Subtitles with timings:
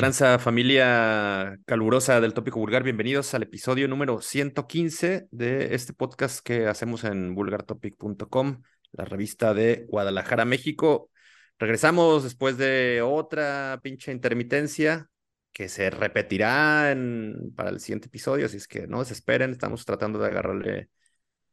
[0.00, 2.82] tranza familia calurosa del tópico vulgar?
[2.82, 9.84] Bienvenidos al episodio número 115 de este podcast que hacemos en vulgartopic.com, la revista de
[9.90, 11.10] Guadalajara, México.
[11.58, 15.10] Regresamos después de otra pinche intermitencia
[15.52, 16.96] que se repetirá
[17.54, 20.88] para el siguiente episodio, así es que no se esperen, estamos tratando de agarrarle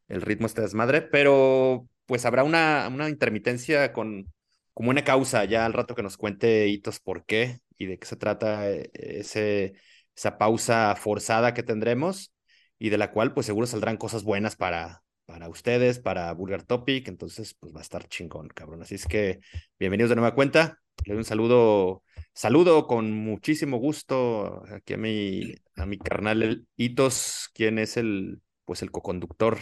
[0.07, 4.31] el ritmo a esta desmadre, pero pues habrá una intermitencia con
[4.77, 8.05] como una causa ya al rato que nos cuente Hitos por qué y de qué
[8.05, 9.73] se trata eh, ese,
[10.15, 12.31] esa pausa forzada que tendremos
[12.77, 17.07] y de la cual pues seguro saldrán cosas buenas para, para ustedes, para Vulgar Topic,
[17.07, 18.83] entonces pues va a estar chingón, cabrón.
[18.83, 19.39] Así es que
[19.79, 20.77] bienvenidos de nueva cuenta.
[21.05, 22.03] Le doy un saludo,
[22.35, 28.83] saludo con muchísimo gusto aquí a mi, a mi carnal Hitos, quien es el, pues
[28.83, 29.57] el coconductor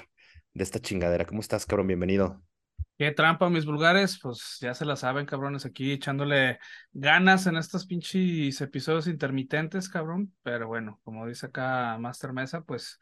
[0.53, 1.25] de esta chingadera.
[1.25, 1.87] ¿Cómo estás, cabrón?
[1.87, 2.43] Bienvenido.
[2.97, 6.59] Qué trampa, mis vulgares, pues ya se la saben, cabrones, aquí echándole
[6.93, 10.33] ganas en estos pinches episodios intermitentes, cabrón.
[10.43, 12.97] Pero bueno, como dice acá Master Mesa, pues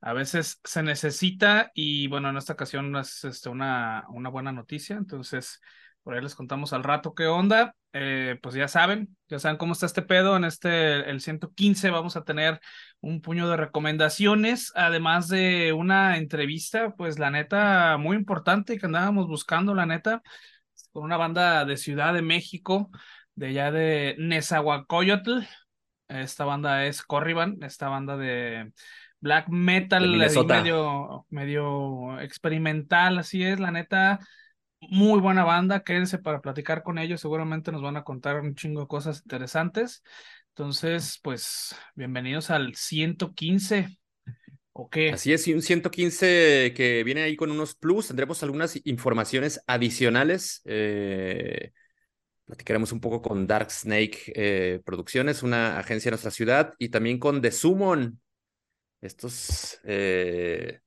[0.00, 4.96] a veces se necesita y bueno, en esta ocasión es este, una, una buena noticia.
[4.96, 5.60] Entonces,
[6.06, 7.74] por ahí les contamos al rato qué onda.
[7.92, 10.36] Eh, pues ya saben, ya saben cómo está este pedo.
[10.36, 12.60] En este, el 115, vamos a tener
[13.00, 19.26] un puño de recomendaciones, además de una entrevista, pues la neta, muy importante que andábamos
[19.26, 20.22] buscando, la neta,
[20.92, 22.88] con una banda de Ciudad de México,
[23.34, 25.40] de allá de Nezahualcóyotl.
[26.06, 28.70] Esta banda es Corriban, esta banda de
[29.18, 34.20] black metal, medio, medio experimental, así es, la neta
[34.80, 38.80] muy buena banda, quédense para platicar con ellos, seguramente nos van a contar un chingo
[38.80, 40.02] de cosas interesantes.
[40.48, 43.98] Entonces, pues, bienvenidos al 115.
[44.72, 45.10] ¿O qué?
[45.10, 50.60] Así es, y un 115 que viene ahí con unos plus, tendremos algunas informaciones adicionales.
[50.66, 51.72] Eh,
[52.44, 57.18] platicaremos un poco con Dark Snake eh, Producciones, una agencia de nuestra ciudad, y también
[57.18, 58.20] con The Summon,
[59.00, 60.80] estos, eh,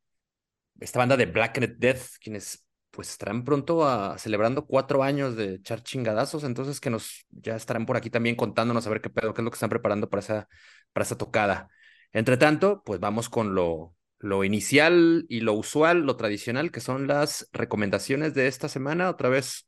[0.79, 2.65] esta banda de Blackened Death, quienes
[2.99, 7.85] pues estarán pronto a, celebrando cuatro años de echar chingadazos, entonces que nos ya estarán
[7.85, 10.19] por aquí también contándonos a ver qué pedo, qué es lo que están preparando para
[10.19, 10.49] esa,
[10.91, 11.69] para esa tocada.
[12.11, 17.07] Entre tanto, pues vamos con lo, lo inicial y lo usual, lo tradicional, que son
[17.07, 19.09] las recomendaciones de esta semana.
[19.09, 19.65] Otra vez,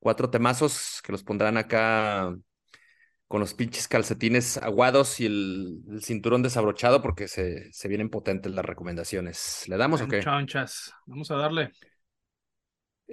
[0.00, 2.34] cuatro temazos que los pondrán acá
[3.28, 8.64] con los pinches calcetines aguados y el, cinturón desabrochado porque se, se, vienen potentes las
[8.64, 9.68] recomendaciones.
[9.68, 10.18] ¿Le damos o qué?
[10.18, 10.92] Chanchas.
[11.06, 11.70] Vamos a darle.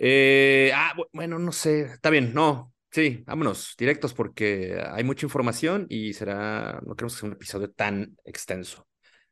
[0.01, 5.87] Eh, ah, bueno, no sé, está bien, no, sí, vámonos, directos porque hay mucha información
[5.89, 8.87] y será, no queremos hacer un episodio tan extenso.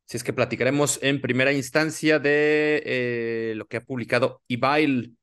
[0.05, 5.17] Si es que platicaremos en primera instancia de eh, lo que ha publicado Evil,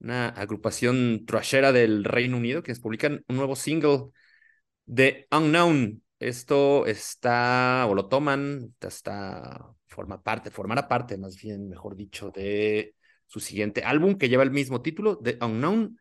[0.00, 4.10] una agrupación trashera del Reino Unido, que publican un nuevo single
[4.86, 6.02] de Unknown.
[6.20, 12.95] Esto está, o lo toman, está, forma parte, formará parte, más bien, mejor dicho, de
[13.26, 15.98] su siguiente álbum que lleva el mismo título, The Unknown,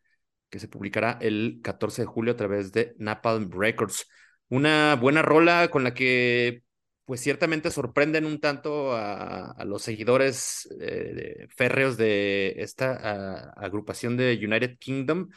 [0.49, 4.07] que se publicará el 14 de julio a través de Napalm Records.
[4.49, 6.63] Una buena rola con la que
[7.05, 14.77] pues ciertamente sorprenden un tanto a, los seguidores eh, férreos de esta agrupación de United
[14.79, 15.29] Kingdom,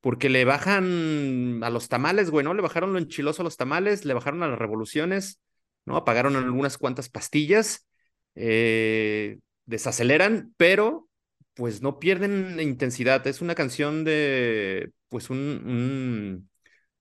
[0.00, 2.52] porque le bajan a los tamales, güey, ¿no?
[2.52, 5.40] Le bajaron lo enchiloso a los tamales, le bajaron a las revoluciones,
[5.86, 5.96] ¿no?
[5.96, 7.86] Apagaron algunas cuantas pastillas,
[8.34, 11.08] eh, desaceleran, pero
[11.54, 13.26] pues no pierden intensidad.
[13.26, 16.48] Es una canción de, pues un,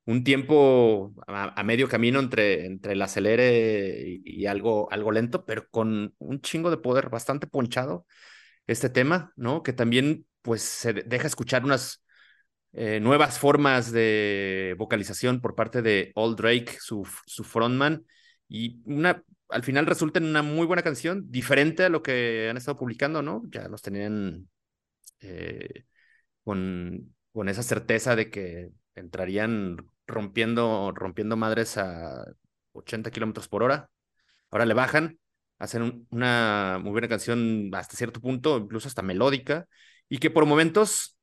[0.06, 6.14] un, tiempo a, medio camino entre, entre el acelere y, algo, algo lento, pero con
[6.20, 8.06] un chingo de poder, bastante ponchado
[8.68, 9.64] este tema, ¿no?
[9.64, 12.04] Que también, pues, se deja escuchar unas
[12.74, 18.06] eh, nuevas formas de vocalización por parte de Old Drake, su, su frontman,
[18.48, 22.58] y una al final resulta en una muy buena canción, diferente a lo que han
[22.58, 23.44] estado publicando, ¿no?
[23.50, 24.50] Ya los tenían
[25.22, 25.86] eh,
[26.44, 32.26] con, con esa certeza de que entrarían rompiendo, rompiendo madres a
[32.74, 33.90] 80 kilómetros por hora.
[34.52, 35.20] Ahora le bajan,
[35.60, 39.68] hacen una muy buena canción hasta cierto punto, incluso hasta melódica,
[40.10, 41.18] y que por momentos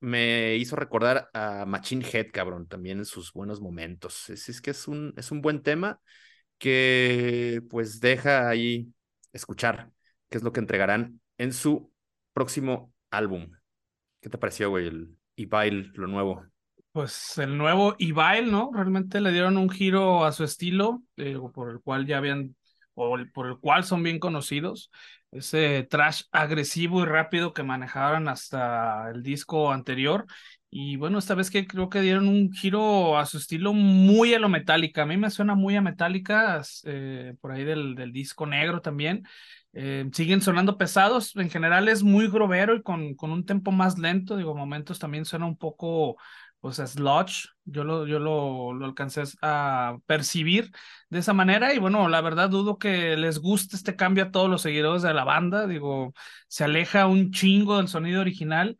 [0.00, 4.30] me hizo recordar a Machine Head, cabrón, también en sus buenos momentos.
[4.30, 6.00] Es, es que es un, es un buen tema
[6.60, 8.92] que pues deja ahí
[9.32, 9.90] escuchar
[10.28, 11.90] qué es lo que entregarán en su
[12.32, 13.50] próximo álbum.
[14.20, 16.44] ¿Qué te pareció, güey, el Evil, lo nuevo?
[16.92, 18.70] Pues el nuevo Evil, ¿no?
[18.74, 22.54] Realmente le dieron un giro a su estilo, eh, por el cual ya habían,
[22.94, 24.90] o por el cual son bien conocidos.
[25.30, 30.26] Ese trash agresivo y rápido que manejaban hasta el disco anterior
[30.72, 34.38] Y bueno, esta vez que creo que dieron un giro a su estilo muy a
[34.38, 35.02] lo metálica.
[35.02, 39.24] A mí me suena muy a metálica, eh, por ahí del, del, disco negro también.
[39.72, 41.34] Eh, siguen sonando pesados.
[41.36, 44.36] En general es muy grovero y con, con un tempo más lento.
[44.36, 46.16] Digo, momentos también suena un poco
[46.60, 50.70] pues sludge, yo lo, yo lo, lo, alcancé a percibir
[51.08, 54.50] de esa manera y bueno, la verdad dudo que les guste este cambio a todos
[54.50, 56.12] los seguidores de la banda, digo,
[56.48, 58.76] se aleja un chingo del sonido original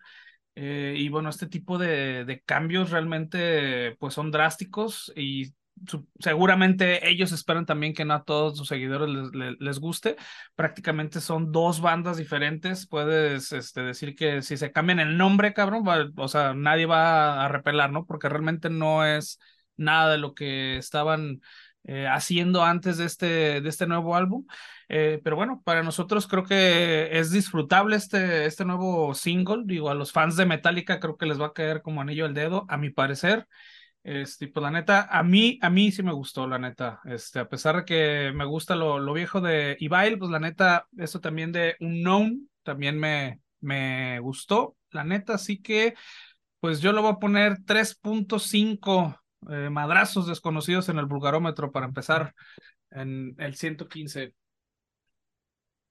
[0.55, 5.55] eh, y bueno, este tipo de, de, cambios realmente pues son drásticos y
[6.19, 10.17] seguramente ellos esperan también que no a todos sus seguidores les, les, guste.
[10.55, 12.87] Prácticamente son dos bandas diferentes.
[12.87, 15.85] Puedes este, decir que si se cambian el nombre, cabrón,
[16.17, 18.05] o sea, nadie va a repelar, ¿no?
[18.07, 19.39] Porque realmente no es
[19.77, 21.41] nada de lo que estaban
[21.85, 24.47] eh, haciendo antes de este, de este nuevo álbum.
[24.89, 29.63] Eh, pero bueno, para nosotros creo que es disfrutable este, este nuevo single.
[29.65, 32.35] Digo, a los fans de Metallica creo que les va a caer como anillo al
[32.35, 33.47] dedo, a mi parecer.
[34.03, 37.01] Este, pues la neta, a mí, a mí sí me gustó, la neta.
[37.05, 40.87] Este, a pesar de que me gusta lo, lo viejo de Ibail, pues la neta,
[40.97, 45.35] eso también de Unknown también me, me gustó, la neta.
[45.35, 45.95] Así que,
[46.61, 52.35] pues yo le voy a poner 3.5 eh, madrazos desconocidos en el vulgarómetro para empezar
[52.91, 54.35] en el 115.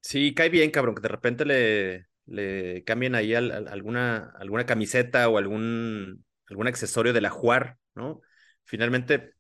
[0.02, 5.38] Sí, cae bien, cabrón, que de repente le, le cambien ahí alguna, alguna camiseta o
[5.38, 8.22] algún, algún accesorio de la Juar ¿no?
[8.64, 9.34] Finalmente,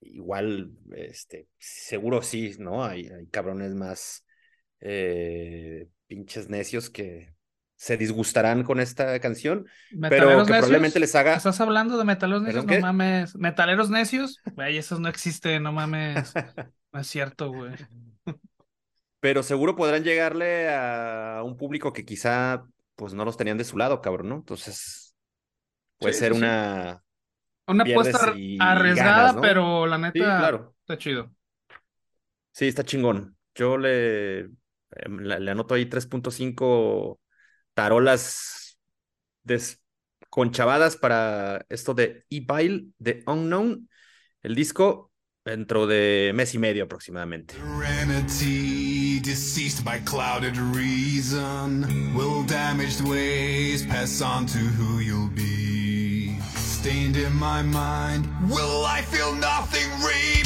[0.00, 2.84] igual, este, seguro sí, ¿no?
[2.84, 4.24] Hay, hay cabrones más
[4.80, 7.34] eh, pinches necios que
[7.78, 9.66] se disgustarán con esta canción,
[10.10, 11.36] pero que probablemente les haga...
[11.36, 12.66] ¿Estás hablando de metaleros necios?
[12.66, 13.36] No mames.
[13.36, 14.40] ¿Metaleros necios?
[14.56, 16.32] Güey, esos no existen, no mames.
[16.92, 17.74] no es cierto, güey.
[19.20, 22.64] pero seguro podrán llegarle a un público que quizá
[22.96, 24.34] pues no los tenían de su lado, cabrón, ¿no?
[24.34, 25.14] Entonces
[25.98, 27.04] puede ser una
[27.68, 30.74] una apuesta arriesgada, pero la neta claro.
[30.80, 31.30] está chido.
[32.50, 33.36] Sí, está chingón.
[33.54, 37.20] Yo le, em, le, anoto ahí 3.5
[37.78, 38.76] tarolas
[39.44, 43.88] desconchavadas para esto de E-Bile, de Unknown.
[44.42, 45.12] El disco
[45.44, 47.54] dentro de mes y medio aproximadamente.
[49.22, 51.86] deceased by clouded reason,
[52.16, 56.36] will damaged ways pass on to who you'll be.
[56.78, 58.26] stained in my mind.
[58.48, 60.37] Will I feel nothing replay?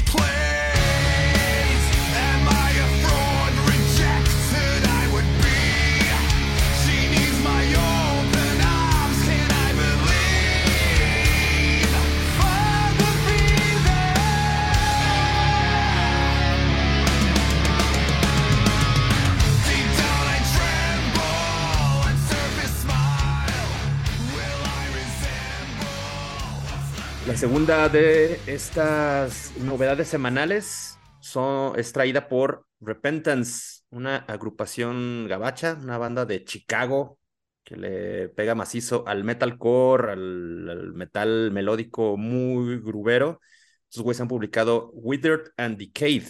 [27.25, 35.99] La segunda de estas novedades semanales son, es traída por Repentance, una agrupación gabacha, una
[35.99, 37.21] banda de Chicago
[37.63, 43.41] que le pega macizo al metalcore, al, al metal melódico muy grubero.
[43.85, 46.27] Estos güeyes han publicado Withered and Decayed,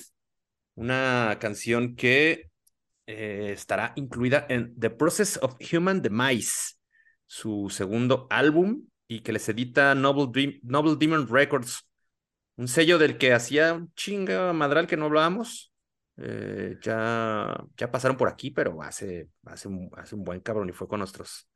[0.75, 2.51] una canción que
[3.07, 6.75] eh, estará incluida en The Process of Human Demise,
[7.27, 11.87] su segundo álbum y que les edita Noble, Noble Demon Records,
[12.57, 15.71] un sello del que hacía un chinga madral que no hablábamos.
[16.17, 20.73] Eh, ya, ya pasaron por aquí, pero hace, hace, un, hace un buen cabrón y
[20.73, 21.49] fue con nuestros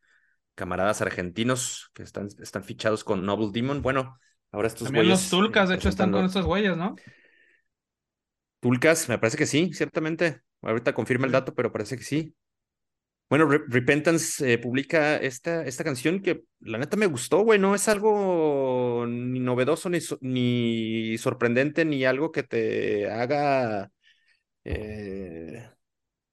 [0.54, 3.80] camaradas argentinos que están, están fichados con Noble Demon.
[3.80, 4.18] Bueno,
[4.52, 6.94] ahora estos También los Tulcas, de hecho, están con estos güeyes, ¿no?
[8.60, 10.42] Tulcas, me parece que sí, ciertamente.
[10.60, 12.34] Ahorita confirma el dato, pero parece que sí.
[13.28, 17.58] Bueno, Repentance eh, publica esta, esta canción que la neta me gustó, güey.
[17.58, 23.90] No es algo ni novedoso, ni, ni sorprendente, ni algo que te haga
[24.64, 25.68] eh,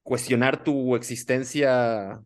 [0.04, 2.22] cuestionar tu existencia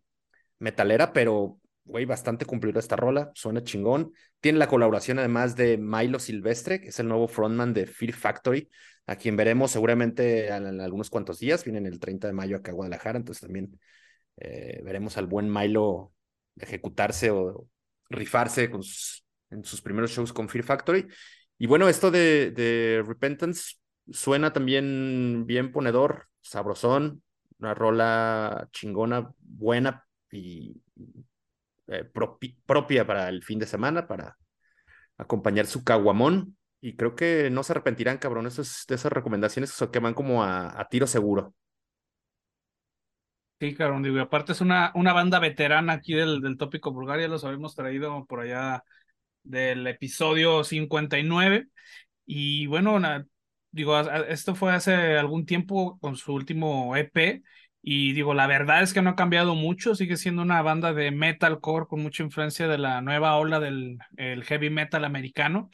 [0.58, 3.30] metalera, pero, güey, bastante cumplida esta rola.
[3.34, 4.12] Suena chingón.
[4.40, 8.68] Tiene la colaboración además de Milo Silvestre, que es el nuevo frontman de Fear Factory,
[9.06, 11.64] a quien veremos seguramente en, algunos cuantos días.
[11.64, 13.78] Vienen el 30 de mayo acá a Guadalajara, entonces también
[14.40, 16.12] eh, veremos al buen Milo
[16.56, 17.68] ejecutarse o
[18.10, 18.70] rifarse
[19.50, 21.06] en sus primeros shows con Fear Factory.
[21.58, 23.76] Y bueno, esto de, Repentance
[24.10, 27.22] suena también bien ponedor, sabrosón,
[27.58, 30.80] una rola chingona, buena y
[31.88, 32.04] eh,
[32.66, 34.36] propia para el fin de semana, para
[35.16, 36.56] acompañar su caguamón.
[36.80, 38.44] Y creo que no se arrepentirán, cabrón.
[38.44, 41.54] De esas recomendaciones que van como a tiro seguro.
[43.60, 47.42] Sí, cabrón, digo, aparte es una, una banda veterana aquí del, del tópico Bulgaria, los
[47.44, 48.84] habíamos traído por allá
[49.42, 51.68] del episodio 59.
[52.26, 53.00] Y bueno,
[53.72, 57.42] digo, esto fue hace algún tiempo con su último EP.
[57.82, 61.10] Y digo, la verdad es que no ha cambiado mucho, sigue siendo una banda de
[61.12, 65.70] metalcore con mucha influencia de la nueva ola del el heavy metal americano,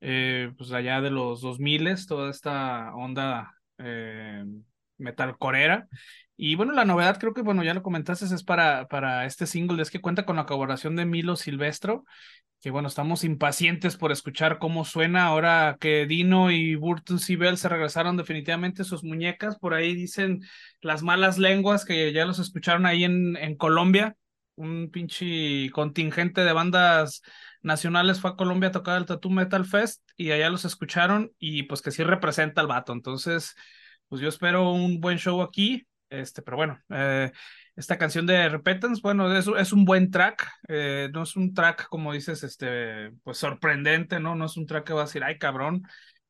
[0.00, 4.44] eh, pues allá de los 2000, toda esta onda eh,
[4.98, 5.88] metalcorera.
[6.36, 9.80] Y bueno, la novedad creo que, bueno, ya lo comentaste, es para, para este single,
[9.82, 12.04] es que cuenta con la colaboración de Milo Silvestro,
[12.60, 17.68] que bueno, estamos impacientes por escuchar cómo suena ahora que Dino y Burton Sibel se
[17.68, 20.40] regresaron definitivamente sus muñecas, por ahí dicen
[20.80, 24.16] las malas lenguas que ya los escucharon ahí en, en Colombia,
[24.56, 27.22] un pinche contingente de bandas
[27.62, 31.64] nacionales fue a Colombia a tocar el Tattoo Metal Fest y allá los escucharon y
[31.64, 33.54] pues que sí representa al vato, entonces
[34.08, 37.32] pues yo espero un buen show aquí, este, pero bueno, eh,
[37.74, 41.88] esta canción de Repentance, bueno, es, es un buen track, eh, no es un track,
[41.88, 44.34] como dices, este, pues sorprendente, ¿no?
[44.34, 45.82] No es un track que va a decir, ay, cabrón,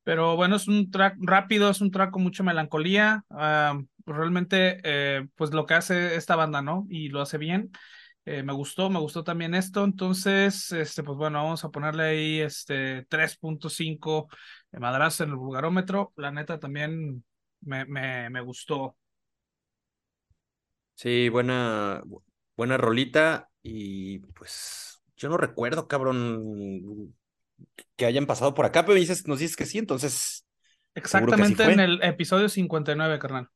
[0.03, 5.27] pero bueno, es un track rápido, es un track con mucha melancolía, ah, realmente, eh,
[5.37, 6.87] pues lo que hace esta banda, ¿no?
[6.91, 7.71] Y lo hace bien.
[8.25, 13.05] me gustó, me gustó también esto, entonces, este, pues bueno, vamos a ponerle ahí este
[13.09, 14.29] 3.5
[14.73, 16.13] de madrazo en el vulgarómetro.
[16.17, 17.25] La neta también
[17.61, 18.97] me, me, me gustó.
[20.97, 22.03] Sí, buena,
[22.57, 27.15] buena rolita y pues yo no recuerdo, cabrón,
[27.97, 30.47] que hayan pasado por acá, pero dices, nos dices que sí, entonces...
[30.95, 33.51] Exactamente en el episodio 59, carnal.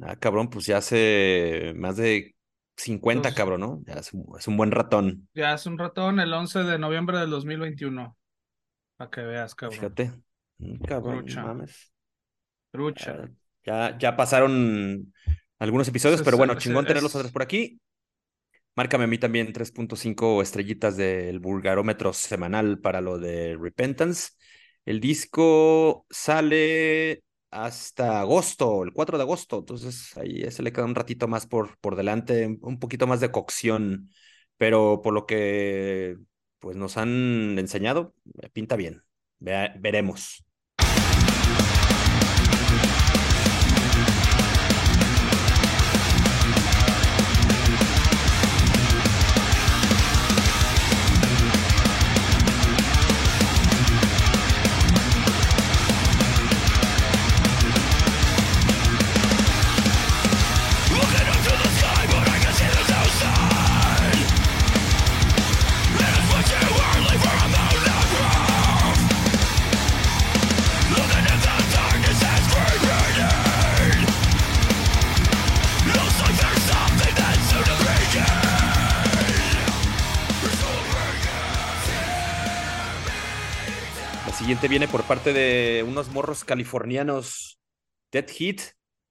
[0.00, 2.36] Ah, cabrón, pues ya hace más de
[2.76, 3.82] 50, cabrón, ¿no?
[3.86, 5.28] Ya es un, es un, buen ratón.
[5.34, 8.16] Ya es un ratón el 11 de noviembre del 2021.
[8.96, 9.80] Para que veas, cabrón.
[9.80, 10.12] Fíjate.
[10.58, 11.92] Mm, cabrón, mames.
[12.70, 13.16] Trucha.
[13.18, 13.28] Ah,
[13.64, 15.12] ya, ya pasaron
[15.58, 17.80] algunos episodios, pero bueno, chingón tener los otros por aquí.
[18.76, 24.30] Márcame a mí también 3.5 estrellitas del vulgarómetro semanal para lo de Repentance.
[24.84, 30.96] El disco sale hasta agosto, el 4 de agosto, entonces ahí se le queda un
[30.96, 34.10] ratito más por, por delante, un poquito más de cocción,
[34.56, 36.16] pero por lo que
[36.58, 38.14] pues nos han enseñado,
[38.52, 39.02] pinta bien.
[39.38, 40.44] veremos.
[84.34, 87.58] Siguiente viene por parte de unos morros californianos,
[88.12, 88.60] Dead Heat,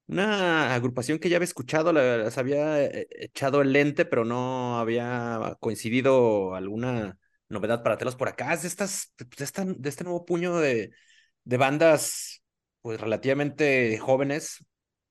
[0.07, 5.57] una agrupación que ya había escuchado, las había eh, echado el lente, pero no había
[5.59, 7.17] coincidido alguna
[7.49, 8.53] novedad para telos por acá.
[8.53, 10.91] Es de, estas, de, de este nuevo puño de,
[11.43, 12.43] de bandas
[12.81, 14.65] pues relativamente jóvenes,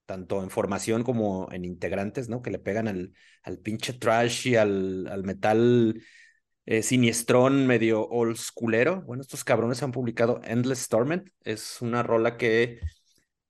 [0.05, 2.43] tanto en formación como en integrantes, ¿no?
[2.43, 6.03] Que le pegan al, al pinche trash y al, al metal
[6.67, 9.03] eh, siniestrón, medio old schoolero.
[9.03, 11.29] Bueno, estos cabrones han publicado Endless Torment.
[11.45, 12.81] Es una rola que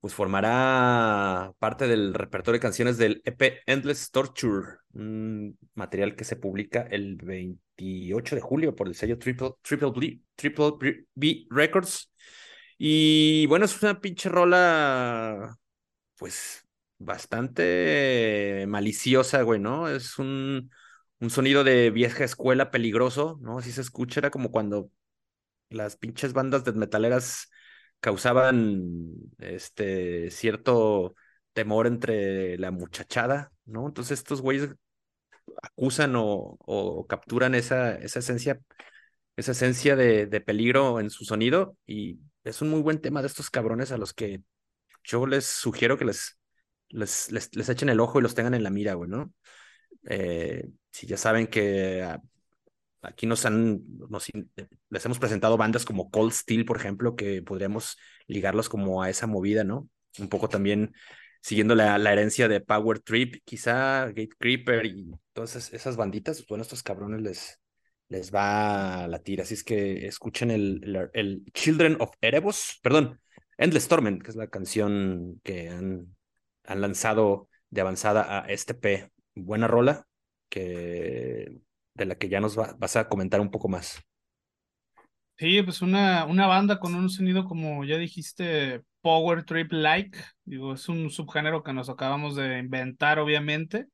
[0.00, 6.34] pues formará parte del repertorio de canciones del EP Endless Torture, un material que se
[6.34, 12.10] publica el 28 de julio por el sello Triple, Triple, Triple B Records.
[12.78, 15.56] Y bueno, es una pinche rola,
[16.16, 16.66] pues
[16.98, 19.88] bastante maliciosa, güey, ¿no?
[19.88, 20.68] Es un,
[21.22, 23.58] un sonido de vieja escuela peligroso, ¿no?
[23.58, 24.90] Así se escucha, era como cuando
[25.70, 27.48] las pinches bandas de metaleras
[28.00, 31.14] causaban este cierto
[31.52, 33.86] temor entre la muchachada, ¿no?
[33.86, 34.70] Entonces estos güeyes
[35.62, 38.60] acusan o, capturan esa, esa esencia,
[39.36, 43.28] esa esencia de, de, peligro en su sonido y es un muy buen tema de
[43.28, 44.42] estos cabrones a los que
[45.04, 46.38] yo les sugiero que les,
[46.88, 49.32] les, les, les echen el ojo y los tengan en la mira, güey, ¿no?
[50.08, 52.20] Eh, si ya saben que ah,
[53.02, 53.82] aquí nos han,
[54.90, 59.26] les hemos presentado bandas como Cold Steel, por ejemplo, que podríamos ligarlos como a esa
[59.26, 59.88] movida, ¿no?
[60.18, 60.94] Un poco también
[61.42, 66.62] siguiendo la, la herencia de Power Trip, quizá Gate Creeper y todas esas, banditas, bueno,
[66.62, 67.60] estos cabrones les,
[68.08, 69.40] les va a latir.
[69.40, 73.20] Así es que escuchen el, el, Children of Erebos, perdón,
[73.58, 76.14] Endless Torment, que es la canción que han,
[76.64, 79.10] han lanzado de avanzada a este P.
[79.34, 80.06] Buena rola
[80.48, 81.60] que
[81.94, 84.02] de la que ya nos vas a comentar un poco más.
[85.38, 90.16] Sí, pues una, una banda con un sonido, como ya dijiste, Power Trip Like.
[90.44, 93.86] Digo, es un subgénero que nos acabamos de inventar, obviamente.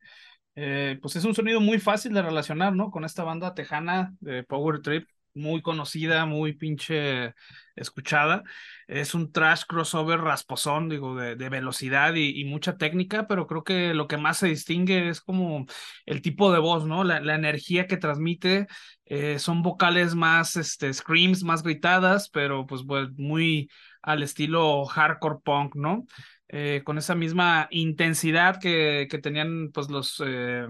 [0.56, 2.90] Eh, pues es un sonido muy fácil de relacionar, ¿no?
[2.90, 7.34] Con esta banda tejana de Power Trip, muy conocida, muy pinche
[7.76, 8.42] escuchada.
[8.86, 13.64] Es un trash crossover rasposón, digo, de, de velocidad y, y, mucha técnica, pero creo
[13.64, 15.66] que lo que más se distingue es como
[16.06, 17.04] el tipo de voz, ¿no?
[17.04, 18.66] La, la energía que transmite.
[19.10, 23.70] Eh, son vocales más, este, screams, más gritadas, pero pues, pues muy
[24.02, 26.04] al estilo hardcore punk, ¿no?
[26.50, 30.66] Eh, con esa misma intensidad que, que tenían pues los eh,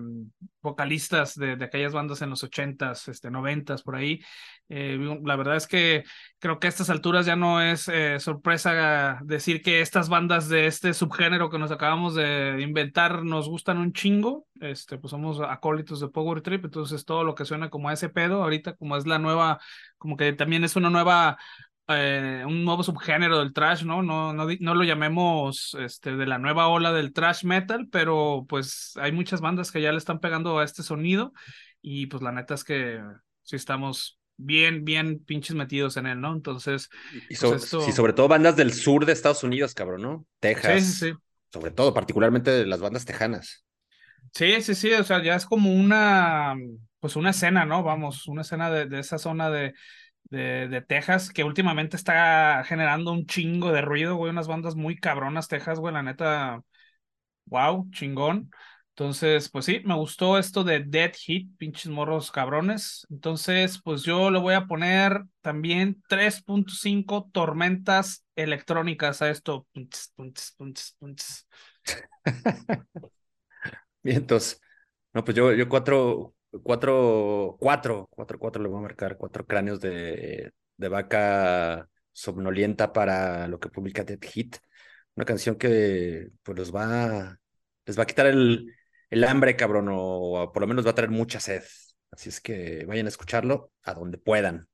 [0.61, 4.21] vocalistas de, de, aquellas bandas en los ochentas, este, noventas, por ahí.
[4.69, 6.03] Eh, la verdad es que
[6.41, 10.93] creo que a estas alturas ya no es sorpresa decir que estas bandas de este
[10.95, 14.47] subgénero que nos acabamos de inventar nos gustan un chingo.
[14.61, 18.09] Este, pues somos acólitos de Power Trip, entonces todo lo que suena como a ese
[18.09, 19.61] pedo, ahorita como es la nueva,
[19.97, 21.39] como que también es una nueva
[21.89, 24.03] eh, un nuevo subgénero del trash, ¿no?
[24.03, 28.93] No, no, no lo llamemos este, de la nueva ola del trash metal, pero pues
[28.97, 31.33] hay muchas bandas que ya le están pegando a este sonido
[31.81, 33.01] y pues la neta es que
[33.43, 36.33] sí estamos bien, bien pinches metidos en él, ¿no?
[36.33, 36.91] Entonces...
[37.29, 37.81] Y so pues esto...
[37.81, 40.27] sí, sobre todo bandas del sur de Estados Unidos, cabrón, ¿no?
[40.41, 40.85] Texas.
[40.85, 41.17] Sí, sí, sí.
[41.53, 43.65] Sobre todo, particularmente de las bandas tejanas.
[44.35, 46.55] Sí, sí, sí, o sea, ya es como una,
[47.01, 47.83] pues una escena, ¿no?
[47.83, 49.73] Vamos, una escena de, de esa zona de
[50.31, 54.97] de, de, Texas, que últimamente está generando un chingo de ruido, güey, unas bandas muy
[54.97, 56.63] cabronas, Texas, güey, la neta,
[57.47, 58.51] wow, chingón.
[58.99, 63.07] Entonces, pues sí, me gustó esto de Dead Hit, pinches morros cabrones.
[63.11, 69.69] Entonces, pues yo le voy a poner también 3.5 tormentas electrónicas a esto.
[69.73, 71.47] Punches, punches, punches, punches.
[74.03, 74.61] Bien, entonces,
[75.13, 79.81] no, pues yo, yo cuatro, cuatro, cuatro, cuatro, cuatro le voy a marcar, cuatro cráneos
[79.81, 84.57] de, de vaca somnolienta para lo que publica Dead Hit.
[85.15, 87.39] Una canción que pues los va,
[87.87, 88.75] les va a quitar el,
[89.11, 91.63] el hambre, cabrón, o por lo menos va a traer mucha sed.
[92.11, 94.69] Así es que vayan a escucharlo a donde puedan.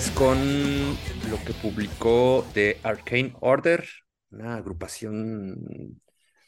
[0.00, 0.96] Cierres con
[1.30, 3.86] lo que publicó The Arcane Order,
[4.30, 6.00] una agrupación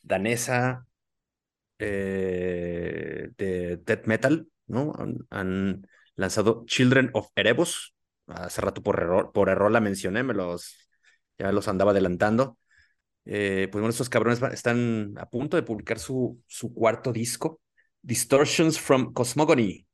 [0.02, 0.86] danesa
[1.78, 4.92] eh, de death metal, ¿no?
[5.30, 7.94] Han, lanzado Children of Erebos.
[8.26, 10.88] Hace rato por error, por error la mencioné, me los,
[11.38, 12.58] ya los andaba adelantando.
[13.24, 17.60] Eh, pues bueno, estos cabrones están a punto de publicar su, su cuarto disco,
[18.02, 19.86] Distortions from Cosmogony.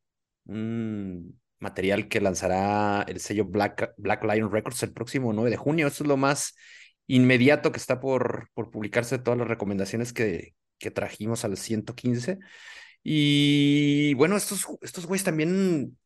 [0.46, 5.86] Un material que lanzará el sello Black, Black Lion Records el próximo 9 de junio.
[5.86, 6.54] Eso es lo más
[7.06, 12.38] inmediato que está por, por publicarse todas las recomendaciones que, que trajimos al 115.
[13.02, 15.96] Y bueno, estos, estos güeyes también,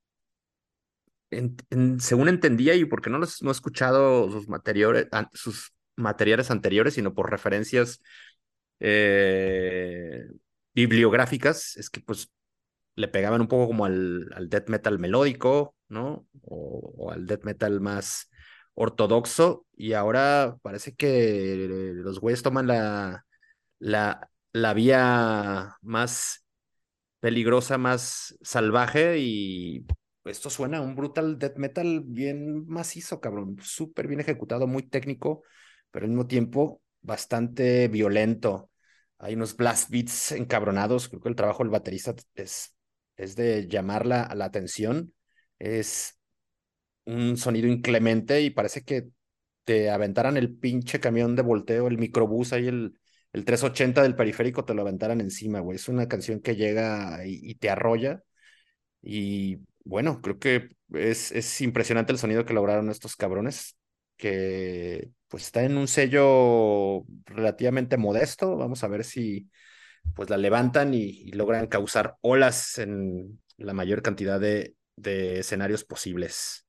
[1.31, 6.51] en, en, según entendía, y porque no los no he escuchado sus materiales, sus materiales
[6.51, 8.01] anteriores, sino por referencias
[8.81, 10.25] eh,
[10.75, 12.31] bibliográficas, es que pues
[12.95, 16.27] le pegaban un poco como al, al death metal melódico, ¿no?
[16.43, 18.31] O, al death metal más
[18.75, 23.25] ortodoxo, y ahora parece que los güeyes toman la,
[23.79, 26.47] la, la vía más
[27.21, 29.87] peligrosa, más salvaje, y
[30.25, 35.43] esto suena a un brutal death metal bien macizo, cabrón, súper bien ejecutado, muy técnico,
[35.91, 38.71] pero al mismo tiempo bastante violento.
[39.19, 41.09] Hay unos blast beats encabronados.
[41.09, 42.75] Creo que el trabajo del baterista es
[43.17, 45.15] es de llamar la, la atención.
[45.59, 46.19] Es
[47.05, 49.09] un sonido inclemente y parece que
[49.65, 52.99] te aventaran el pinche camión de volteo, el microbús ahí, el,
[53.33, 55.77] el 380 del periférico, te lo aventaran encima, güey.
[55.77, 58.23] Es una canción que llega y, y, te arrolla.
[59.03, 63.77] Y bueno, creo que es, es impresionante el sonido que lograron estos cabrones,
[64.17, 68.57] que pues está en un sello relativamente modesto.
[68.57, 69.49] Vamos a ver si,
[70.15, 76.67] pues la levantan y, logran causar olas en, la mayor cantidad de, de escenarios posibles.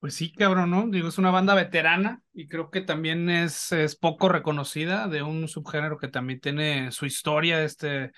[0.00, 0.86] Pues sí, cabrón, ¿no?
[0.88, 5.48] Digo, es una banda veterana y creo que también es, es poco reconocida de un
[5.48, 8.12] subgénero que también tiene su historia, este,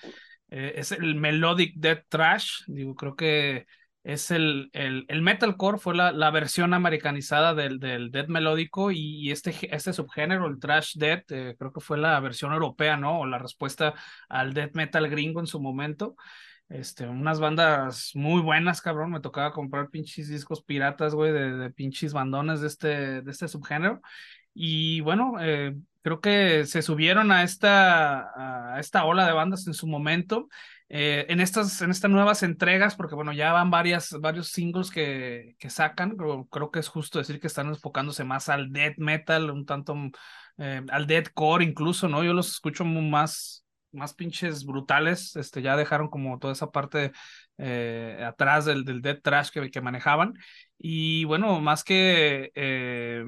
[0.50, 3.66] eh, es el melodic death trash, digo, creo que
[4.02, 9.30] es el, el, el metalcore, fue la, la versión americanizada del, del death melódico y
[9.30, 13.20] este, este subgénero, el trash death, eh, creo que fue la versión europea, ¿no?
[13.20, 13.94] O la respuesta
[14.28, 16.16] al death metal gringo en su momento.
[16.70, 19.10] Este, unas bandas muy buenas, cabrón.
[19.10, 23.48] Me tocaba comprar pinches discos piratas, güey, de, de pinches bandones de este, de este
[23.48, 24.00] subgénero.
[24.54, 29.74] Y bueno, eh, creo que se subieron a esta, a esta ola de bandas en
[29.74, 30.48] su momento.
[30.92, 35.54] Eh, en, estas, en estas nuevas entregas, porque bueno, ya van varias, varios singles que,
[35.58, 39.50] que sacan, pero creo que es justo decir que están enfocándose más al death metal,
[39.50, 39.94] un tanto
[40.58, 42.22] eh, al deathcore incluso, ¿no?
[42.22, 47.12] Yo los escucho más, más pinches brutales, este, ya dejaron como toda esa parte
[47.56, 50.34] eh, atrás del, del dead trash que, que, manejaban.
[50.76, 53.24] Y bueno, más que eh,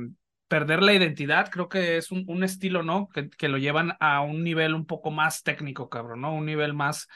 [0.47, 3.09] perder la identidad, creo que es un, un estilo, ¿no?
[3.09, 6.35] Que, que, lo llevan a un nivel un poco más técnico, cabrón, ¿no?
[6.35, 7.09] Un nivel más,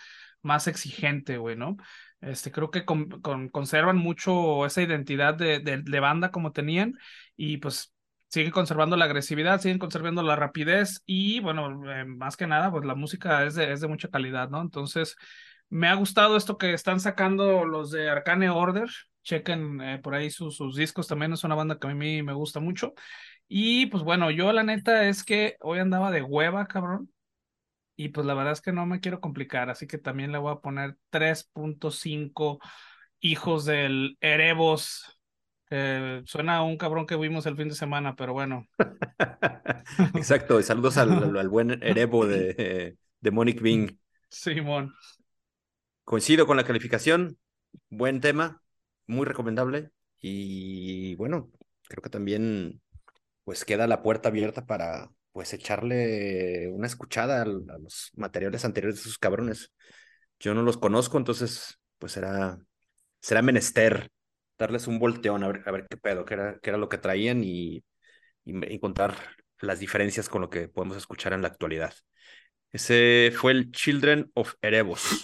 [0.47, 1.77] más exigente, güey, ¿no?
[2.21, 6.95] Este, creo que con, con, conservan mucho esa identidad de, de, de banda como tenían
[7.37, 7.95] y pues
[8.29, 12.85] siguen conservando la agresividad, siguen conservando la rapidez y bueno, eh, más que nada, pues
[12.85, 14.61] la música es de, es de mucha calidad, ¿no?
[14.63, 15.17] Entonces,
[15.69, 18.89] me ha gustado esto que están sacando los de Arcane Order,
[19.23, 22.33] chequen eh, por ahí sus, sus discos, también es una banda que a mí me
[22.33, 22.95] gusta mucho.
[23.49, 27.11] Y pues bueno, yo la neta es que hoy andaba de hueva, cabrón.
[27.97, 30.53] Y pues la verdad es que no me quiero complicar, así que también le voy
[30.53, 32.59] a poner 3.5
[33.21, 35.17] hijos del Erebos
[35.71, 38.67] eh, suena a un cabrón que vimos el fin de semana, pero bueno.
[40.15, 43.99] Exacto, y saludos al, al, buen Erebo de, de Monic Bing.
[44.29, 44.95] Simón.
[46.05, 47.37] Coincido con la calificación,
[47.89, 48.63] buen tema,
[49.07, 49.91] muy recomendable.
[50.21, 51.51] Y bueno,
[51.89, 52.81] creo que también
[53.45, 59.03] pues queda la puerta abierta para pues echarle una escuchada a, los materiales anteriores de
[59.03, 59.71] esos cabrones.
[60.41, 62.59] Yo no los conozco, entonces pues será,
[63.21, 64.09] será menester
[64.57, 66.97] darles un volteón a ver, a ver qué pedo, qué era, qué era lo que
[66.97, 67.85] traían y,
[68.47, 69.15] y encontrar
[69.61, 71.93] las diferencias con lo que podemos escuchar en la actualidad.
[72.73, 75.21] Ese fue el Children of Erebos.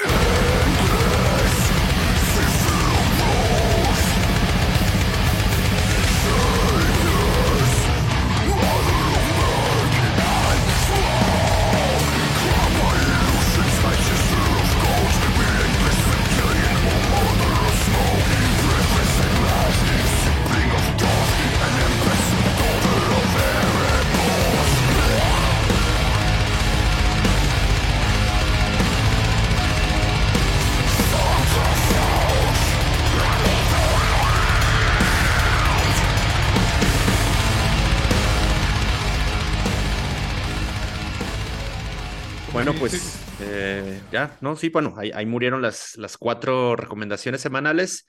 [42.64, 48.07] Bueno, pues eh, ya, no, sí, bueno, ahí, ahí, murieron las, las cuatro recomendaciones semanales.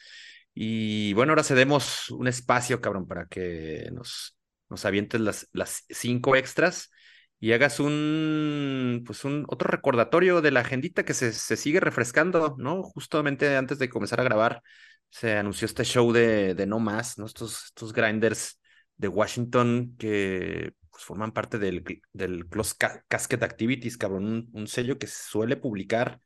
[0.54, 4.38] Y bueno, ahora cedemos un espacio, cabrón, para que nos,
[4.70, 6.92] nos avientes las, las cinco extras
[7.40, 12.56] y hagas un, pues un otro recordatorio de la agendita que se, se sigue refrescando,
[12.60, 12.84] ¿no?
[12.84, 14.62] Justamente antes de comenzar a grabar,
[15.10, 17.26] se anunció este show de, de No Más, ¿no?
[17.26, 18.60] Estos, estos grinders
[18.98, 22.76] de Washington que pues forman parte del, del Close
[23.08, 26.22] Casket Activities, cabrón, un, sello que suele publicar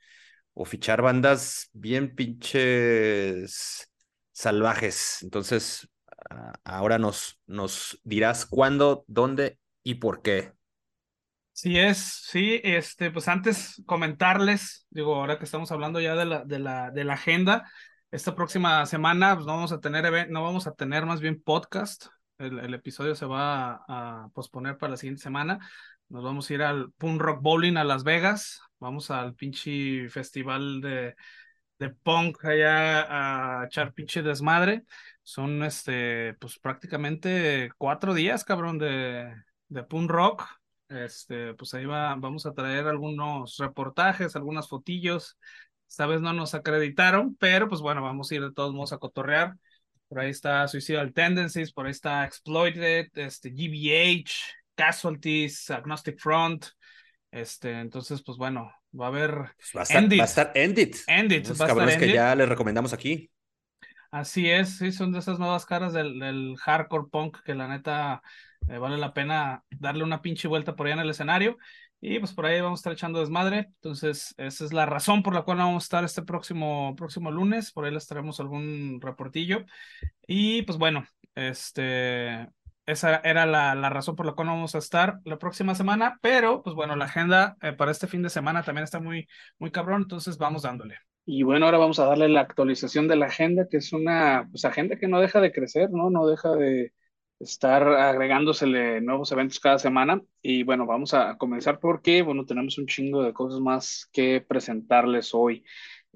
[0.54, 3.90] o fichar bandas bien pinches
[4.34, 5.20] salvajes.
[5.24, 5.90] Entonces,
[6.66, 10.52] ahora nos, nos dirás cuándo, dónde y por qué.
[11.54, 16.44] Sí es, sí, este, pues antes comentarles, digo, ahora que estamos hablando ya de la,
[16.44, 17.72] de la, de la agenda,
[18.12, 22.08] esta próxima semana pues no vamos a tener, no vamos a tener más bien podcast,
[22.38, 25.60] el, episodio se va a, a, posponer para la siguiente semana.
[26.10, 28.62] Nos vamos a ir al Punk Rock Bowling a Las Vegas.
[28.80, 31.16] Vamos al pinche festival de,
[31.80, 34.86] de punk allá a echar pinche desmadre.
[35.24, 39.34] Son este, pues prácticamente cuatro días, cabrón, de,
[39.68, 40.46] de punk rock.
[40.90, 45.38] Este, pues ahí va, vamos a traer algunos reportajes, algunas fotillos.
[45.88, 48.98] Esta vez no nos acreditaron, pero pues bueno, vamos a ir de todos modos a
[48.98, 49.58] cotorrear.
[50.08, 54.32] Por ahí está Suicidal Tendencies, por ahí está Exploited, este, GBH,
[54.76, 56.66] Casualties, Agnostic Front.
[57.32, 59.32] Este, entonces, pues bueno, va a haber.
[59.58, 60.20] Pues va, a estar, Endit.
[60.20, 60.96] va a estar Endit.
[61.08, 61.48] Endit.
[61.48, 62.10] Los cabrones Endit.
[62.10, 63.30] que ya les recomendamos aquí.
[64.12, 68.22] Así es, sí, son de esas nuevas caras del, del hardcore punk que la neta
[68.70, 71.58] eh, vale la pena darle una pinche vuelta por allá en el escenario.
[72.00, 73.70] Y pues por ahí vamos a estar echando desmadre.
[73.76, 77.72] Entonces, esa es la razón por la cual vamos a estar este próximo, próximo lunes.
[77.72, 79.66] Por ahí les traemos algún reportillo.
[80.28, 81.06] Y pues bueno,
[81.36, 82.48] este,
[82.86, 86.64] esa era la, la, razón por la cual vamos a estar la próxima semana, pero
[86.64, 89.28] pues bueno, la agenda eh, para este fin de semana también está muy,
[89.60, 90.98] muy cabrón, entonces vamos dándole.
[91.26, 94.64] Y bueno, ahora vamos a darle la actualización de la agenda, que es una pues,
[94.64, 96.10] agenda que no deja de crecer, ¿no?
[96.10, 96.94] No deja de
[97.40, 100.22] estar agregándosele nuevos eventos cada semana.
[100.42, 105.34] Y bueno, vamos a comenzar porque, bueno, tenemos un chingo de cosas más que presentarles
[105.34, 105.64] hoy.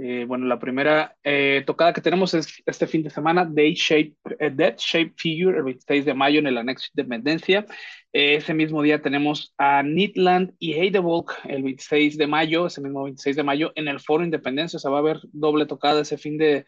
[0.03, 4.15] Eh, bueno, la primera eh, tocada que tenemos es este fin de semana, Day Shape,
[4.39, 7.65] eh, Dead Shape Figure, el 26 de mayo en el anexo Independencia.
[8.11, 13.35] ese mismo día tenemos a Nitland y Heidevolk el 26 de mayo, ese mismo 26
[13.35, 14.77] de mayo, en el Foro Independencia.
[14.77, 16.65] O sea, va a haber doble tocada ese fin de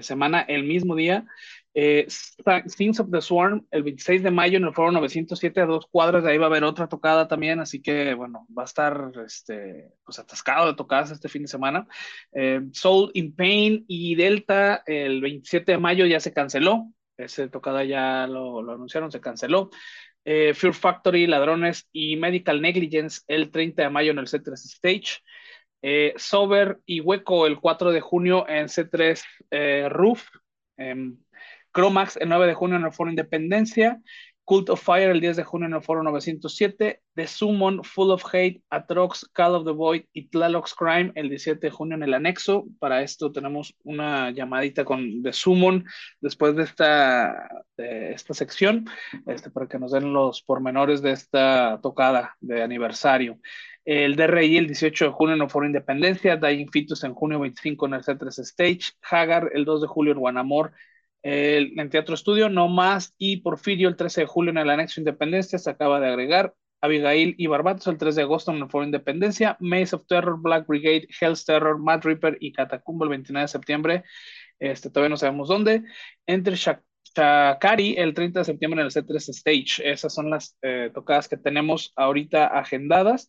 [0.00, 1.24] semana, el mismo día.
[1.80, 2.08] Eh,
[2.76, 6.24] Things of the Swarm, el 26 de mayo en el Foro 907, a dos cuadras,
[6.24, 9.92] de ahí va a haber otra tocada también, así que bueno, va a estar este,
[10.04, 11.86] pues atascado de tocadas este fin de semana.
[12.32, 17.84] Eh, Soul in Pain y Delta, el 27 de mayo ya se canceló, esa tocada
[17.84, 19.70] ya lo, anunciaron, se canceló.
[20.24, 25.20] Eh, Fear Factory, Ladrones y Medical Negligence el 30 de mayo en el C3 Stage.
[25.80, 30.26] Eh, Sober y Hueco el 4 de junio en C3 eh, Roof.
[31.78, 34.00] Chromax el 9 de junio en el Foro Independencia,
[34.44, 38.24] Cult of Fire el 10 de junio en el Foro 907, The Summon, Full of
[38.26, 42.14] Hate, Atrox, Call of the Void y Tlalocs Crime el 17 de junio en el
[42.14, 42.66] anexo.
[42.80, 45.84] Para esto tenemos una llamadita con The Summon
[46.20, 48.86] después de esta, de esta sección,
[49.28, 53.38] este, para que nos den los pormenores de esta tocada de aniversario.
[53.84, 57.86] El DRI el 18 de junio en el Foro Independencia, Dying Fetus en junio 25
[57.86, 60.72] en el C3 Stage, Hagar el 2 de julio en Guanamor
[61.22, 65.00] el, en Teatro Estudio, No Más y Porfirio el 13 de julio en el Anexo
[65.00, 66.54] Independencia, se acaba de agregar.
[66.80, 70.66] Abigail y Barbatos el 3 de agosto en el Foro Independencia, Maze of Terror, Black
[70.68, 74.04] Brigade, Hell's Terror, Mad Reaper y Catacumbo el 29 de septiembre.
[74.60, 75.82] Este, todavía no sabemos dónde.
[76.24, 79.90] Entre Shakari el 30 de septiembre en el C3 Stage.
[79.90, 83.28] Esas son las eh, tocadas que tenemos ahorita agendadas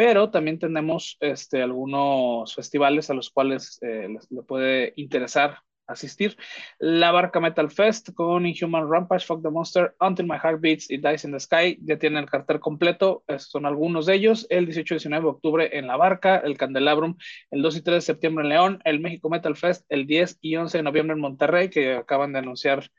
[0.00, 5.58] pero también tenemos este, algunos festivales a los cuales eh, les, puede interesar
[5.90, 6.36] asistir.
[6.78, 10.98] La Barca Metal Fest con Inhuman Rampage, Fuck the Monster, Until My Heart Beats y
[10.98, 11.78] Dice in the Sky.
[11.82, 13.24] Ya tienen el cartel completo.
[13.38, 14.46] Son algunos de ellos.
[14.50, 17.16] El 18 y 19 de octubre en La Barca, el Candelabrum,
[17.50, 20.56] el 2 y 3 de septiembre en León, el México Metal Fest, el 10 y
[20.56, 22.90] 11 de noviembre en Monterrey, que acaban de anunciar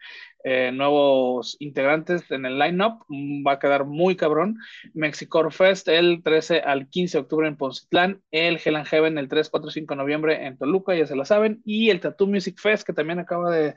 [0.43, 3.03] eh, nuevos integrantes en el lineup.
[3.07, 4.57] Mm, va a quedar muy cabrón.
[4.93, 9.49] Mexicor Fest el 13 al 15 de octubre en Poncitlán, el Hell Heaven el 3,
[9.49, 12.59] 4 y 5 de noviembre en Toluca, ya se la saben, y el Tattoo Music
[12.59, 13.75] Fest que también acaba de,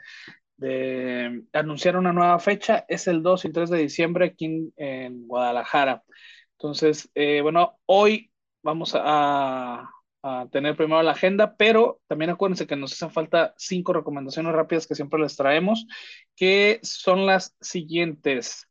[0.56, 6.02] de anunciar una nueva fecha, es el 2 y 3 de diciembre aquí en, Guadalajara.
[6.52, 8.30] Entonces, eh, bueno, hoy
[8.62, 9.90] vamos a,
[10.26, 14.86] a tener primero la agenda, pero también acuérdense que nos hacen falta cinco recomendaciones rápidas
[14.86, 15.86] que siempre les traemos,
[16.34, 18.66] que son las siguientes.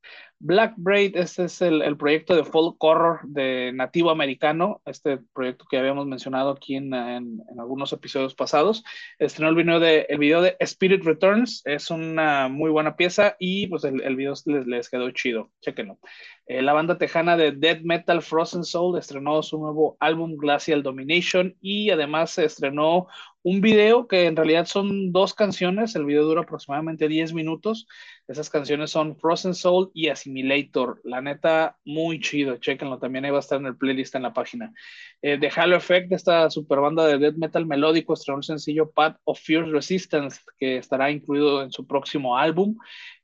[0.46, 5.64] Black Braid, este es el, el, proyecto de folk horror de nativo americano, este proyecto
[5.70, 8.84] que habíamos mencionado aquí en, en, algunos episodios pasados.
[9.20, 13.68] Estrenó el video, de, el video de Spirit Returns, es una muy buena pieza y
[13.68, 15.98] pues el, el video les, les, quedó chido, chequenlo.
[16.46, 21.56] Eh, la banda tejana de Dead Metal Frozen Soul estrenó su nuevo álbum Glacial Domination
[21.62, 23.08] y además se estrenó
[23.44, 27.88] un video que en realidad son dos canciones, el video dura aproximadamente 10 minutos,
[28.28, 33.38] esas canciones son Frozen Soul y Assimilator, la neta muy chido, chequenlo, también ahí va
[33.38, 34.74] a estar en el playlist en la página.
[35.22, 39.18] Eh, The Halo Effect, esta super banda de death metal melódico, estrenó un sencillo Path
[39.26, 42.78] of Fierce Resistance que estará incluido en su próximo álbum.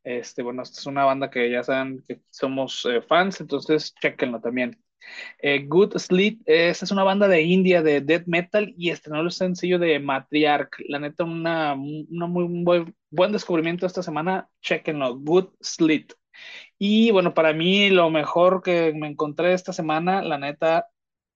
[0.03, 4.41] Este, bueno, esta es una banda que ya saben que somos eh, fans, entonces chequenlo
[4.41, 4.77] también.
[5.39, 9.31] Eh, Good Sleep, esta es una banda de India de death metal y estrenó el
[9.31, 10.75] sencillo de Matriarch.
[10.87, 14.49] La neta, una, una muy buen, descubrimiento esta semana.
[14.61, 16.11] Chequenlo, Good Sleep.
[16.77, 20.87] Y bueno, para mí lo mejor que me encontré esta semana, la neta,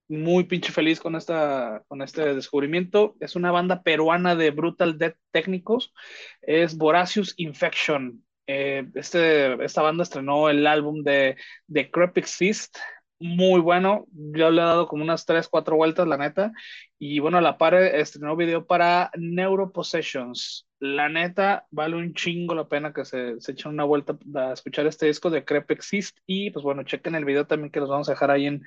[0.07, 3.15] muy pinche feliz con, esta, con este descubrimiento.
[3.19, 5.93] Es una banda peruana de brutal death técnicos.
[6.41, 8.23] Es Voracious Infection.
[8.45, 11.37] Eh, este, esta banda estrenó el álbum de
[11.71, 12.77] The Crep Exist,
[13.19, 14.05] muy bueno.
[14.11, 16.51] Yo le he dado como unas 3, 4 vueltas, la neta.
[16.99, 20.67] Y bueno, a la par estrenó video para Neuropossessions.
[20.79, 24.85] La neta, vale un chingo la pena que se, se echen una vuelta a escuchar
[24.87, 26.17] este disco de Crep Exist.
[26.25, 28.63] Y pues bueno, chequen el video también que los vamos a dejar ahí en,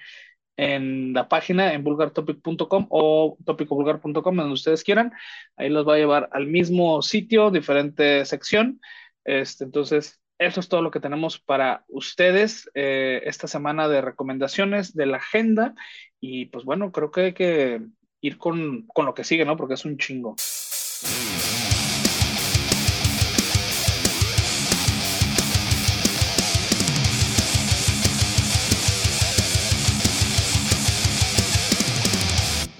[0.56, 5.12] en la página en vulgartopic.com o topicovulgar.com, donde ustedes quieran.
[5.56, 8.80] Ahí los va a llevar al mismo sitio, diferente sección.
[9.24, 14.94] Este, entonces, eso es todo lo que tenemos para ustedes eh, esta semana de recomendaciones
[14.94, 15.74] de la agenda.
[16.20, 17.80] Y pues bueno, creo que hay que
[18.20, 19.56] ir con, con lo que sigue, ¿no?
[19.56, 20.36] Porque es un chingo.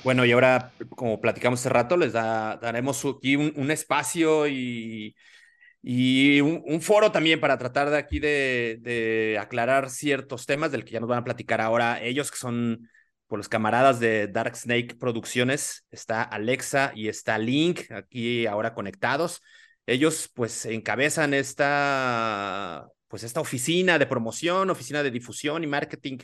[0.07, 5.17] Bueno, y ahora, como platicamos hace rato, les daremos aquí un, espacio y,
[5.89, 10.99] y un, foro también para tratar de aquí de, aclarar ciertos temas del que ya
[10.99, 12.91] nos van a platicar ahora ellos, que son
[13.29, 15.87] por los camaradas de Dark Snake Producciones.
[15.93, 19.43] Está Alexa y está Link aquí ahora conectados.
[19.87, 26.19] Ellos pues encabezan esta, pues esta oficina de promoción, oficina de difusión y marketing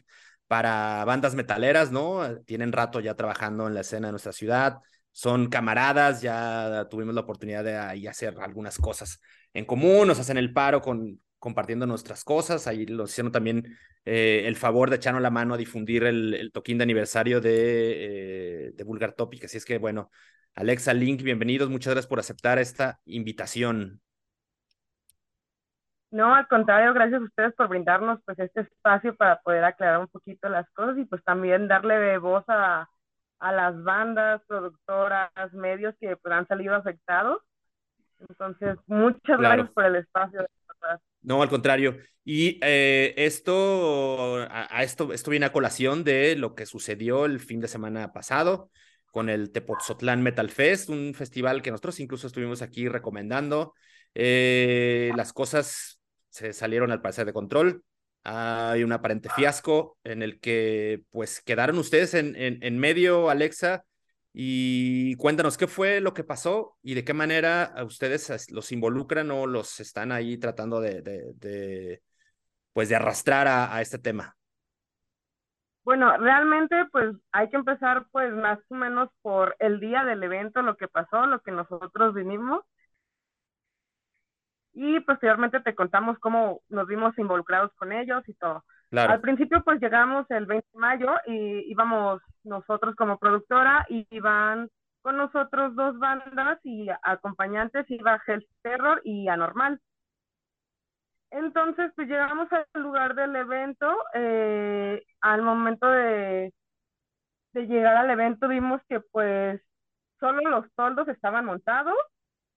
[0.48, 2.36] para bandas metaleras, ¿no?
[2.46, 4.78] Tienen rato ya trabajando en la escena de nuestra ciudad,
[5.12, 9.20] son camaradas, ya tuvimos la oportunidad de ahí hacer algunas cosas
[9.54, 14.44] en común, nos hacen el paro con compartiendo nuestras cosas, ahí lo hicieron también eh,
[14.46, 18.84] el favor de echarnos la mano a difundir el, toquín de aniversario de, eh, de
[18.84, 20.10] Vulgar Topic, así es que bueno,
[20.54, 24.00] Alexa, Link, bienvenidos, muchas gracias por aceptar esta invitación.
[26.12, 30.08] No, al contrario, gracias a ustedes por brindarnos pues este espacio para poder aclarar un
[30.08, 32.86] poquito las cosas y pues también darle voz a,
[33.38, 37.38] a las bandas, productoras, medios que pues, han salido afectados.
[38.28, 40.46] Entonces, muchas gracias por el espacio.
[41.22, 41.96] No, al contrario.
[42.24, 47.60] Y eh, esto, a, esto, esto viene a colación de lo que sucedió el fin
[47.60, 48.70] de semana pasado
[49.12, 53.74] con el Tepoztlán Metal Fest, un festival que nosotros incluso estuvimos aquí recomendando.
[54.14, 57.84] Eh, las cosas se salieron al parecer de control.
[58.24, 63.84] Hay un aparente fiasco en el que pues quedaron ustedes en, en, medio, Alexa,
[64.32, 69.46] y cuéntanos qué fue lo que pasó y de qué manera ustedes los involucran o
[69.46, 72.02] los están ahí tratando de,
[72.72, 74.36] pues de arrastrar a, a, este tema.
[75.84, 80.62] Bueno, realmente pues hay que empezar pues más o menos por el día del evento,
[80.62, 82.64] lo que pasó, lo que nosotros vinimos
[84.72, 88.64] y posteriormente te contamos cómo nos vimos involucrados con ellos y todo.
[88.92, 94.68] Al principio pues llegamos el 20 de mayo y íbamos nosotros como productora y iban
[95.00, 99.80] con nosotros dos bandas y acompañantes, iba Hell's Terror y Anormal.
[101.30, 106.52] Entonces pues llegamos al lugar del evento, eh, al momento de,
[107.54, 109.60] de llegar al evento vimos que pues
[110.20, 111.96] solo los toldos estaban montados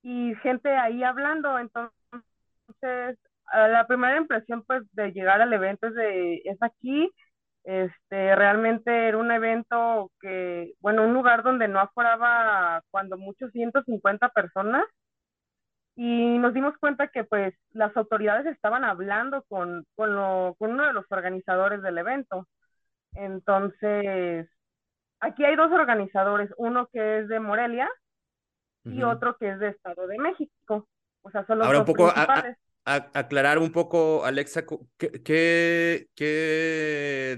[0.03, 3.17] y gente ahí hablando, entonces,
[3.53, 7.11] la primera impresión pues de llegar al evento es de, es aquí,
[7.63, 14.29] este, realmente era un evento que, bueno, un lugar donde no aforaba cuando muchos 150
[14.29, 14.85] personas
[15.95, 20.85] y nos dimos cuenta que pues las autoridades estaban hablando con, con, lo, con uno
[20.85, 22.47] de los organizadores del evento.
[23.13, 24.47] Entonces,
[25.21, 27.89] aquí hay dos organizadores, uno que es de Morelia
[28.83, 30.87] y otro que es de Estado de México.
[31.23, 32.11] O sea, son los Ahora un poco
[32.85, 34.63] aclarar un poco, Alexa,
[34.97, 36.07] ¿qué, qué,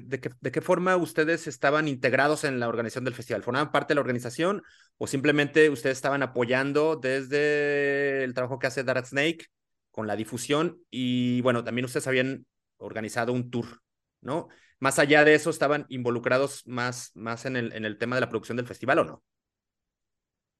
[0.03, 3.43] de, qué, de qué forma ustedes estaban integrados en la organización del festival?
[3.43, 4.61] ¿Formaban parte de la organización
[4.97, 9.45] o simplemente ustedes estaban apoyando desde el trabajo que hace Dark Snake
[9.89, 10.79] con la difusión?
[10.89, 12.45] Y bueno, también ustedes habían
[12.77, 13.81] organizado un tour,
[14.21, 14.49] ¿no?
[14.79, 18.29] Más allá de eso, ¿estaban involucrados más, más en, el, en el tema de la
[18.29, 19.23] producción del festival o no?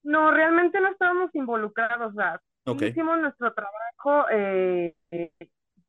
[0.04, 2.14] No, realmente no estábamos involucrados.
[2.14, 2.42] O sea,
[2.74, 4.94] hicimos nuestro trabajo, eh,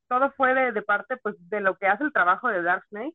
[0.09, 3.14] todo fue de, parte pues de lo que hace el trabajo de Dark Snake.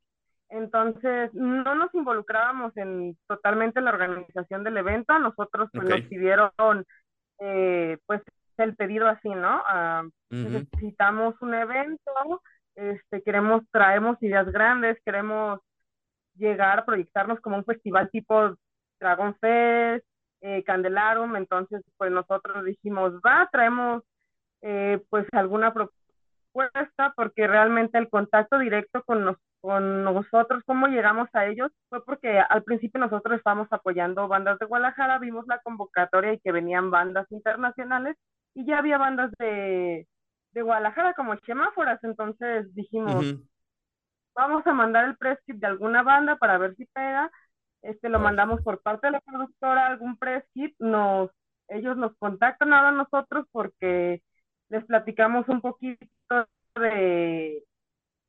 [0.50, 5.18] Entonces, no nos involucrábamos en totalmente en la organización del evento.
[5.18, 6.52] Nosotros pues, nos pidieron
[7.40, 8.22] eh, pues
[8.58, 9.64] el pedido así, ¿no?
[9.66, 12.42] Ah, necesitamos un evento,
[12.76, 15.60] este, queremos, traemos ideas grandes, queremos
[16.36, 18.56] llegar proyectarnos como un festival tipo
[19.00, 20.06] Dragon Fest,
[20.44, 24.04] eh, Candelarum, entonces pues nosotros dijimos, va, traemos
[24.62, 31.46] eh, pues alguna propuesta, porque realmente el contacto directo con, con nosotros, cómo llegamos a
[31.46, 36.40] ellos, fue porque al principio nosotros estábamos apoyando bandas de Guadalajara, vimos la convocatoria y
[36.40, 38.18] que venían bandas internacionales
[38.54, 40.06] y ya había bandas de,
[40.52, 43.34] de Guadalajara como Chemáforas, entonces dijimos,
[44.36, 47.32] vamos a mandar el press de alguna banda para ver si pega
[47.84, 51.30] este lo mandamos por parte de la productora, algún press kit, nos,
[51.68, 54.22] ellos nos contactan ahora a nosotros porque
[54.70, 56.08] les platicamos un poquito
[56.76, 57.64] de,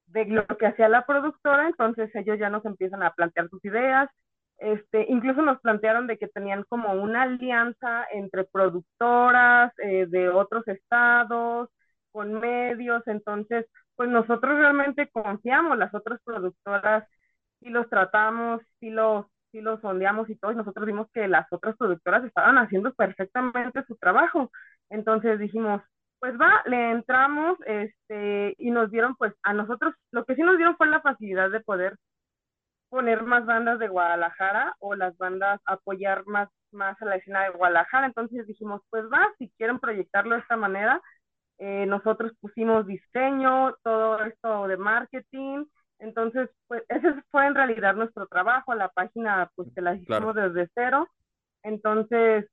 [0.06, 4.10] de lo que hacía la productora, entonces ellos ya nos empiezan a plantear sus ideas,
[4.58, 10.66] este, incluso nos plantearon de que tenían como una alianza entre productoras eh, de otros
[10.68, 11.70] estados,
[12.14, 17.04] con medios, entonces, pues nosotros realmente confiamos, las otras productoras
[17.60, 21.46] sí los tratamos, sí los, sí los sondeamos y todo, y nosotros vimos que las
[21.52, 24.50] otras productoras estaban haciendo perfectamente su trabajo.
[24.90, 25.80] Entonces dijimos,
[26.18, 30.56] pues va, le entramos, este, y nos dieron, pues, a nosotros, lo que sí nos
[30.56, 31.96] dieron fue la facilidad de poder
[32.88, 37.50] poner más bandas de Guadalajara o las bandas apoyar más, más a la escena de
[37.50, 38.06] Guadalajara.
[38.06, 41.00] Entonces dijimos, pues va, si quieren proyectarlo de esta manera,
[41.58, 45.64] eh, nosotros pusimos diseño, todo esto de marketing.
[45.98, 50.68] Entonces, pues ese fue en realidad nuestro trabajo, la página pues que la hicimos desde
[50.74, 51.08] cero.
[51.62, 52.46] Entonces,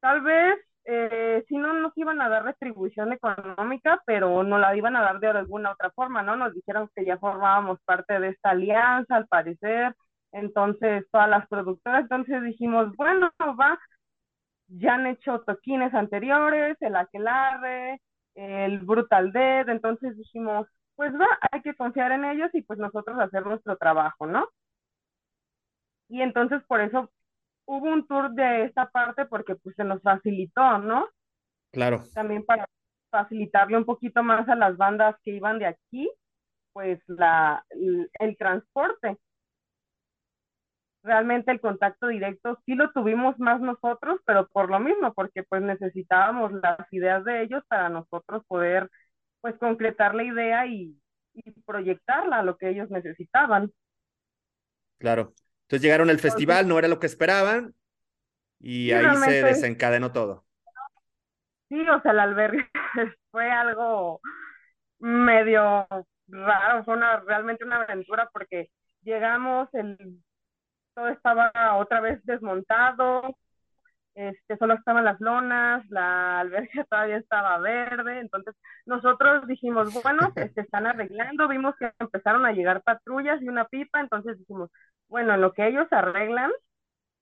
[0.00, 0.58] tal vez
[0.90, 5.20] eh, si no nos iban a dar retribución económica, pero no la iban a dar
[5.20, 6.34] de alguna otra forma, ¿no?
[6.36, 9.94] Nos dijeron que ya formábamos parte de esta alianza, al parecer,
[10.32, 13.78] entonces todas las productoras, entonces dijimos, bueno, va,
[14.68, 18.00] ya han hecho toquines anteriores, el aquelarre,
[18.34, 20.66] el brutal dead, entonces dijimos,
[20.98, 24.48] pues va, hay que confiar en ellos y pues nosotros hacer nuestro trabajo, ¿no?
[26.08, 27.08] Y entonces por eso
[27.66, 31.06] hubo un tour de esta parte porque pues se nos facilitó, ¿no?
[31.70, 32.02] Claro.
[32.12, 32.66] También para
[33.12, 36.10] facilitarle un poquito más a las bandas que iban de aquí,
[36.72, 39.18] pues la, el, transporte.
[41.04, 45.62] Realmente el contacto directo sí lo tuvimos más nosotros, pero por lo mismo, porque pues
[45.62, 48.90] necesitábamos las ideas de ellos para nosotros poder
[49.40, 50.96] pues concretar la idea y,
[51.34, 53.72] y proyectarla a lo que ellos necesitaban.
[54.98, 55.34] Claro.
[55.62, 57.74] Entonces llegaron al festival, no era lo que esperaban
[58.58, 60.44] y ahí se desencadenó todo.
[61.68, 62.68] Sí, o sea, el albergue
[63.30, 64.20] fue algo
[64.98, 65.86] medio
[66.28, 68.70] raro, fue una, realmente una aventura porque
[69.02, 70.22] llegamos, el,
[70.94, 73.36] todo estaba otra vez desmontado,
[74.18, 78.54] este, solo estaban las lonas, la alberca todavía estaba verde, entonces
[78.84, 84.00] nosotros dijimos, bueno, se están arreglando, vimos que empezaron a llegar patrullas y una pipa,
[84.00, 84.70] entonces dijimos,
[85.08, 86.50] bueno, en lo que ellos arreglan,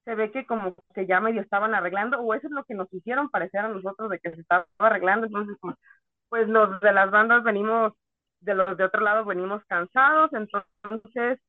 [0.05, 2.93] se ve que como que ya medio estaban arreglando, o eso es lo que nos
[2.95, 5.57] hicieron parecer a nosotros de que se estaba arreglando, entonces
[6.29, 7.93] pues los de las bandas venimos,
[8.41, 11.41] de los de otro lado venimos cansados, entonces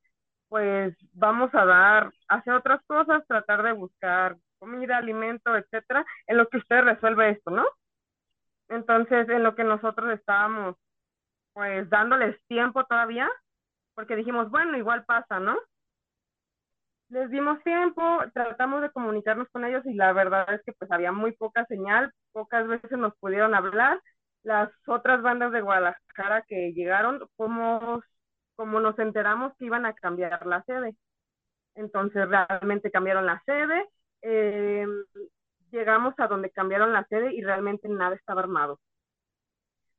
[0.48, 6.48] pues vamos a dar, hacer otras cosas, tratar de buscar comida, alimento, etcétera, en lo
[6.48, 7.64] que usted resuelve esto, ¿no?
[8.68, 10.76] Entonces, en lo que nosotros estábamos,
[11.54, 13.30] pues, dándoles tiempo todavía,
[13.94, 15.58] porque dijimos, bueno, igual pasa, ¿no?
[17.10, 18.02] les dimos tiempo,
[18.34, 22.12] tratamos de comunicarnos con ellos y la verdad es que pues había muy poca señal,
[22.32, 24.00] pocas veces nos pudieron hablar.
[24.42, 28.02] Las otras bandas de Guadalajara que llegaron, como,
[28.56, 30.96] como nos enteramos que iban a cambiar la sede.
[31.74, 33.86] Entonces realmente cambiaron la sede,
[34.22, 34.86] eh,
[35.70, 38.80] llegamos a donde cambiaron la sede y realmente nada estaba armado.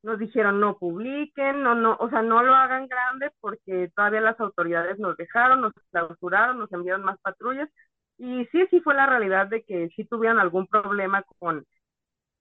[0.02, 4.40] Nos dijeron no publiquen, no, no, o sea, no lo hagan grande porque todavía las
[4.40, 7.70] autoridades nos dejaron, nos clausuraron, nos enviaron más patrullas
[8.18, 11.66] y sí, sí fue la realidad de que sí tuvieron algún problema con,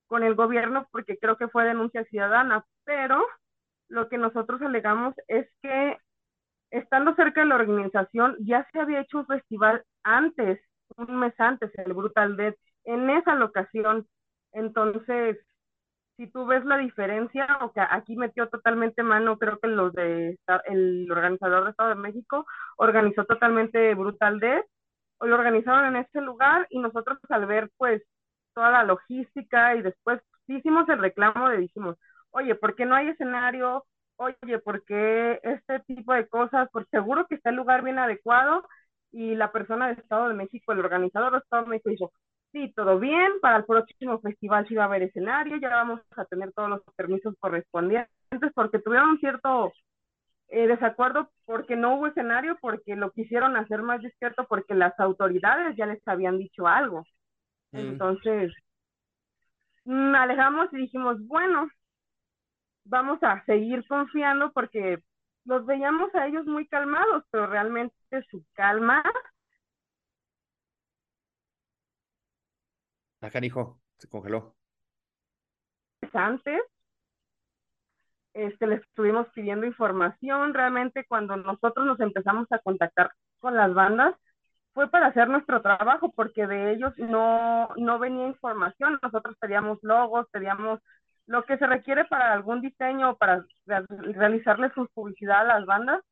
[0.07, 3.25] con el gobierno porque creo que fue denuncia ciudadana, pero
[3.89, 5.99] lo que nosotros alegamos es que
[6.71, 10.61] estando cerca de la organización ya se había hecho un festival antes,
[10.97, 14.07] un mes antes, el Brutal Dead, en esa locación.
[14.53, 15.39] Entonces,
[16.17, 20.39] si tú ves la diferencia, o que aquí metió totalmente mano, creo que los de
[20.67, 24.67] el organizador de Estado de México organizó totalmente Brutal Death,
[25.21, 28.03] lo organizaron en este lugar y nosotros al ver pues
[28.55, 31.97] toda la logística y después hicimos el reclamo de dijimos,
[32.31, 33.85] oye, ¿por qué no hay escenario?
[34.17, 36.69] Oye, ¿por qué este tipo de cosas?
[36.71, 38.67] Por seguro que está el lugar bien adecuado
[39.13, 42.13] y la persona de Estado de México, el organizador de Estado de México dijo,
[42.53, 46.25] sí, todo bien, para el próximo festival sí va a haber escenario, ya vamos a
[46.25, 48.11] tener todos los permisos correspondientes,
[48.55, 49.73] porque tuvieron un cierto
[50.49, 55.77] eh, desacuerdo porque no hubo escenario, porque lo quisieron hacer más discreto, porque las autoridades
[55.77, 57.05] ya les habían dicho algo.
[57.73, 57.79] Mm.
[57.79, 58.53] Entonces,
[59.85, 61.69] mm, alejamos y dijimos, bueno,
[62.85, 64.99] vamos a seguir confiando porque
[65.49, 67.95] los veíamos a ellos muy calmados, pero realmente
[68.31, 69.03] su calma
[73.21, 74.55] Acá, hijo, se congeló.
[76.13, 76.63] Antes,
[78.33, 80.55] este, les estuvimos pidiendo información.
[80.55, 84.15] Realmente, cuando nosotros nos empezamos a contactar con las bandas,
[84.73, 89.01] fue para hacer nuestro trabajo, porque de ellos no, no venía información.
[89.03, 90.79] Nosotros pedíamos logos, pedíamos
[91.29, 96.03] lo que se requiere para algún diseño, para realizarle su publicidad a las bandas.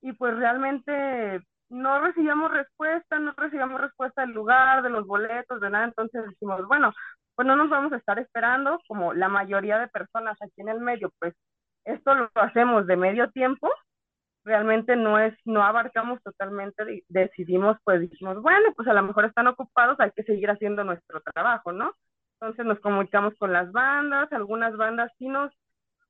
[0.00, 5.70] Y pues realmente no recibíamos respuesta, no recibíamos respuesta del lugar, de los boletos, de
[5.70, 6.92] nada, entonces decimos, bueno,
[7.34, 10.80] pues no nos vamos a estar esperando como la mayoría de personas aquí en el
[10.80, 11.34] medio, pues
[11.84, 13.70] esto lo hacemos de medio tiempo,
[14.44, 19.46] realmente no es, no abarcamos totalmente, decidimos, pues dijimos, bueno, pues a lo mejor están
[19.46, 21.92] ocupados, hay que seguir haciendo nuestro trabajo, ¿no?
[22.44, 25.50] Entonces nos comunicamos con las bandas, algunas bandas sí nos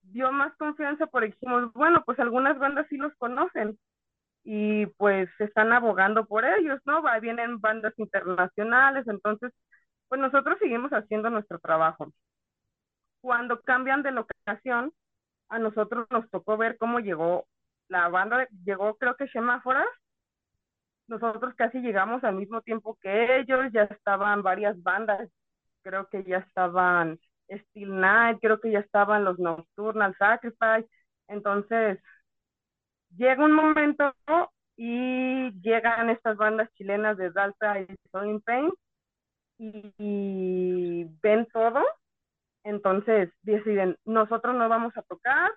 [0.03, 3.79] dio más confianza porque dijimos, bueno, pues algunas bandas sí los conocen
[4.43, 7.03] y pues están abogando por ellos, ¿no?
[7.03, 9.53] Va, vienen bandas internacionales, entonces,
[10.09, 12.09] pues nosotros seguimos haciendo nuestro trabajo.
[13.21, 14.93] Cuando cambian de locación,
[15.51, 17.47] a nosotros nos tocó ver cómo llegó
[17.87, 19.87] la banda, llegó creo que Semáforas,
[21.07, 25.31] nosotros casi llegamos al mismo tiempo que ellos, ya estaban varias bandas,
[25.85, 30.89] creo que ya estaban Steel Night, creo que ya estaban los Nocturnal Sacrifice,
[31.29, 32.01] entonces
[33.17, 34.15] llega un momento
[34.77, 38.71] y llegan estas bandas chilenas de Dalta y Soul Pain
[39.59, 41.81] y, ven todo,
[42.65, 45.53] entonces deciden, nosotros no vamos a tocar,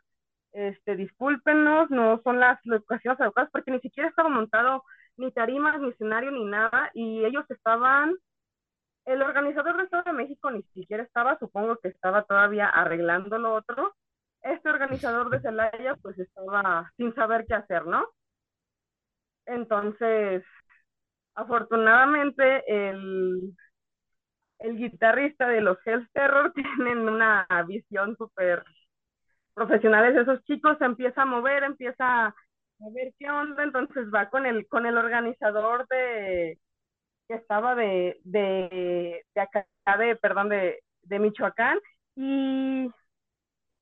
[0.52, 4.84] este, discúlpenos, no son las locaciones adecuadas, porque ni siquiera estaba montado
[5.18, 8.16] ni tarimas, ni escenario, ni nada, y ellos estaban,
[9.08, 13.54] el organizador del Estado de México ni siquiera estaba, supongo que estaba todavía arreglando lo
[13.56, 13.96] otro,
[14.42, 18.06] este organizador de Celaya pues estaba sin saber qué hacer, ¿no?
[19.46, 20.44] Entonces,
[21.36, 23.56] afortunadamente el,
[24.60, 28.64] el guitarrista de los Hell's Terror tienen una visión súper
[29.54, 30.18] profesional.
[30.18, 32.36] Esos chicos se empieza a mover, empieza a
[32.94, 36.60] ver qué onda, entonces va con el, con el organizador de
[37.28, 39.66] que estaba de, de, de acá,
[39.98, 41.80] de, perdón, de, de Michoacán,
[42.16, 42.90] y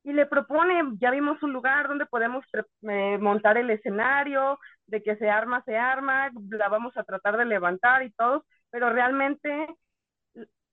[0.06, 2.46] y le propone, ya vimos un lugar donde podemos
[2.84, 7.46] eh, montar el escenario, de que se arma, se arma, la vamos a tratar de
[7.46, 9.68] levantar y todo, pero realmente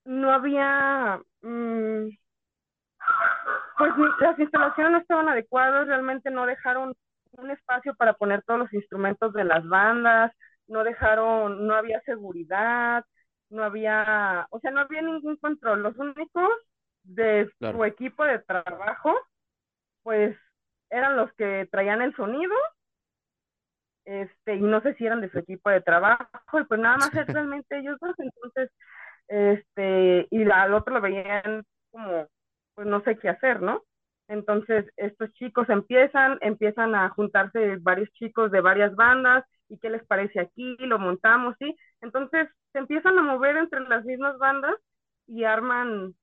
[0.04, 2.08] no había, mm,
[3.78, 6.94] pues las instalaciones no estaban adecuadas, realmente no dejaron
[7.30, 10.30] un espacio para poner todos los instrumentos de las bandas,
[10.72, 13.04] no dejaron, no había seguridad,
[13.50, 15.82] no había, o sea, no había ningún control.
[15.82, 16.50] Los únicos
[17.04, 19.14] de su equipo de trabajo,
[20.02, 20.36] pues
[20.90, 22.54] eran los que traían el sonido,
[24.04, 27.14] este, y no sé si eran de su equipo de trabajo, y pues nada más
[27.14, 28.70] es realmente ellos dos, entonces,
[29.28, 32.26] este, y al otro lo veían como,
[32.74, 33.84] pues no sé qué hacer, ¿no?
[34.28, 40.04] Entonces, estos chicos empiezan, empiezan a juntarse varios chicos de varias bandas, y qué les
[40.04, 41.74] parece aquí, lo montamos, ¿sí?
[42.02, 44.74] Entonces, se empiezan a mover entre las mismas bandas
[45.26, 46.14] y arman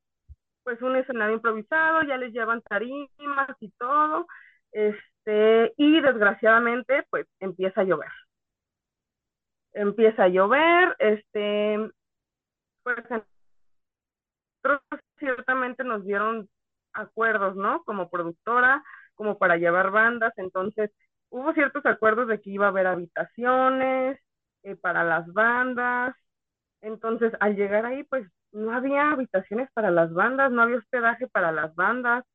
[0.64, 4.28] pues un escenario improvisado, ya les llevan tarimas y todo,
[4.72, 8.12] este, y desgraciadamente pues empieza a llover.
[9.74, 11.90] Empieza a llover, este,
[12.84, 12.98] pues
[15.18, 16.48] ciertamente nos dieron
[16.94, 17.84] acuerdos, ¿no?
[17.84, 18.84] Como productora,
[19.16, 20.92] como para llevar bandas, entonces
[21.30, 24.20] hubo ciertos acuerdos de que iba a haber habitaciones
[24.64, 26.16] eh, para las bandas,
[26.82, 31.52] entonces al llegar ahí pues no había habitaciones para las bandas, no había hospedaje para
[31.52, 32.26] las bandas.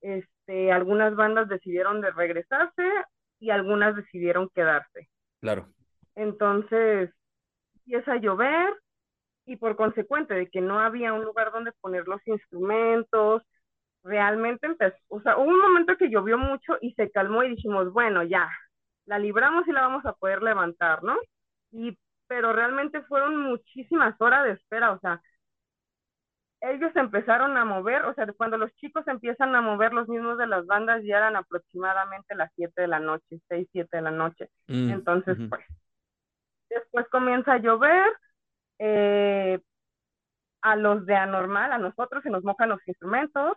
[0.00, 2.88] Este, algunas bandas decidieron de regresarse
[3.38, 5.08] y algunas decidieron quedarse.
[5.40, 5.68] Claro.
[6.14, 7.10] Entonces,
[7.74, 8.74] empieza a llover
[9.46, 13.42] y por consecuente de que no había un lugar donde poner los instrumentos,
[14.02, 17.92] realmente empezó, o sea, hubo un momento que llovió mucho y se calmó y dijimos,
[17.92, 18.48] bueno, ya,
[19.06, 21.16] la libramos y la vamos a poder levantar, ¿no?
[21.72, 25.20] Y, pero realmente fueron muchísimas horas de espera, o sea,
[26.60, 30.46] ellos empezaron a mover, o sea, cuando los chicos empiezan a mover los mismos de
[30.46, 34.50] las bandas, ya eran aproximadamente las 7 de la noche, 6, 7 de la noche.
[34.68, 35.64] Mm, Entonces, pues,
[36.68, 38.12] después comienza a llover,
[38.78, 39.58] eh,
[40.62, 43.56] a los de anormal, a nosotros se nos mojan los instrumentos,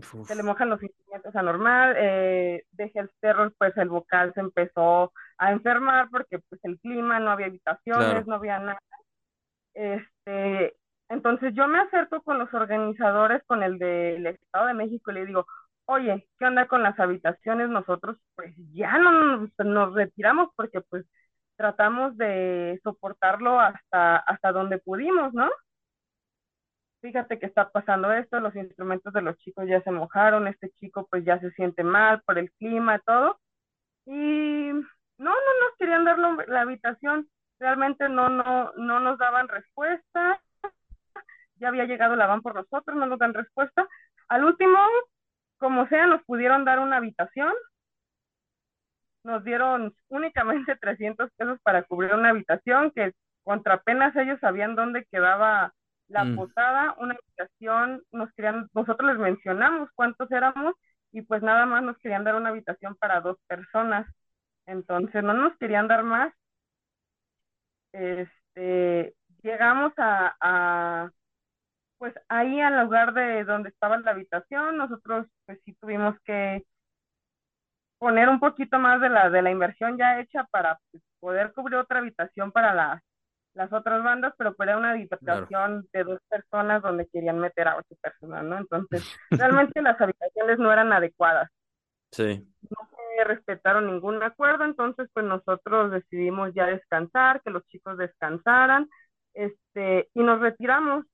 [0.00, 5.12] se le mojan los instrumentos anormal, eh, de el Terror, pues el vocal se empezó
[5.36, 8.80] a enfermar porque pues el clima, no había habitaciones, no había nada.
[9.74, 10.74] Este,
[11.08, 15.26] entonces yo me acerco con los organizadores, con el del Estado de México y le
[15.26, 15.46] digo,
[15.86, 17.68] oye, ¿qué onda con las habitaciones?
[17.68, 21.04] Nosotros pues ya no nos, retiramos porque pues
[21.56, 25.50] tratamos de soportarlo hasta, hasta donde pudimos, ¿no?
[27.02, 31.06] Fíjate que está pasando esto, los instrumentos de los chicos ya se mojaron, este chico
[31.10, 33.38] pues ya se siente mal por el clima, todo.
[34.06, 34.12] Y
[34.72, 34.82] no,
[35.18, 37.28] no nos querían dar la habitación,
[37.58, 40.40] realmente no, no, no nos daban respuesta
[41.62, 43.88] ya había llegado la van por nosotros, no nos dan respuesta.
[44.28, 44.78] Al último,
[45.58, 47.52] como sea, nos pudieron dar una habitación.
[49.22, 53.12] Nos dieron únicamente 300 pesos para cubrir una habitación, que
[53.44, 55.72] contra apenas ellos sabían dónde quedaba
[56.12, 56.36] la mm.
[56.36, 60.74] posada, una habitación, nos querían, nosotros les mencionamos cuántos éramos
[61.10, 64.06] y pues nada más nos querían dar una habitación para dos personas.
[64.66, 66.32] Entonces no nos querían dar más.
[67.92, 71.10] Este, llegamos a, a
[71.98, 76.64] pues ahí al lugar de donde estaba la habitación, nosotros pues sí tuvimos que
[77.98, 81.76] poner un poquito más de la, de la inversión ya hecha para pues, poder cubrir
[81.78, 83.02] otra habitación para las,
[83.54, 87.94] las otras bandas, pero era una habitación de dos personas donde querían meter a ocho
[88.00, 88.58] personas, ¿no?
[88.58, 91.50] Entonces, realmente las habitaciones no eran adecuadas.
[92.10, 92.46] Sí.
[92.62, 98.88] No se respetaron ningún acuerdo, entonces pues nosotros decidimos ya descansar, que los chicos descansaran,
[99.34, 101.04] este, y nos retiramos.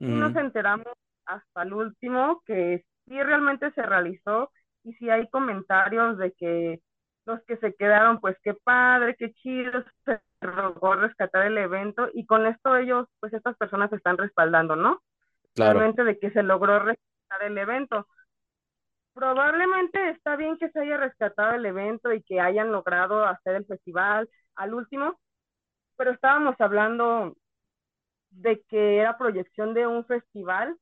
[0.00, 0.92] Y nos enteramos
[1.24, 4.50] hasta el último que sí realmente se realizó
[4.82, 6.80] y si hay comentarios de que
[7.26, 12.26] los que se quedaron, pues qué padre, qué chido, se logró rescatar el evento y
[12.26, 15.02] con esto ellos, pues estas personas se están respaldando, ¿no?
[15.54, 15.78] Claro.
[15.78, 18.06] Realmente de que se logró rescatar el evento.
[19.14, 23.66] Probablemente está bien que se haya rescatado el evento y que hayan logrado hacer el
[23.66, 25.18] festival al último,
[25.96, 27.36] pero estábamos hablando
[28.30, 30.76] de que era proyección de un festival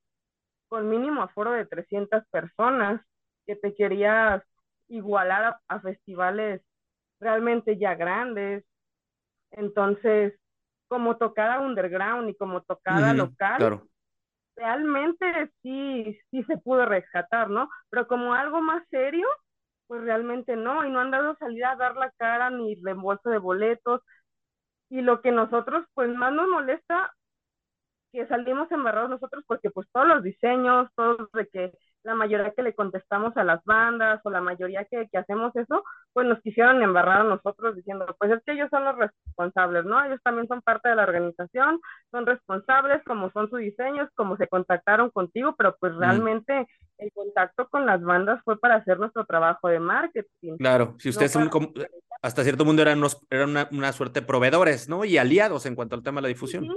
[0.67, 2.99] con mínimo aforo de 300 personas
[3.45, 4.43] que te querías
[4.93, 6.61] igualar a, festivales
[7.19, 8.63] realmente ya grandes.
[9.51, 10.33] Entonces,
[10.87, 13.81] como tocada underground y como tocada local,
[14.55, 17.69] realmente sí, sí se pudo rescatar, ¿no?
[17.89, 19.27] Pero como algo más serio,
[19.87, 23.39] pues realmente no, y no han dado salida a dar la cara ni reembolso de
[23.39, 24.01] boletos.
[24.89, 27.11] Y lo que nosotros, pues más nos molesta,
[28.11, 31.73] que salimos embarrados nosotros, porque pues todos los diseños, todos de que
[32.03, 35.83] la mayoría que le contestamos a las bandas o la mayoría que, que, hacemos eso,
[36.11, 40.03] pues nos quisieron embarrar a nosotros diciendo, pues es que ellos son los responsables, ¿no?
[40.03, 41.79] Ellos también son parte de la organización,
[42.11, 45.99] son responsables, como son sus diseños, como se contactaron contigo, pero pues mm.
[45.99, 50.57] realmente el contacto con las bandas fue para hacer nuestro trabajo de marketing.
[50.57, 51.49] Claro, si ustedes son
[52.21, 55.03] hasta cierto mundo eran, unos, eran una, una, suerte de proveedores, ¿no?
[55.03, 56.67] Y aliados en cuanto al tema de la difusión.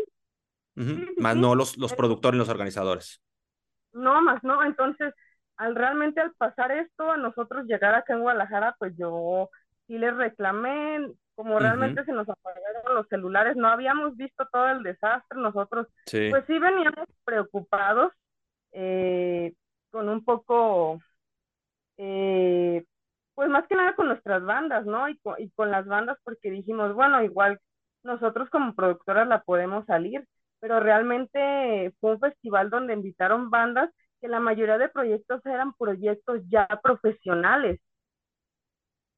[1.16, 3.22] Más no los, los productores y los organizadores
[3.96, 4.62] no más, ¿no?
[4.64, 5.14] Entonces,
[5.56, 9.50] al realmente al pasar esto, a nosotros llegar acá en Guadalajara, pues yo
[9.86, 14.82] sí les reclamé, como realmente se nos apagaron los celulares, no habíamos visto todo el
[14.82, 15.86] desastre, nosotros
[16.30, 18.12] pues sí veníamos preocupados,
[18.72, 19.52] eh,
[19.90, 20.98] con un poco,
[21.98, 22.84] eh,
[23.34, 25.08] pues más que nada con nuestras bandas, ¿no?
[25.08, 27.60] Y con, y con las bandas porque dijimos, bueno, igual
[28.02, 30.26] nosotros como productoras la podemos salir,
[30.60, 33.90] pero realmente fue un festival donde invitaron bandas
[34.20, 37.80] que la mayoría de proyectos eran proyectos ya profesionales,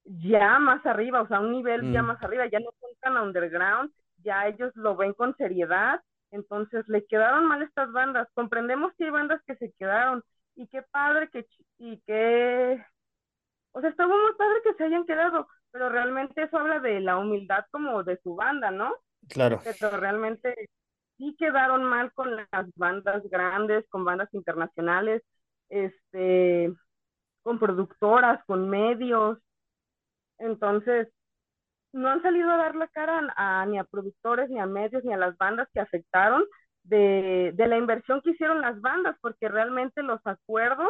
[0.04, 2.06] ya más arriba, o sea, un nivel ya mm.
[2.06, 7.06] más arriba, ya no son tan underground, ya ellos lo ven con seriedad, entonces le
[7.06, 8.28] quedaron mal estas bandas.
[8.34, 10.22] Comprendemos que hay bandas que se quedaron
[10.56, 11.46] y qué padre que
[11.78, 12.82] y qué
[13.72, 17.16] o sea, estuvo muy padre que se hayan quedado, pero realmente eso habla de la
[17.16, 18.94] humildad como de su banda, ¿no?
[19.28, 19.60] Claro.
[19.62, 20.68] Pero realmente
[21.18, 25.22] sí quedaron mal con las bandas grandes, con bandas internacionales,
[25.68, 26.72] este,
[27.42, 29.38] con productoras, con medios.
[30.38, 31.08] Entonces,
[31.92, 35.12] no han salido a dar la cara a, ni a productores, ni a medios, ni
[35.12, 36.44] a las bandas que afectaron
[36.84, 40.88] de, de, la inversión que hicieron las bandas, porque realmente los acuerdos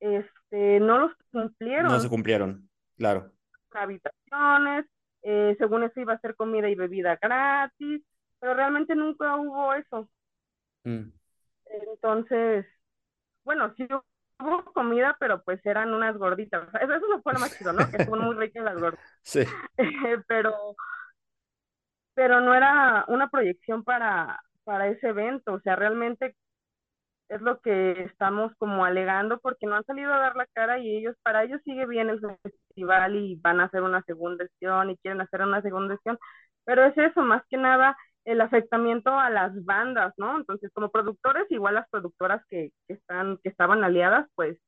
[0.00, 1.92] este, no los cumplieron.
[1.92, 3.30] No se cumplieron, claro.
[3.72, 4.86] Habitaciones,
[5.22, 8.02] eh, según eso iba a ser comida y bebida gratis,
[8.42, 10.08] pero realmente nunca hubo eso.
[10.82, 11.12] Mm.
[11.66, 12.66] Entonces,
[13.44, 13.86] bueno, sí
[14.40, 16.68] hubo comida, pero pues eran unas gorditas.
[16.74, 17.88] Eso, eso no fue lo más chido, ¿no?
[17.88, 19.06] Que son muy ricas las gorditas.
[19.22, 19.44] Sí.
[20.26, 20.74] pero,
[22.14, 25.52] pero no era una proyección para, para ese evento.
[25.52, 26.34] O sea, realmente
[27.28, 30.96] es lo que estamos como alegando porque no han salido a dar la cara y
[30.96, 34.96] ellos, para ellos sigue bien el festival y van a hacer una segunda sesión y
[34.96, 36.18] quieren hacer una segunda sesión.
[36.64, 40.36] Pero es eso, más que nada, el afectamiento a las bandas, ¿no?
[40.36, 44.58] Entonces, como productores, igual las productoras que, que, están, que estaban aliadas, pues,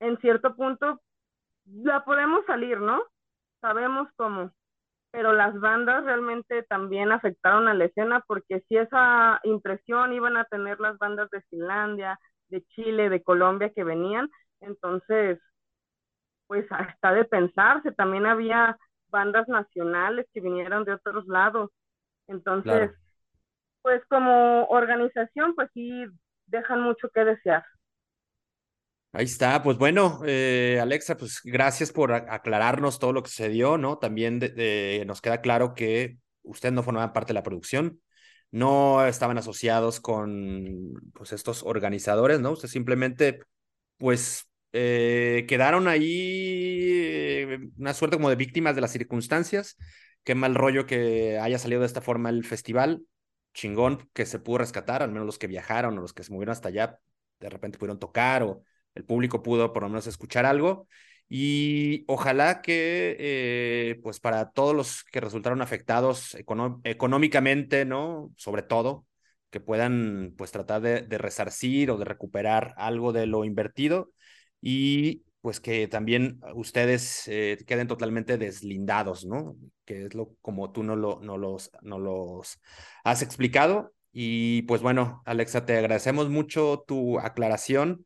[0.00, 1.00] en cierto punto,
[1.66, 3.02] la podemos salir, ¿no?
[3.60, 4.52] Sabemos cómo,
[5.10, 10.44] pero las bandas realmente también afectaron a la escena porque si esa impresión iban a
[10.44, 14.30] tener las bandas de Finlandia, de Chile, de Colombia que venían,
[14.60, 15.40] entonces,
[16.46, 18.76] pues hasta de pensarse, también había
[19.08, 21.70] bandas nacionales que vinieron de otros lados
[22.28, 22.90] entonces,
[23.82, 26.04] pues como organización, pues sí
[26.46, 27.64] dejan mucho que desear.
[29.12, 33.98] Ahí está, pues bueno, eh, Alexa, pues gracias por aclararnos todo lo que sucedió, ¿no?
[33.98, 34.40] También
[35.06, 38.00] nos queda claro que usted no formaba parte de la producción,
[38.50, 42.52] no estaban asociados con pues estos organizadores, ¿no?
[42.52, 43.40] Usted simplemente
[43.98, 49.76] pues eh, quedaron ahí eh, una suerte como de víctimas de las circunstancias.
[50.26, 53.06] Qué mal rollo que haya salido de esta forma el festival.
[53.54, 56.50] Chingón que se pudo rescatar, al menos los que viajaron o los que se movieron
[56.50, 56.98] hasta allá,
[57.38, 58.64] de repente pudieron tocar o
[58.96, 60.88] el público pudo por lo menos escuchar algo.
[61.28, 68.32] Y ojalá que, eh, pues para todos los que resultaron afectados económicamente, ¿no?
[68.36, 69.06] Sobre todo,
[69.50, 74.10] que puedan, pues tratar de, resarcir o de recuperar algo de lo invertido
[74.60, 79.56] y pues que también ustedes eh, queden totalmente deslindados, ¿no?
[79.84, 82.60] Que es lo como tú no, lo, no, los, no los
[83.04, 83.94] has explicado.
[84.10, 88.04] Y pues bueno, Alexa, te agradecemos mucho tu aclaración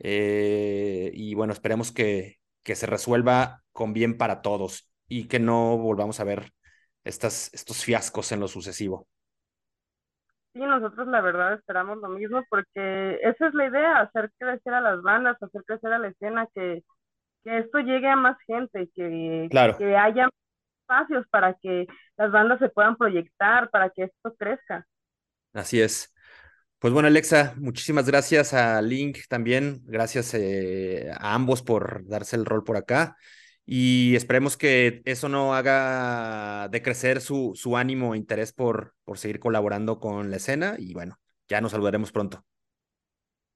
[0.00, 5.78] eh, y bueno, esperemos que, que se resuelva con bien para todos y que no
[5.78, 6.52] volvamos a ver
[7.04, 9.06] estas, estos fiascos en lo sucesivo.
[10.52, 14.80] Sí, nosotros la verdad esperamos lo mismo porque esa es la idea, hacer crecer a
[14.80, 16.82] las bandas, hacer crecer a la escena, que,
[17.44, 19.48] que esto llegue a más gente, que,
[19.78, 20.28] que haya
[20.82, 21.86] espacios para que
[22.16, 24.86] las bandas se puedan proyectar, para que esto crezca.
[25.52, 26.12] Así es.
[26.80, 32.46] Pues bueno, Alexa, muchísimas gracias a Link también, gracias eh, a ambos por darse el
[32.46, 33.16] rol por acá
[33.72, 39.38] y esperemos que eso no haga decrecer su, su ánimo e interés por, por seguir
[39.38, 41.18] colaborando con la escena y bueno,
[41.48, 42.42] ya nos saludaremos pronto.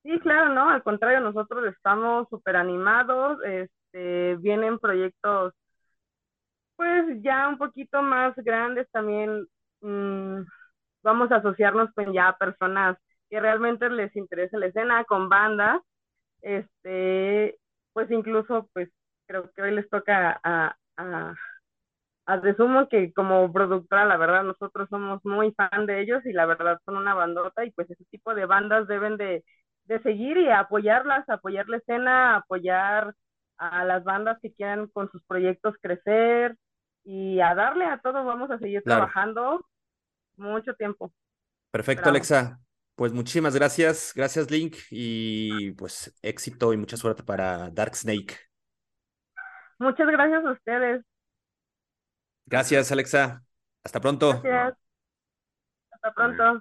[0.05, 5.53] Sí, claro, no, al contrario, nosotros estamos súper animados, este, vienen proyectos
[6.77, 9.49] pues ya un poquito más grandes también,
[9.81, 10.43] mm,
[11.03, 12.97] vamos a asociarnos con ya personas
[13.29, 15.81] que realmente les interesa la escena, con bandas,
[16.41, 17.59] este,
[17.93, 18.91] pues incluso, pues
[19.27, 21.35] creo que hoy les toca a, a,
[22.27, 26.47] a Resumo que como productora, la verdad, nosotros somos muy fan de ellos y la
[26.47, 29.45] verdad son una bandota y pues ese tipo de bandas deben de,
[29.87, 33.15] de seguir y apoyarlas, apoyar la escena, apoyar
[33.59, 36.57] a las bandas que quieran con sus proyectos crecer
[37.05, 39.65] y a darle a todo, vamos a seguir trabajando
[40.37, 41.13] mucho tiempo.
[41.71, 42.61] Perfecto, Alexa.
[42.95, 48.54] Pues muchísimas gracias, gracias Link y pues éxito y mucha suerte para Dark Snake.
[49.79, 51.05] Muchas gracias a ustedes.
[52.47, 53.43] Gracias Alexa.
[53.83, 54.41] Hasta pronto.
[54.43, 54.79] Gracias.
[55.91, 56.61] Hasta pronto.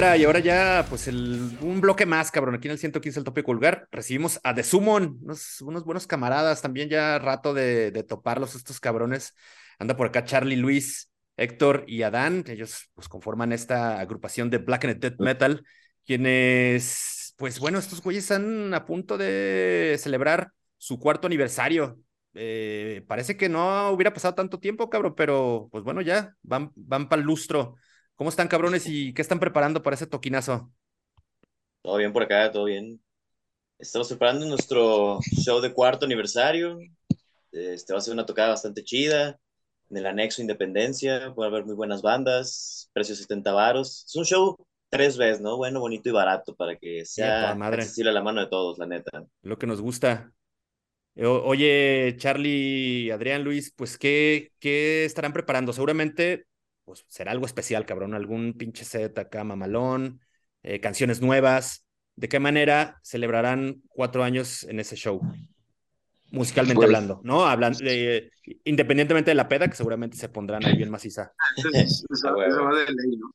[0.00, 2.54] Y ahora ya, pues el, un bloque más, cabrón.
[2.54, 6.62] Aquí en el 115 el tope colgar, recibimos a The Summon, unos, unos buenos camaradas,
[6.62, 9.34] también ya rato de, toparlos estos cabrones.
[9.78, 14.86] Anda por acá Charlie, Luis, Héctor y Adán, ellos pues conforman esta agrupación de Black
[14.86, 15.62] and Death Metal,
[16.06, 21.98] quienes, pues bueno, estos güeyes están a punto de celebrar su cuarto aniversario.
[22.32, 27.06] Eh, parece que no hubiera pasado tanto tiempo, cabrón, pero pues bueno, ya van, van
[27.10, 27.76] para el lustro.
[28.20, 28.86] ¿Cómo están, cabrones?
[28.86, 30.70] ¿Y qué están preparando para ese toquinazo?
[31.80, 33.00] Todo bien por acá, todo bien.
[33.78, 36.78] Estamos preparando nuestro show de cuarto aniversario.
[37.50, 39.40] Este va a ser una tocada bastante chida.
[39.88, 44.04] En el anexo Independencia, puede haber muy buenas bandas, precios 70 varos.
[44.06, 44.54] Es un show
[44.90, 45.56] tres veces, ¿no?
[45.56, 49.24] Bueno, bonito y barato para que sea accesible a la mano de todos, la neta.
[49.40, 50.30] Lo que nos gusta.
[51.16, 55.72] Oye, Charlie, Adrián, Luis, pues, ¿qué, qué estarán preparando?
[55.72, 56.49] Seguramente
[56.90, 60.20] pues será algo especial, cabrón, algún pinche set acá mamalón,
[60.62, 61.86] eh, canciones nuevas.
[62.16, 65.20] ¿De qué manera celebrarán cuatro años en ese show?
[66.32, 67.46] Musicalmente pues hablando, ¿no?
[67.46, 67.78] Hablando,
[68.64, 71.32] independientemente de la peda, que seguramente se pondrán ahí bien maciza.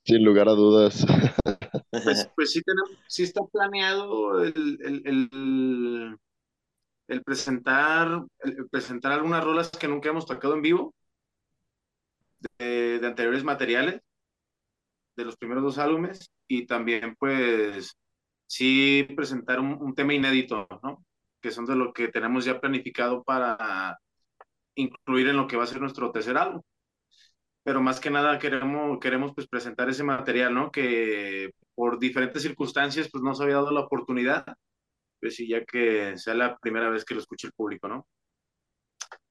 [0.04, 1.06] Sin lugar a dudas.
[1.92, 6.18] Pues, pues sí, tenemos, sí está planeado el, el,
[7.08, 10.94] el, presentar, el presentar algunas rolas que nunca hemos tocado en vivo
[12.60, 14.02] de, anteriores materiales,
[15.16, 17.98] de los primeros dos álbumes, y también pues
[18.48, 21.06] sí presentar un, tema inédito, ¿no?
[21.42, 23.98] Que son de lo que tenemos ya planificado para
[24.76, 26.62] incluir en lo que va a ser nuestro tercer álbum.
[27.64, 30.72] pero más que nada queremos, queremos pues presentar ese material, ¿no?
[30.72, 34.46] Que por diferentes circunstancias pues no se había dado la oportunidad,
[35.20, 38.08] pues sí, ya que sea la primera vez que lo escuche el público, ¿no?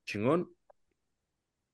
[0.06, 0.53] Chingón.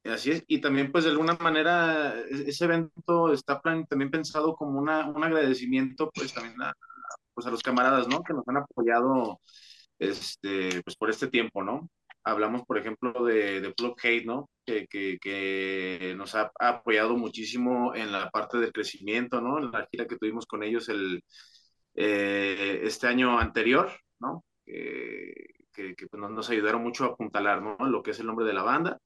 [0.04, 4.54] Así es, y también pues de alguna manera e-, ese evento está plan, también pensado
[4.54, 6.72] como una, un agradecimiento pues también a,
[7.34, 8.22] pues a los camaradas, ¿no?
[8.22, 9.40] Que nos han apoyado
[9.98, 11.90] este, pues por este tiempo, ¿no?
[12.24, 14.50] Hablamos, por ejemplo, de, de Club Hate, ¿no?
[14.66, 19.58] Que, que, que nos ha, apoyado muchísimo en la parte del crecimiento, ¿no?
[19.58, 21.22] En la gira que tuvimos con ellos el,
[21.94, 23.90] eh, este año anterior,
[24.20, 24.44] ¿no?
[25.72, 27.76] que, que pues, nos ayudaron mucho a apuntalar, ¿no?
[27.86, 28.98] Lo que es el nombre de la banda.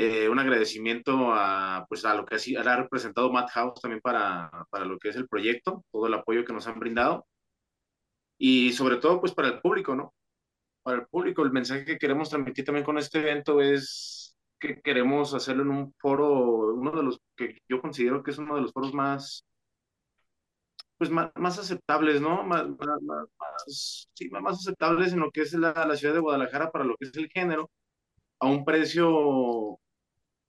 [0.00, 4.96] Eh, un agradecimiento a, pues, a lo que ha, representado Madhouse también para, para lo
[4.96, 7.26] que es el proyecto, todo el apoyo que nos han brindado
[8.38, 10.14] y sobre todo pues para el público, ¿no?
[10.84, 15.34] Para el público, el mensaje que queremos transmitir también con este evento es que queremos
[15.34, 18.72] hacerlo en un foro, uno de los que yo considero que es uno de los
[18.72, 19.44] foros más,
[20.96, 22.44] pues más, más aceptables, ¿no?
[22.44, 26.84] Más, más, sí, más aceptables en lo que es la, la ciudad de Guadalajara para
[26.84, 27.68] lo que es el género,
[28.40, 29.78] a un precio,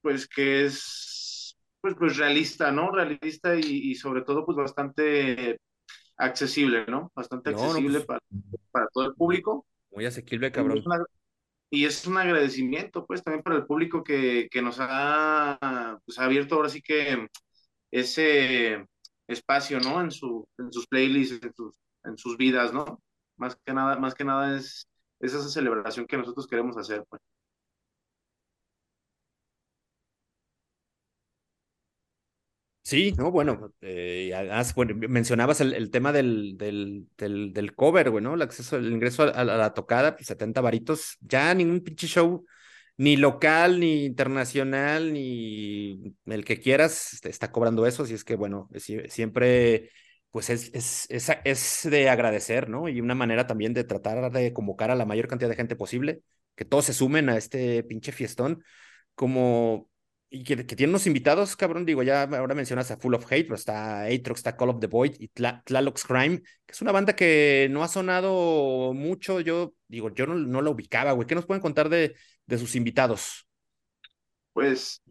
[0.01, 2.91] pues que es, pues, pues realista, ¿no?
[2.91, 5.59] Realista y, y sobre todo, pues bastante
[6.19, 7.11] accesible, ¿no?
[7.15, 8.19] Bastante accesible pues,
[8.71, 9.65] para, todo el público.
[9.91, 10.83] Muy asequible, cabrón.
[11.71, 16.55] Y es, un agradecimiento, pues, también para el público que, que nos ha, pues, abierto
[16.55, 17.27] ahora sí que
[17.91, 18.85] ese
[19.27, 20.01] espacio, ¿no?
[20.01, 23.01] En, su, en sus playlists, en sus, en sus vidas, ¿no?
[23.37, 24.87] Más que nada, más que nada es,
[25.19, 27.21] es esa celebración que nosotros queremos hacer, pues.
[32.89, 34.33] Sí, no, bueno, eh,
[35.07, 37.07] mencionabas el, tema del, del,
[37.53, 38.33] del, cover, ¿no?
[38.33, 42.47] El acceso, el ingreso a, la tocada, 70 pues, varitos, ya ningún pinche show,
[42.97, 48.35] ni local, ni internacional, ni el que quieras, este, está cobrando eso, así es que,
[48.35, 48.67] bueno,
[49.07, 49.91] siempre,
[50.31, 52.89] pues es, es, es, es de agradecer, ¿no?
[52.89, 56.23] Y una manera también de tratar de convocar a la mayor cantidad de gente posible,
[56.55, 58.63] que todos se sumen a este pinche fiestón,
[59.13, 59.89] como
[60.31, 63.45] y que, que, tiene unos invitados, cabrón, digo, ya ahora mencionas a Full of Hate,
[63.45, 67.15] pero está Atrox, está Call of the Void y Tlalox Crime, que es una banda
[67.15, 71.27] que no ha sonado mucho, yo digo, yo no, no la ubicaba, güey.
[71.27, 72.15] ¿Qué nos pueden contar de,
[72.45, 73.47] de sus invitados?
[74.53, 75.01] Pues,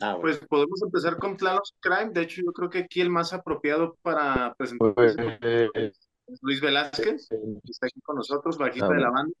[0.00, 3.32] ah, pues podemos empezar con Tlalox Crime, de hecho yo creo que aquí el más
[3.32, 5.16] apropiado para presentar pues,
[6.26, 9.34] es Luis Velázquez, que está aquí con nosotros, bajista ah, de la banda,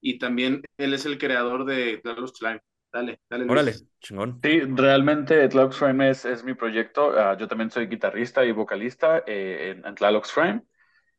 [0.00, 2.60] y también él es el creador de Tlalox Crime.
[2.92, 3.44] Dale, dale.
[3.50, 4.40] Órale, chingón.
[4.42, 7.12] Sí, realmente Tlalox Frame es, es mi proyecto.
[7.18, 10.62] Ah, yo también soy guitarrista y vocalista eh, en, en Tlalox Frame.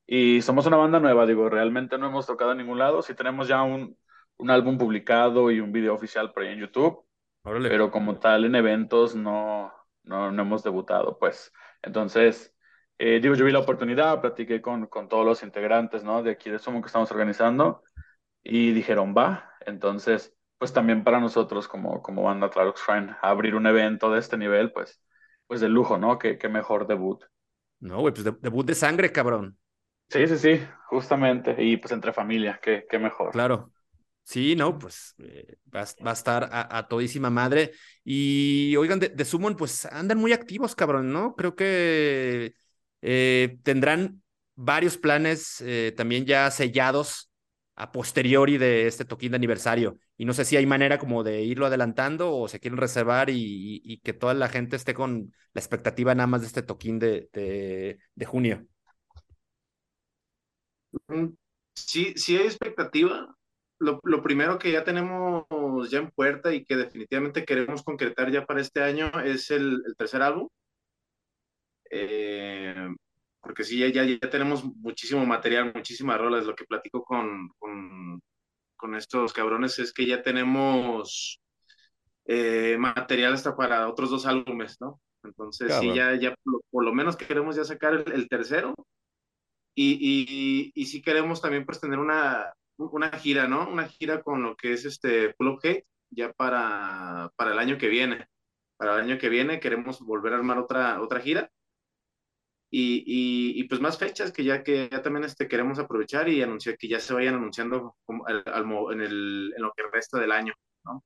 [0.07, 3.03] Y somos una banda nueva, digo, realmente no hemos tocado en ningún lado.
[3.03, 3.95] Sí tenemos ya un,
[4.37, 7.05] un álbum publicado y un video oficial por ahí en YouTube.
[7.43, 7.69] Órale.
[7.69, 9.71] Pero como tal en eventos no,
[10.03, 11.53] no, no hemos debutado, pues.
[11.83, 12.55] Entonces,
[12.97, 16.23] eh, digo, yo vi la oportunidad, platiqué con, con todos los integrantes, ¿no?
[16.23, 17.83] De aquí de Sumo que estamos organizando
[18.41, 19.53] y dijeron, va.
[19.65, 24.37] Entonces, pues también para nosotros como, como banda Tlaloc Shrine, abrir un evento de este
[24.37, 25.01] nivel, pues,
[25.47, 26.19] pues de lujo, ¿no?
[26.19, 27.23] Qué, qué mejor debut.
[27.79, 29.57] No, güey, pues debut de sangre, cabrón.
[30.09, 31.55] Sí, sí, sí, justamente.
[31.57, 33.31] Y pues entre familia, qué, qué mejor.
[33.31, 33.71] Claro.
[34.23, 37.71] Sí, no, pues eh, va, a estar a, todísima madre.
[38.03, 41.35] Y oigan, de, de, Summon, pues andan muy activos, cabrón, ¿no?
[41.35, 42.53] Creo que
[43.01, 44.21] eh, tendrán
[44.55, 47.28] varios planes eh, también ya sellados
[47.79, 49.97] a posteriori de este toquín de aniversario.
[50.17, 54.01] Y no sé si hay manera como de irlo adelantando o se quieren reservar y,
[54.03, 58.25] que toda la gente esté con la expectativa nada más de este toquín de, de,
[58.25, 58.67] junio.
[61.07, 61.29] Mm,
[61.73, 63.33] sí, sí hay expectativa.
[63.79, 65.45] Lo, lo, primero que ya tenemos
[65.89, 69.95] ya en puerta y que definitivamente queremos concretar ya para este año es el, el
[69.95, 70.49] tercer álbum.
[71.89, 72.89] Eh,
[73.41, 76.45] porque sí, ya, ya, tenemos muchísimo material, muchísimas rolas.
[76.45, 78.21] Lo que platico con, con,
[78.75, 81.41] con estos cabrones es que ya tenemos
[82.25, 84.99] eh, material hasta para otros dos álbumes, ¿no?
[85.23, 88.75] Entonces, sí, ya, ya por, lo menos queremos ya sacar el, tercero.
[89.75, 93.69] Y, y, y, sí queremos también pues tener una, una gira, ¿no?
[93.69, 97.77] Una gira con lo que es este Full of Hate ya para, para el año
[97.77, 98.27] que viene.
[98.77, 101.49] Para el año que viene queremos volver a armar otra, otra gira
[102.71, 106.77] y, y, pues más fechas que ya que ya también este, queremos aprovechar y anunciar
[106.77, 107.95] que ya se vayan anunciando
[108.27, 108.43] al,
[108.91, 110.53] en, el, en, lo que resta del año,
[110.83, 111.03] ¿no?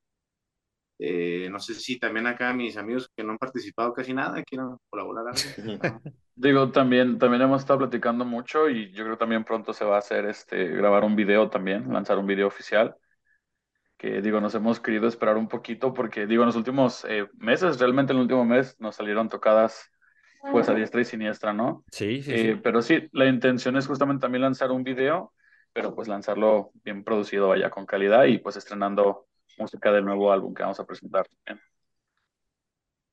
[0.99, 4.77] Eh, no sé si también acá mis amigos que no han participado casi nada quieran
[4.89, 5.33] colaborar.
[6.35, 9.99] Digo, también, también hemos estado platicando mucho y yo creo también pronto se va a
[9.99, 12.97] hacer este, grabar un video también, lanzar un video oficial
[14.03, 17.79] que digo, nos hemos querido esperar un poquito porque digo, en los últimos eh, meses,
[17.79, 19.89] realmente en el último mes nos salieron tocadas
[20.51, 21.83] pues a diestra y siniestra, ¿no?
[21.91, 22.59] Sí, sí, Eh, sí.
[22.61, 25.33] Pero sí, la intención es justamente también lanzar un video,
[25.71, 29.27] pero pues lanzarlo bien producido, vaya, con calidad y pues estrenando
[29.57, 31.25] música del nuevo álbum que vamos a presentar.
[31.45, 31.63] también.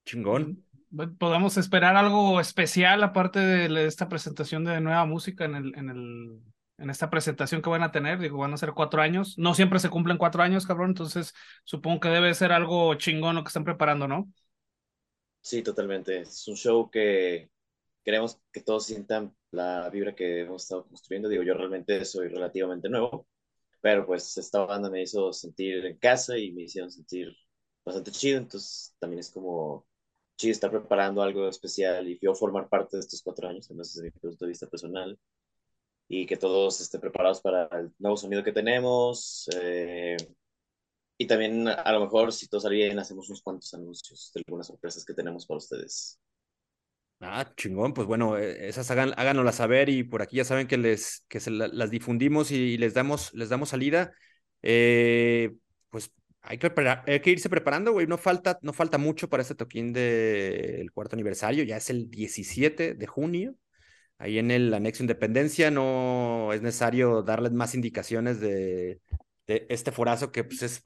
[0.04, 0.64] Chingón.
[1.18, 6.40] ¿Podemos esperar algo especial aparte de esta presentación de nueva música en el, en el,
[6.78, 8.18] en esta presentación que van a tener?
[8.18, 9.38] Digo, van a ser cuatro años.
[9.38, 10.90] No siempre se cumplen cuatro años, cabrón.
[10.90, 14.28] Entonces, supongo que debe ser algo chingón lo que están preparando, ¿no?
[15.42, 16.20] Sí, totalmente.
[16.20, 17.50] Es un show que
[18.04, 21.28] queremos que todos sientan la vibra que hemos estado construyendo.
[21.28, 23.26] Digo, yo realmente soy relativamente nuevo,
[23.80, 27.34] pero pues esta banda me hizo sentir en casa y me hicieron sentir
[27.84, 28.38] bastante chido.
[28.38, 29.86] Entonces también es como
[30.36, 34.06] chido estar preparando algo especial y yo formar parte de estos cuatro años, además desde
[34.06, 35.18] mi punto de vista personal,
[36.08, 39.48] y que todos estén preparados para el nuevo sonido que tenemos.
[39.56, 40.16] eh,
[41.20, 44.68] y también a lo mejor si todo sale bien hacemos unos cuantos anuncios de algunas
[44.68, 46.18] sorpresas que tenemos para ustedes.
[47.20, 50.78] Ah, chingón, pues bueno, eh, esas hagan, háganoslas saber y por aquí ya saben que
[50.78, 54.14] les que se la- las difundimos y, les damos les damos salida.
[54.62, 55.52] Eh,
[55.90, 56.10] pues
[56.40, 56.72] hay que,
[57.06, 58.06] hay que irse preparando, güey.
[58.06, 61.64] No falta, no falta mucho para este toquín del cuarto aniversario.
[61.64, 63.54] Ya es el 17 de junio.
[64.18, 69.00] Ahí en el anexo Independencia no es necesario darles más indicaciones de,
[69.46, 70.82] de este forazo que pues es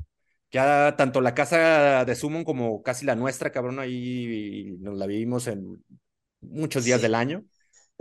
[0.55, 5.47] ya tanto la casa de Summon como casi la nuestra, cabrón, ahí nos la vivimos
[5.49, 5.85] en
[6.41, 7.03] muchos días Sí.
[7.03, 7.45] del año.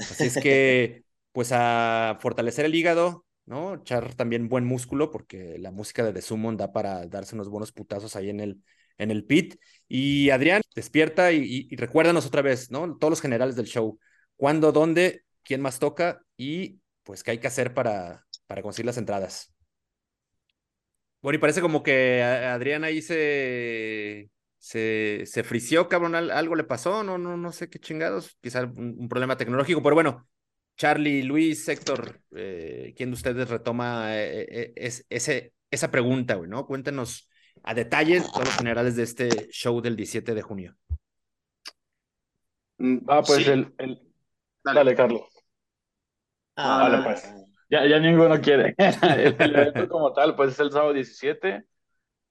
[0.10, 3.76] Así es que, pues a fortalecer el hígado, ¿no?
[3.76, 7.72] Echar también buen músculo, porque la música de The Summon da para darse unos buenos
[7.74, 8.64] putazos ahí en el,
[8.98, 9.56] en el pit.
[9.88, 12.98] Y Adrián, despierta y, y- y recuérdanos otra vez, ¿no?
[12.98, 14.00] Todos los generales del show.
[14.38, 18.98] ¿Cuándo, dónde, quién más toca y pues qué hay que hacer para, para conseguir las
[18.98, 19.53] entradas?
[21.24, 26.56] Bueno, y parece como que a- Adrián ahí se, se, se frició, cabrón, al- algo
[26.56, 30.30] le pasó, no, no, no sé qué chingados, quizá un, un problema tecnológico, pero bueno,
[30.78, 36.50] Charlie, Luis, Héctor, eh, ¿quién de ustedes retoma eh, eh, es, ese, esa pregunta, güey,
[36.50, 36.68] ¿no?
[36.68, 37.30] Cuéntenos
[37.64, 40.78] a detalle todos los generales de este show del 17 de junio.
[42.78, 44.00] Mm, Ah, pues sí, el, el...
[44.64, 44.80] dale.
[44.80, 45.24] Dale, Carlos.
[46.56, 47.43] Ah, Vale, pues.
[47.74, 48.76] Ya, ya ninguno quiere.
[49.18, 51.66] El, el evento como tal, pues es el sábado 17.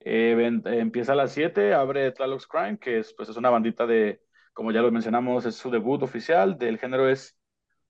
[0.01, 3.51] eh, ven- eh, empieza a las 7, abre Tlaloc Crime, que es, pues, es una
[3.51, 4.23] bandita de,
[4.53, 6.59] como ya lo mencionamos, es su debut oficial.
[6.59, 7.37] Del género es,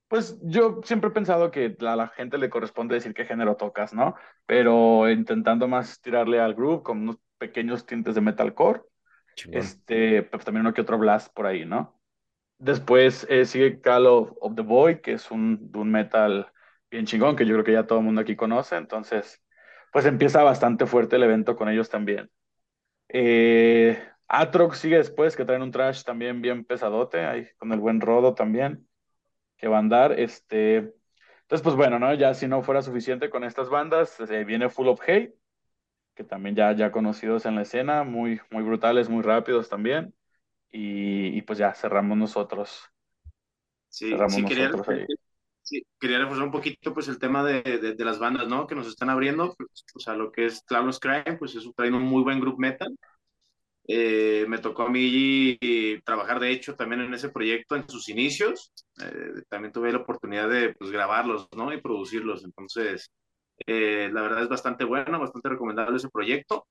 [0.08, 3.94] pues yo siempre he pensado que a la gente le corresponde decir qué género tocas,
[3.94, 4.16] ¿no?
[4.46, 8.82] Pero intentando más tirarle al groove con unos pequeños tintes de metalcore.
[9.50, 12.00] Este, pues también uno que otro blast por ahí, ¿no?
[12.58, 16.52] Después eh, sigue Call of, of the Void, que es un, un metal
[16.92, 18.76] bien chingón, que yo creo que ya todo el mundo aquí conoce.
[18.76, 19.42] Entonces,
[19.92, 22.30] pues empieza bastante fuerte el evento con ellos también.
[23.08, 28.00] Eh, Atrox sigue después, que traen un trash también bien pesadote, ahí con el buen
[28.00, 28.88] Rodo también,
[29.56, 30.18] que va a andar.
[30.18, 30.76] Este,
[31.42, 32.14] entonces, pues bueno, ¿no?
[32.14, 35.34] Ya si no fuera suficiente con estas bandas, eh, viene Full of Hate,
[36.14, 40.14] que también ya, ya conocidos en la escena, muy, muy brutales, muy rápidos también.
[40.70, 42.90] Y, y pues ya cerramos nosotros.
[43.88, 45.06] Sí, Cerramos nosotros ahí.
[45.62, 48.66] Sí, quería reforzar un poquito pues el tema de, de, de las bandas, ¿no?
[48.66, 52.02] Que nos están abriendo, pues, o sea, lo que es Clown Crime, pues es un
[52.02, 52.96] muy buen group metal.
[53.88, 55.58] Eh, me tocó a mí
[56.04, 58.72] trabajar, de hecho, también en ese proyecto en sus inicios.
[59.02, 61.72] Eh, también tuve la oportunidad de pues, grabarlos, ¿no?
[61.72, 62.44] Y producirlos.
[62.44, 63.10] Entonces,
[63.66, 66.66] eh, la verdad es bastante bueno, bastante recomendable ese proyecto.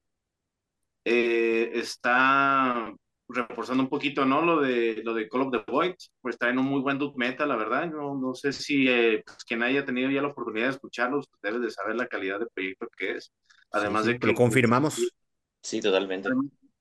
[1.03, 2.93] Eh, está
[3.33, 4.41] reforzando un poquito, ¿no?
[4.41, 7.49] Lo de, lo de Call of the Void, pues traen un muy buen death metal,
[7.49, 7.89] la verdad.
[7.89, 11.59] No, no sé si eh, pues, quien haya tenido ya la oportunidad de escucharlos debe
[11.59, 13.31] de saber la calidad de proyecto que es.
[13.71, 14.27] Además Sí, sí, de que...
[14.27, 15.13] Lo confirmamos.
[15.61, 16.29] Sí, totalmente.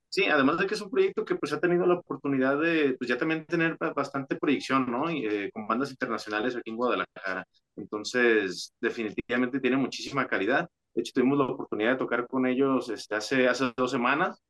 [0.08, 3.08] Sí, además de que es un proyecto que pues ha tenido la oportunidad de pues
[3.08, 5.08] ya también tener bastante proyección, ¿no?
[5.08, 7.46] Y, eh, con bandas internacionales aquí en Guadalajara.
[7.76, 10.68] Entonces, definitivamente tiene muchísima calidad.
[10.94, 14.42] De hecho, tuvimos la oportunidad de tocar con ellos este, hace, hace dos semanas.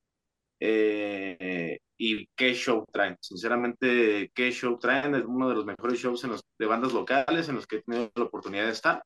[0.61, 3.17] Eh, y qué show traen.
[3.21, 5.15] Sinceramente, qué show traen.
[5.15, 7.83] Es uno de los mejores shows en los, de bandas locales en los que he
[7.83, 9.03] tenido la oportunidad de estar.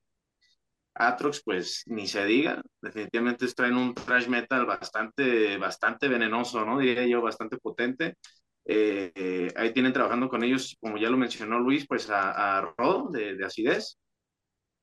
[0.94, 6.78] Atrox, pues ni se diga, definitivamente traen un thrash metal bastante, bastante venenoso, ¿no?
[6.78, 8.16] Diría yo, bastante potente.
[8.64, 12.74] Eh, eh, ahí tienen trabajando con ellos, como ya lo mencionó Luis, pues a, a
[13.10, 13.98] de, de, Acidez.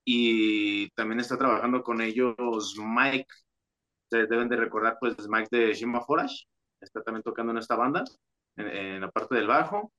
[0.06, 3.28] Y también está trabajando con ellos Mike.
[4.06, 6.46] Ustedes deben de recordar, pues, Mike de Shima Forage.
[6.82, 8.04] Está también tocando en esta banda,
[8.58, 9.94] en, en la parte del bajo.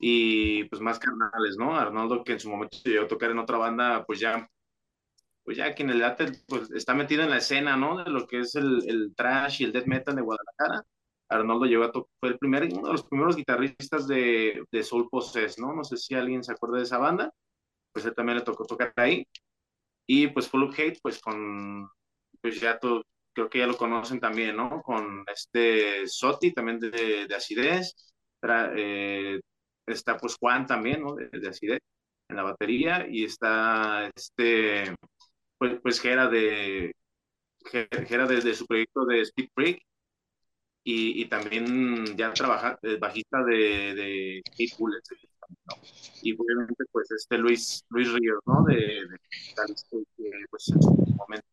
[0.00, 1.76] Y pues más carnales, ¿no?
[1.76, 4.48] Arnoldo, que en su momento llegó a tocar en otra banda, pues ya
[5.48, 8.04] pues ya quien el late, pues está metido en la escena, ¿no?
[8.04, 10.84] De lo que es el, el trash y el death metal de Guadalajara.
[11.30, 15.58] Arnoldo llegó a fue el primer, uno de los primeros guitarristas de, de Soul Possess,
[15.58, 15.72] ¿no?
[15.72, 17.32] No sé si alguien se acuerda de esa banda,
[17.94, 19.26] pues él también le tocó tocar ahí.
[20.06, 21.88] Y pues Full of Hate, pues con,
[22.42, 23.02] pues ya todo,
[23.38, 24.82] creo que ya lo conocen también, ¿no?
[24.82, 26.90] Con este Soti, también de,
[27.28, 27.94] de Acidez.
[28.76, 29.40] Eh,
[29.86, 31.14] está pues Juan también, ¿no?
[31.14, 31.80] De, de Acidez
[32.28, 33.06] en la batería.
[33.08, 34.92] Y está este
[35.58, 36.92] pues, pues Gera de
[38.08, 39.82] Gera desde su proyecto de Speed Freak
[40.84, 45.10] y, y también ya trabaja eh, bajista de, de Hate Bullets
[46.22, 49.18] y obviamente pues este Luis Luis Ríos no de, de
[50.16, 51.46] que pues en su momento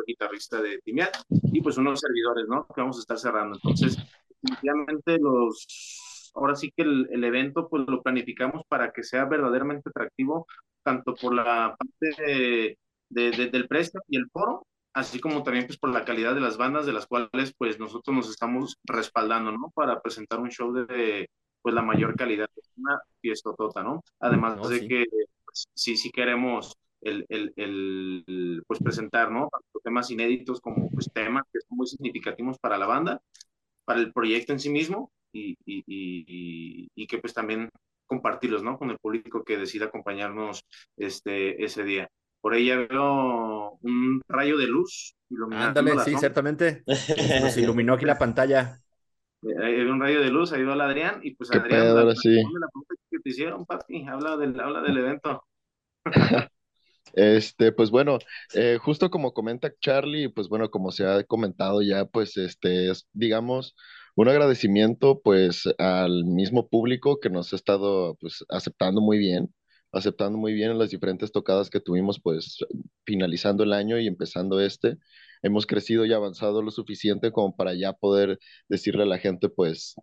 [0.00, 3.96] fue guitarrista de Timiat y pues unos servidores no que vamos a estar cerrando entonces
[4.28, 9.90] definitivamente los ahora sí que el, el, evento pues lo planificamos para que sea verdaderamente
[9.90, 10.46] atractivo
[10.82, 12.78] tanto por la parte de
[13.10, 16.56] de, del precio y el foro, así como también pues por la calidad de las
[16.56, 19.70] bandas de las cuales pues nosotros nos estamos respaldando, ¿no?
[19.74, 21.28] Para presentar un show de
[21.60, 24.02] pues la mayor calidad, una fiesta tota, ¿no?
[24.20, 25.04] Además de que
[25.44, 29.48] pues, sí, sí queremos el, el, el, pues presentar, ¿no?
[29.50, 33.20] Tanto temas inéditos como pues temas que son muy significativos para la banda,
[33.84, 37.70] para el proyecto en sí mismo y, y, y, y que pues también
[38.06, 38.78] compartirlos, ¿no?
[38.78, 40.64] Con el público que decida acompañarnos
[40.96, 42.08] este, ese día.
[42.40, 45.80] Por ella veo un rayo de luz iluminando.
[45.80, 46.82] Ándale, sí, ciertamente.
[46.86, 48.80] Nos iluminó aquí la pantalla.
[49.42, 52.36] Eh, hay un rayo de luz, ayudó al Adrián y pues Adrián, pedo, ahora sí.
[52.36, 55.44] la pregunta que te hicieron, papi, habla del, habla del evento.
[57.14, 58.18] Este, pues bueno,
[58.54, 63.06] eh, justo como comenta Charlie, pues bueno, como se ha comentado ya, pues este, es,
[63.12, 63.74] digamos,
[64.16, 69.52] un agradecimiento pues al mismo público que nos ha estado pues aceptando muy bien
[69.92, 72.58] aceptando muy bien las diferentes tocadas que tuvimos, pues
[73.04, 74.98] finalizando el año y empezando este.
[75.42, 78.38] Hemos crecido y avanzado lo suficiente como para ya poder
[78.68, 79.96] decirle a la gente, pues,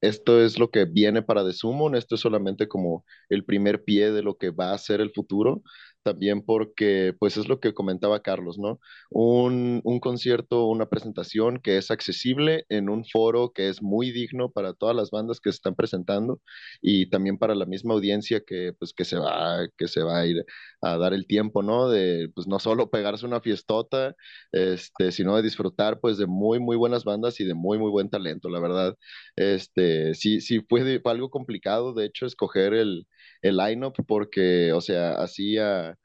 [0.00, 4.10] esto es lo que viene para The Summon, esto es solamente como el primer pie
[4.12, 5.62] de lo que va a ser el futuro
[6.02, 8.80] también porque, pues es lo que comentaba Carlos, ¿no?
[9.10, 14.50] Un, un, concierto, una presentación que es accesible en un foro que es muy digno
[14.50, 16.40] para todas las bandas que se están presentando
[16.80, 20.26] y también para la misma audiencia que, pues, que, se, va, que se va a
[20.26, 20.44] ir
[20.80, 21.88] a dar el tiempo, ¿no?
[21.88, 24.14] De, pues, no solo pegarse una fiestota,
[24.52, 28.10] este, sino de disfrutar, pues, de muy, muy buenas bandas y de muy, muy buen
[28.10, 28.96] talento, la verdad.
[29.36, 33.06] Este, sí, sí, fue, fue algo complicado, de hecho, escoger el
[33.42, 35.96] el line-up porque, o sea, hacía,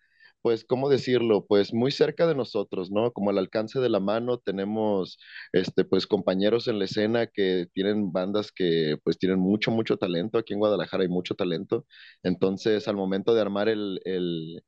[0.41, 1.45] pues, ¿cómo decirlo?
[1.47, 3.11] Pues muy cerca de nosotros, ¿no?
[3.11, 5.17] Como al alcance de la mano tenemos,
[5.53, 10.37] este, pues, compañeros en la escena que tienen bandas que, pues, tienen mucho, mucho talento.
[10.37, 11.85] Aquí en Guadalajara hay mucho talento.
[12.23, 14.63] Entonces, al momento de armar el, el,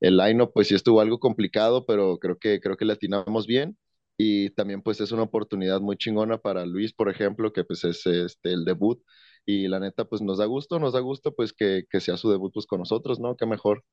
[0.00, 3.76] el line-up, pues sí estuvo algo complicado, pero creo que, creo que le atinamos bien.
[4.18, 8.06] Y también, pues, es una oportunidad muy chingona para Luis, por ejemplo, que, pues, es
[8.06, 9.02] este, el debut
[9.46, 12.30] y la neta, pues nos da gusto, nos da gusto pues que, que sea su
[12.30, 13.36] debut pues con nosotros, ¿no?
[13.36, 13.84] Qué mejor,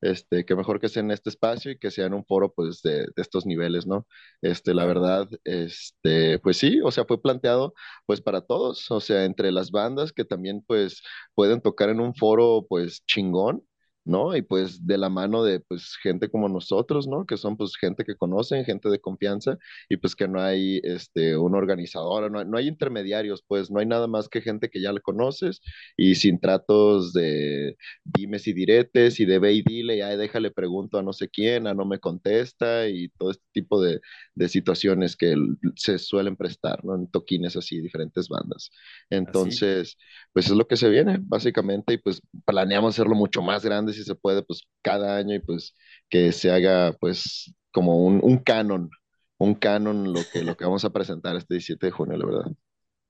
[0.00, 2.82] este, qué mejor que sea en este espacio y que sea en un foro pues
[2.82, 4.06] de, de, estos niveles, ¿no?
[4.42, 7.74] Este, la verdad, este, pues sí, o sea, fue planteado
[8.06, 11.02] pues para todos, o sea, entre las bandas que también pues
[11.34, 13.64] pueden tocar en un foro pues chingón,
[14.08, 14.36] ¿no?
[14.36, 17.26] Y pues de la mano de pues gente como nosotros, ¿no?
[17.26, 21.36] Que son pues gente que conocen, gente de confianza y pues que no hay este
[21.36, 24.92] un organizador, no, no hay intermediarios, pues no hay nada más que gente que ya
[24.92, 25.60] le conoces
[25.96, 31.02] y sin tratos de dimes y diretes y de ve y dile, déjale pregunto a
[31.02, 34.00] no sé quién, a no me contesta y todo este tipo de,
[34.34, 35.34] de situaciones que
[35.76, 36.94] se suelen prestar, ¿no?
[36.94, 38.70] En toquines así, diferentes bandas.
[39.10, 39.96] Entonces, así.
[40.32, 44.04] pues es lo que se viene, básicamente, y pues planeamos hacerlo mucho más grande si
[44.04, 45.74] se puede, pues cada año y pues
[46.08, 48.90] que se haga pues como un, un canon,
[49.38, 52.52] un canon lo que, lo que vamos a presentar este 17 de junio, la verdad.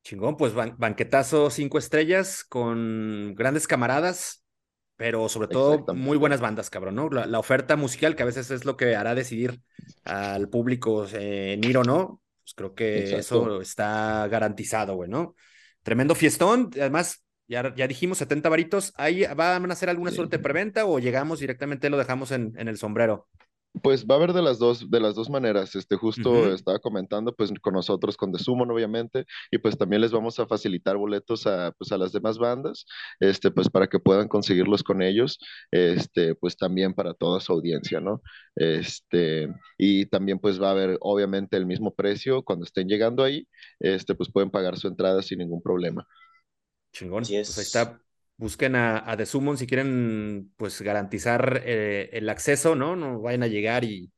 [0.02, 4.44] Chingón, pues ban banquetazo cinco estrellas con grandes camaradas,
[4.97, 7.09] pero sobre todo muy buenas bandas, cabrón, ¿no?
[7.09, 9.60] La, la, oferta musical que a veces es lo que hará decidir
[10.05, 13.19] al público eh, ir o no, pues creo que Exacto.
[13.19, 15.35] eso está garantizado, güey, ¿no?
[15.82, 18.92] Tremendo fiestón, además ya, ya dijimos 70 varitos.
[18.96, 20.16] ¿Ahí van a hacer alguna sí.
[20.16, 23.26] suerte de preventa o llegamos directamente lo dejamos en, en, el sombrero?
[23.82, 25.74] Pues va a haber de las dos, de las dos maneras.
[25.74, 26.54] Este, justo uh -huh.
[26.54, 30.46] estaba comentando, pues con nosotros, con The Summon, obviamente, y pues también les vamos a
[30.46, 32.86] facilitar boletos a, pues, a las demás bandas,
[33.20, 35.38] este, pues para que puedan conseguirlos con ellos,
[35.70, 38.20] este, pues también para toda su audiencia, ¿no?
[38.56, 43.46] Este, y también pues va a haber, obviamente, el mismo precio cuando estén llegando ahí,
[43.80, 46.06] este, pues pueden pagar su entrada sin ningún problema.
[46.93, 47.24] Chingón.
[47.24, 47.48] Yes.
[47.48, 48.01] Pues ahí está.
[48.36, 52.94] Busquen a, a The Summon si quieren, pues, garantizar eh, el acceso, ¿no?
[52.94, 54.12] No vayan a llegar y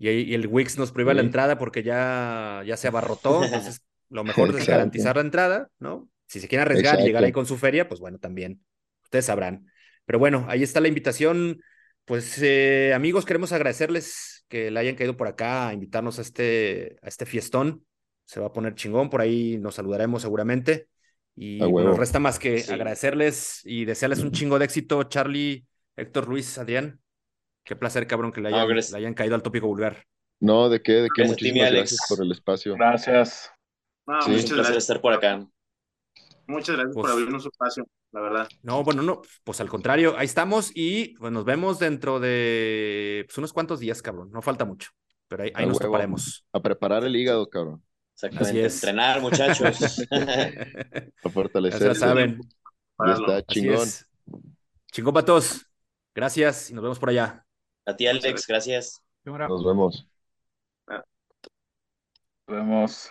[0.00, 4.58] y, el Wix nos prohíba la entrada porque ya, ya se abarrotó, entonces lo mejor
[4.58, 6.08] es garantizar la entrada, ¿no?
[6.26, 8.64] Si se quieren arriesgar y llegar ahí con su feria, pues bueno, también,
[9.02, 9.66] ustedes sabrán.
[10.06, 11.60] Pero bueno, ahí está la invitación.
[12.06, 16.96] Pues eh, amigos, queremos agradecerles que le hayan caído por acá a invitarnos a este,
[17.02, 17.84] a este fiestón.
[18.24, 20.88] Se va a poner chingón, por ahí nos saludaremos seguramente.
[21.36, 25.66] Y nos resta más que agradecerles y desearles un chingo de éxito, Charlie,
[25.96, 27.00] Héctor Luis, Adrián.
[27.64, 30.04] Qué placer, cabrón, que le hayan, caído al tópico vulgar.
[30.40, 31.24] No, de qué, de qué.
[31.24, 32.74] Muchísimas gracias por el espacio.
[32.74, 33.50] Gracias.
[34.24, 34.30] sí.
[34.30, 35.46] Muchas gracias por estar por acá.
[36.46, 38.48] Muchas gracias por pues abrirnos su espacio, la verdad.
[38.62, 43.38] No, bueno, no, pues al contrario, ahí estamos y pues, nos vemos dentro de pues,
[43.38, 44.30] unos cuantos días, cabrón.
[44.32, 44.90] No falta mucho,
[45.28, 46.44] pero ahí, nos toparemos.
[46.52, 47.82] A preparar el hígado, cabrón.
[48.22, 48.66] Exactamente.
[48.66, 50.02] Entrenar, muchachos.
[51.24, 51.88] a fortalecer.
[51.88, 52.40] Ya saben.
[53.06, 53.88] Ya está, chingón.
[54.92, 55.66] Chingón para todos.
[56.14, 57.46] Gracias y nos vemos por allá.
[57.86, 59.02] A ti, Alex, gracias.
[59.24, 60.06] Nos vemos.
[62.46, 63.10] Nos vemos.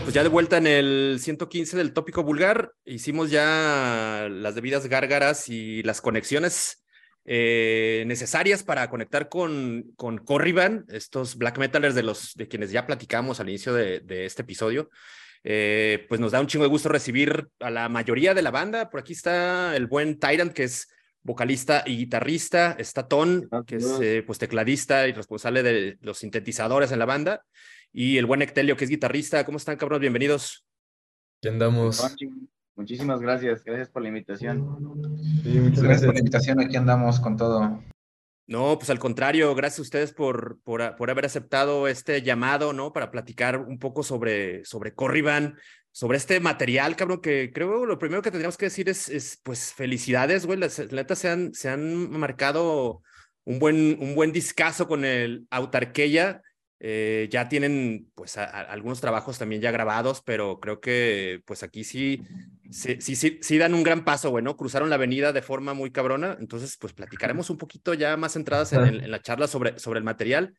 [0.00, 5.50] Pues ya de vuelta en el 115 del tópico vulgar, hicimos ya las debidas gárgaras
[5.50, 6.82] y las conexiones
[7.26, 12.86] eh, necesarias para conectar con, con Corriban, estos black metalers de los de quienes ya
[12.86, 14.88] platicamos al inicio de, este episodio.
[15.44, 18.88] Eh, pues nos da un chingo de gusto recibir a la mayoría de la banda.
[18.88, 20.88] Por aquí está el buen Tyrant, que es
[21.22, 22.76] vocalista y guitarrista.
[22.78, 27.42] Está Ton, que es eh, pues tecladista y responsable de los sintetizadores en la banda
[27.92, 29.44] y el buen Ectelio, que es guitarrista.
[29.44, 30.00] ¿Cómo están, cabros?
[30.00, 30.64] Bienvenidos.
[31.40, 32.02] ¿Qué andamos?
[32.74, 35.12] Muchísimas gracias, gracias por la invitación.
[35.42, 36.06] Sí, muchas gracias.
[36.06, 37.82] por la invitación, aquí andamos con todo.
[38.46, 42.92] No, pues al contrario, gracias a ustedes por, por, por, haber aceptado este llamado, ¿no?
[42.92, 45.56] Para platicar un poco sobre, sobre Corriban,
[45.90, 49.72] sobre este material, cabrón, que creo lo primero que tendríamos que decir es, es pues,
[49.72, 53.02] felicidades, güey, las atletas se han, se han marcado
[53.44, 56.42] un buen, un buen discazo con el Autarqueya,
[56.84, 62.20] eh, ya tienen pues algunos trabajos también ya grabados, pero creo que pues aquí sí,
[62.72, 66.36] sí, sí, sí, dan un gran paso, bueno, cruzaron la avenida de forma muy cabrona,
[66.40, 70.54] entonces pues platicaremos un poquito ya más centradas en, la charla sobre, sobre el material,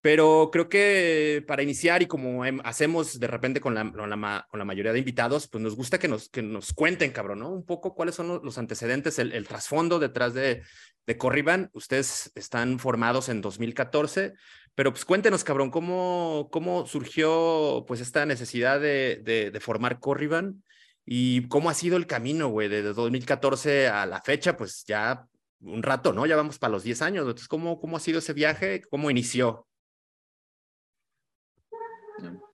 [0.00, 4.58] pero creo que para iniciar y como hacemos de repente con la, con la, con
[4.58, 7.50] la mayoría de invitados, pues nos gusta que nos, que nos cuenten, cabrón, ¿no?
[7.50, 10.62] Un poco cuáles son los, antecedentes, el, el, trasfondo detrás de,
[11.06, 11.70] de Corriban.
[11.74, 14.32] Ustedes están formados en 2014,
[14.74, 20.62] pero pues cuéntenos, cabrón, ¿cómo, cómo surgió pues esta necesidad de, de, formar Corriban
[21.04, 25.26] y cómo ha sido el camino, güey, de 2014 a la fecha, pues ya
[25.60, 26.26] un rato, ¿no?
[26.26, 27.22] Ya vamos para los 10 años.
[27.22, 28.82] Entonces, ¿cómo, cómo ha sido ese viaje?
[28.88, 29.66] ¿Cómo inició?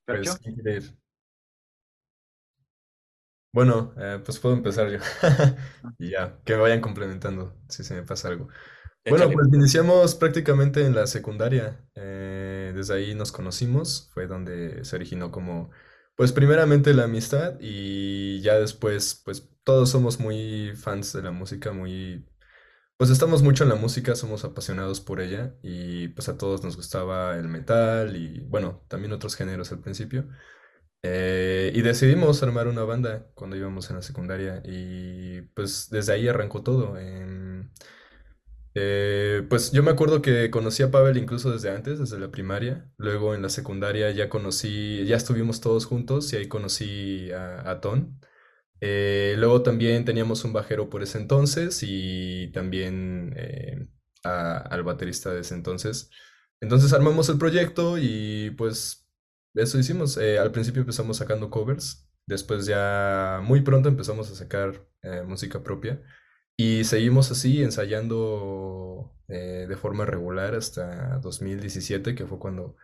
[0.05, 0.95] Pues,
[3.53, 4.99] bueno, eh, pues puedo empezar yo.
[5.99, 8.49] y ya, que vayan complementando si se me pasa algo.
[9.09, 11.81] Bueno, pues iniciamos prácticamente en la secundaria.
[11.95, 15.71] Eh, desde ahí nos conocimos, fue donde se originó como,
[16.17, 21.71] pues primeramente la amistad y ya después, pues todos somos muy fans de la música,
[21.73, 22.27] muy,
[22.97, 26.77] pues estamos mucho en la música, somos apasionados por ella y pues a todos nos
[26.77, 30.29] gustaba el metal y bueno, también otros géneros al principio.
[31.03, 36.29] Eh, y decidimos armar una banda cuando íbamos en la secundaria y pues desde ahí
[36.29, 36.99] arrancó todo.
[36.99, 37.71] Em,
[38.79, 42.93] eh, pues yo me acuerdo que conocí a Pavel incluso desde antes, desde la primaria.
[42.99, 48.21] Luego en la secundaria ya conocí, ya estuvimos todos juntos y ahí conocí a, Ton.
[48.83, 53.89] Eh, luego también teníamos un bajero por ese entonces y también eh,
[54.25, 56.11] al baterista de ese entonces.
[56.61, 59.09] Entonces armamos el proyecto y pues
[59.55, 60.19] eso hicimos.
[60.19, 64.87] Al principio empezamos sacando covers, después ya muy pronto empezamos a sacar
[65.27, 66.03] música propia
[66.57, 72.77] y seguimos así ensayando de forma regular hasta 2017, que fue cuando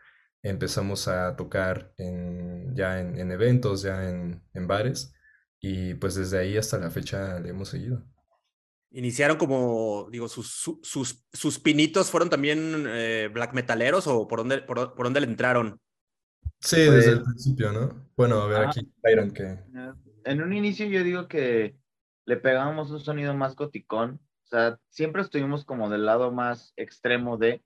[0.42, 5.14] empezamos a tocar en, ya en, eventos, ya en, en bares.
[5.60, 8.04] Y pues desde ahí hasta la fecha le hemos seguido.
[8.90, 10.50] Iniciaron como, digo, sus,
[10.82, 15.80] sus, sus pinitos fueron también eh, black metaleros o por dónde, por, dónde le entraron?
[16.60, 18.10] Sí, desde el principio, ¿no?
[18.16, 19.58] Bueno, a ver aquí, Byron, que...
[20.24, 21.76] En un inicio yo digo que
[22.26, 24.20] le pegábamos un sonido más goticón.
[24.44, 27.62] O sea, siempre estuvimos como del lado más extremo de,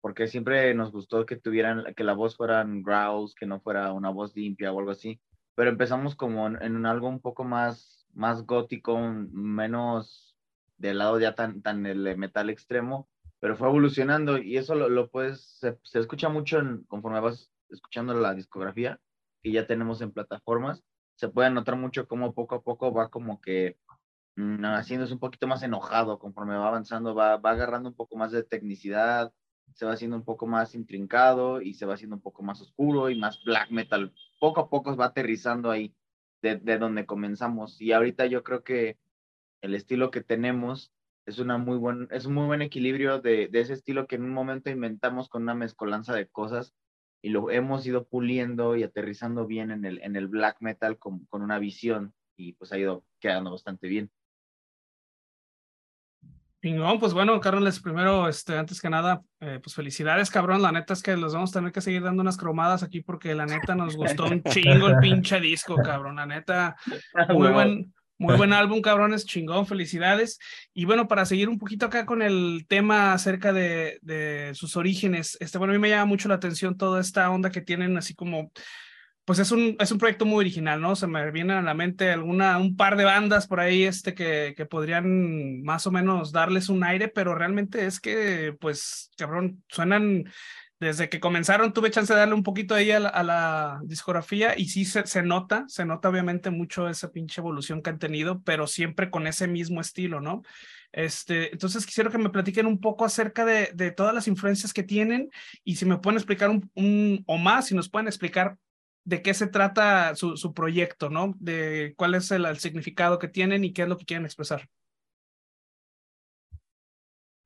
[0.00, 4.10] porque siempre nos gustó que tuvieran, que la voz fueran growls, que no fuera una
[4.10, 5.20] voz limpia o algo así
[5.54, 10.36] pero empezamos como en, algo un poco más, más gótico, menos
[10.76, 13.08] del lado ya tan, tan el metal extremo,
[13.40, 18.34] pero fue evolucionando y eso lo, lo puedes, se, escucha mucho conforme vas escuchando la
[18.34, 19.00] discografía
[19.42, 20.82] que ya tenemos en plataformas,
[21.16, 23.78] se puede notar mucho cómo poco a poco va como que
[24.36, 28.32] mm, haciéndose un poquito más enojado conforme va avanzando, va, va agarrando un poco más
[28.32, 29.32] de tecnicidad,
[29.74, 33.10] se va haciendo un poco más intrincado y se va haciendo un poco más oscuro
[33.10, 35.94] y más black metal poco a poco va aterrizando ahí
[36.42, 37.80] de, de donde comenzamos.
[37.80, 38.98] Y ahorita yo creo que
[39.62, 40.92] el estilo que tenemos
[41.26, 44.24] es, una muy buen, es un muy buen equilibrio de, de, ese estilo que en
[44.24, 46.74] un momento inventamos con una mezcolanza de cosas
[47.24, 51.24] y lo hemos ido puliendo y aterrizando bien en el, en el black metal con,
[51.24, 54.10] con una visión y pues ha ido quedando bastante bien
[56.98, 60.62] pues bueno, Carlos, primero, este, antes que nada, eh, pues felicidades, cabrón.
[60.62, 63.34] La neta es que les vamos a tener que seguir dando unas cromadas aquí porque
[63.34, 66.16] la neta nos gustó un chingo el pinche disco, cabrón.
[66.16, 66.74] La neta,
[67.28, 70.38] muy buen, muy buen álbum, cabrón, es chingón, felicidades.
[70.72, 75.36] Y bueno, para seguir un poquito acá con el tema acerca de, de sus orígenes,
[75.40, 78.14] este, bueno, a mí me llama mucho la atención toda esta onda que tienen así
[78.14, 78.50] como
[79.24, 80.96] pues es un, es un proyecto muy original, ¿no?
[80.96, 84.52] Se me viene a la mente alguna, un par de bandas por ahí este, que,
[84.54, 90.24] que podrían más o menos darles un aire, pero realmente es que, pues, cabrón, suenan,
[90.84, 94.54] desde que comenzaron tuve chance de darle un poquito ahí a la, a la discografía
[94.56, 98.42] y sí se, se, nota, se nota obviamente mucho esa pinche evolución que han tenido,
[98.42, 100.42] pero siempre con ese mismo estilo, ¿no?
[100.92, 104.84] Este, entonces quisiera que me platiquen un poco acerca de, de todas las influencias que
[104.84, 105.30] tienen
[105.64, 108.58] y si me pueden explicar un, un, o más, si nos pueden explicar
[109.04, 111.34] de qué se trata su, su proyecto, ¿no?
[111.38, 114.68] De cuál es el, significado que tienen y qué es lo que quieren expresar.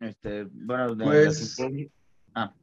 [0.00, 1.56] Este, bueno, pues,
[2.34, 2.54] ah.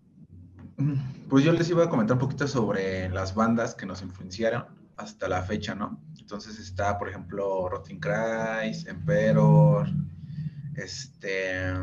[1.29, 4.65] Pues yo les iba a comentar un poquito sobre las bandas que nos influenciaron
[4.97, 6.01] hasta la fecha, ¿no?
[6.19, 9.87] Entonces está, por ejemplo, Rotting Christ, Emperor,
[10.75, 11.73] este,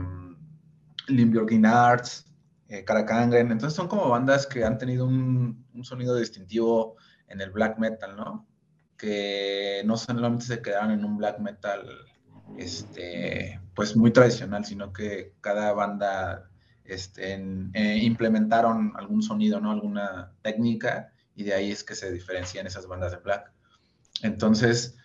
[1.09, 2.27] Limburgin Arts,
[2.69, 6.97] eh, Entonces son como bandas que han tenido un, un, sonido distintivo
[7.29, 8.47] en el black metal, ¿no?
[8.97, 11.87] Que no solamente se quedaron en un black metal,
[12.57, 16.51] este, pues muy tradicional, sino que cada banda
[16.85, 17.35] este,
[17.75, 19.71] eh, implementaron algún sonido, ¿no?
[19.71, 23.53] Alguna técnica y de ahí es que se diferencian esas bandas de black.
[24.23, 24.97] Entonces,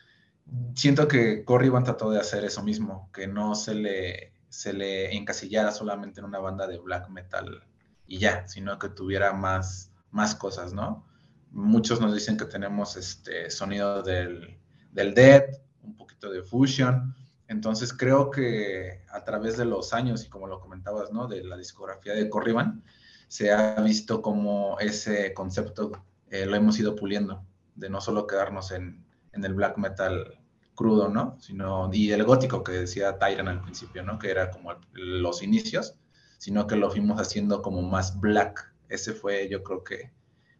[0.76, 5.72] siento que Corriban trató de hacer eso mismo, que no se le se le encasillara
[5.72, 7.64] solamente en una banda de black metal
[8.06, 11.06] y ya, sino que tuviera más, más cosas, ¿no?
[11.52, 14.58] Muchos nos dicen que tenemos este sonido del,
[14.92, 15.44] del dead,
[15.84, 17.16] un poquito de fusion,
[17.48, 21.28] entonces creo que a través de los años y como lo comentabas, ¿no?
[21.28, 22.84] De la discografía de Corriban,
[23.28, 25.92] se ha visto como ese concepto
[26.30, 27.46] eh, lo hemos ido puliendo,
[27.76, 30.40] de no solo quedarnos en, en el black metal
[30.76, 31.38] crudo, ¿no?
[31.40, 34.20] Sino, y el gótico que decía Tyran al principio, ¿no?
[34.20, 35.96] Que era como los inicios,
[36.38, 38.74] sino que lo fuimos haciendo como más black.
[38.90, 40.12] Ese fue, yo creo que,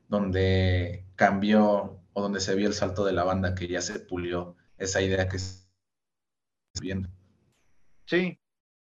[0.08, 4.56] donde cambió o donde se vio el salto de la banda, que ya se pulió
[4.78, 5.38] esa idea que
[6.80, 7.10] viendo.
[8.06, 8.40] Sí,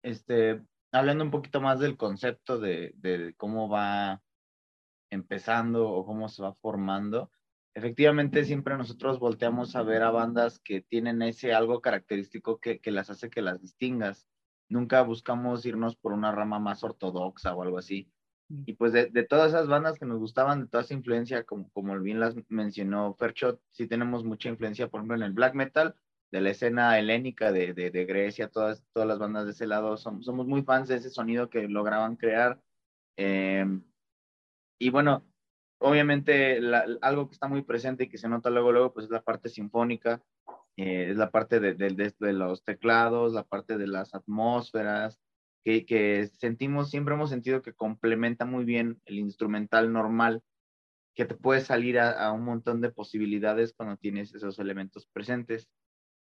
[0.02, 0.62] este,
[0.92, 4.22] hablando un poquito más del concepto de, de cómo va
[5.10, 7.30] empezando o cómo se va formando,
[7.74, 12.90] efectivamente siempre nosotros volteamos a ver a bandas que tienen ese algo característico que, que,
[12.90, 14.26] las hace que las distingas.
[14.68, 18.10] Nunca buscamos irnos por una rama más ortodoxa o algo así.
[18.64, 21.70] Y pues de, de todas esas bandas que nos gustaban, de toda esa influencia, como,
[21.70, 25.94] como bien las mencionó Ferchot, sí tenemos mucha influencia, por ejemplo, en el black metal,
[26.30, 29.96] de la escena helénica de, de, de Grecia, todas, todas las bandas de ese lado,
[29.96, 32.60] somos, somos muy fans de ese sonido que lograban crear.
[33.16, 33.66] Eh,
[34.78, 35.26] y bueno,
[35.78, 36.60] obviamente
[37.02, 39.48] algo que está muy presente y que se nota luego, luego, pues es la parte
[39.48, 40.22] sinfónica.
[40.76, 45.18] eh, es la parte de, de, los teclados, la parte de las atmósferas,
[45.64, 50.42] que, que sentimos, siempre hemos sentido que complementa muy bien el instrumental normal,
[51.16, 55.68] que te puede salir a, a un montón de posibilidades cuando tienes esos elementos presentes.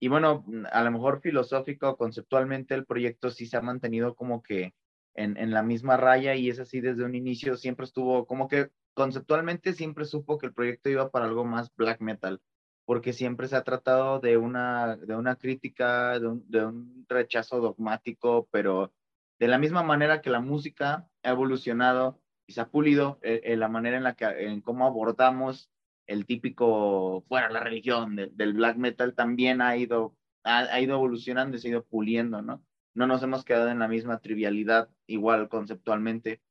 [0.03, 4.75] Y bueno, a lo mejor filosófico, conceptualmente, el proyecto sí se ha mantenido como que
[5.15, 8.71] en, en, la misma raya y es así desde un inicio, siempre estuvo como que
[8.95, 12.41] conceptualmente siempre supo que el proyecto iba para algo más black metal,
[12.85, 18.93] porque siempre se ha tratado de una, de una crítica, de un, rechazo dogmático, pero
[19.39, 23.57] de la misma manera que la música ha evolucionado y se ha pulido en, eh,
[23.57, 25.71] la manera en la que, en cómo abordamos
[26.07, 31.57] el típico, fuera la religión del black metal, también ha ido, ha, ha ido evolucionando
[31.57, 32.65] y se ha ido puliendo, ¿no?
[32.95, 36.43] No nos hemos quedado en la misma trivialidad, igual conceptualmente.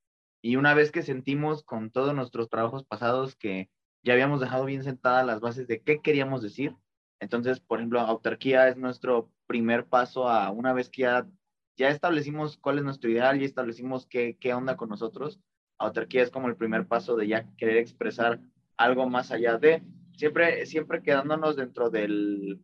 [0.41, 3.69] Y una vez que sentimos con todos nuestros trabajos pasados que
[4.03, 6.75] ya habíamos dejado bien sentadas las bases de qué queríamos decir,
[7.19, 11.27] entonces, por ejemplo, autarquía es nuestro primer paso a una vez que ya,
[11.77, 15.39] ya establecimos cuál es nuestro ideal, y establecimos qué, qué onda con nosotros,
[15.77, 18.39] autarquía es como el primer paso de ya querer expresar
[18.77, 19.83] algo más allá de,
[20.15, 22.59] siempre, siempre quedándonos dentro del,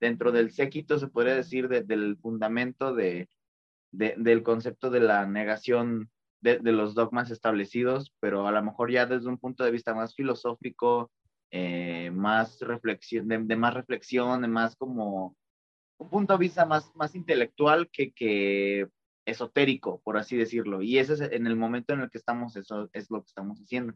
[0.00, 3.28] dentro del séquito, se podría decir, del fundamento de,
[3.92, 6.10] de, del concepto de la negación
[6.40, 9.94] de, de, los dogmas establecidos, pero a lo mejor ya desde un punto de vista
[9.94, 11.10] más filosófico,
[11.50, 15.36] eh, más reflexión, de, de, más reflexión, de más como
[15.98, 18.88] un punto de vista más, más intelectual que, que
[19.24, 20.82] esotérico, por así decirlo.
[20.82, 23.58] Y ese es en el momento en el que estamos, eso es lo que estamos
[23.60, 23.94] haciendo.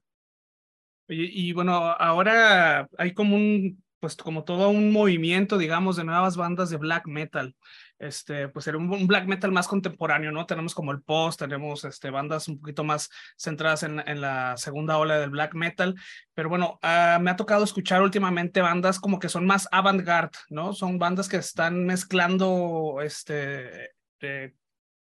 [1.08, 6.70] Y, bueno, ahora hay como un pues como todo un movimiento, digamos, de nuevas bandas
[6.70, 7.56] de black metal.
[7.98, 10.46] Este, pues era un, black metal más contemporáneo, ¿no?
[10.46, 13.08] Tenemos como el post, tenemos este, bandas un poquito más
[13.38, 15.94] centradas en, en la segunda ola del black metal,
[16.34, 20.74] pero bueno, uh, me ha tocado escuchar últimamente bandas como que son más avant-garde, ¿no?
[20.74, 24.54] Son bandas que están mezclando este, eh,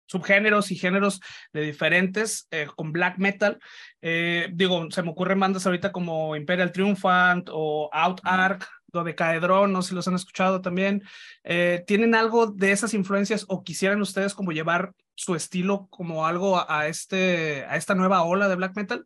[0.09, 1.21] subgéneros y géneros
[1.53, 3.59] de diferentes eh, con black metal.
[4.01, 9.81] Eh, digo, se me ocurren bandas ahorita como Imperial Triumphant o Out Arc, Dodecaedron, no
[9.81, 11.03] sé si los han escuchado también.
[11.43, 16.57] Eh, ¿Tienen algo de esas influencias o quisieran ustedes como llevar su estilo como algo
[16.57, 19.05] a, a, este, a esta nueva ola de black metal?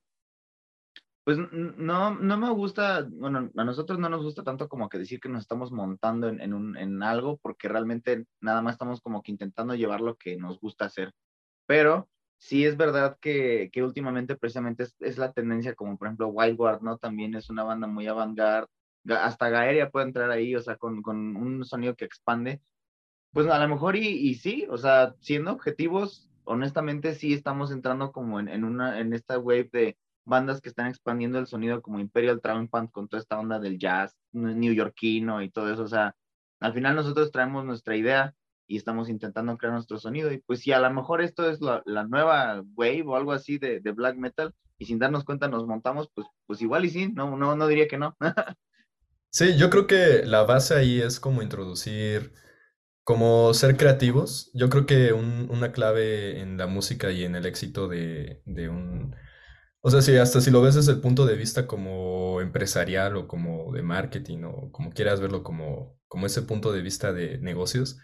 [1.23, 5.21] Pues no, no me gusta, bueno, a nosotros no nos gusta tanto como que decir
[5.21, 9.73] que nos estamos montando en, en, algo, porque realmente nada más estamos como que intentando
[9.73, 11.13] llevar lo que nos gusta hacer.
[11.65, 16.81] Pero sí es verdad que, que últimamente precisamente es, la tendencia, como por ejemplo Wildward,
[16.81, 16.97] ¿no?
[16.97, 18.67] También es una banda muy avant-garde,
[19.07, 22.61] hasta Gaeria puede entrar ahí, o sea, con, con un sonido que expande.
[23.31, 28.39] Pues a lo mejor y sí, o sea, siendo objetivos, honestamente sí estamos entrando como
[28.39, 32.41] en, en, una, en esta wave de bandas que están expandiendo el sonido como Imperial
[32.41, 36.15] Triumphant con toda esta onda del jazz neoyorquino y todo eso, o sea,
[36.59, 38.33] al final nosotros traemos nuestra idea
[38.67, 41.83] y estamos intentando crear nuestro sonido y pues si a lo mejor esto es la,
[41.85, 45.67] la nueva wave o algo así de, de, black metal y sin darnos cuenta nos
[45.67, 48.15] montamos, pues, pues igual y sí, no, no, no diría que no.
[49.35, 52.33] Sí, yo creo que la base ahí es como introducir,
[53.03, 54.51] como ser creativos.
[54.53, 58.69] Yo creo que un, una clave en la música y en el éxito de, de
[58.69, 59.15] un...
[59.85, 63.27] O sea, si hasta si lo ves desde el punto de vista como empresarial o
[63.27, 67.99] como de marketing o como quieras verlo como, como ese punto de vista de negocios,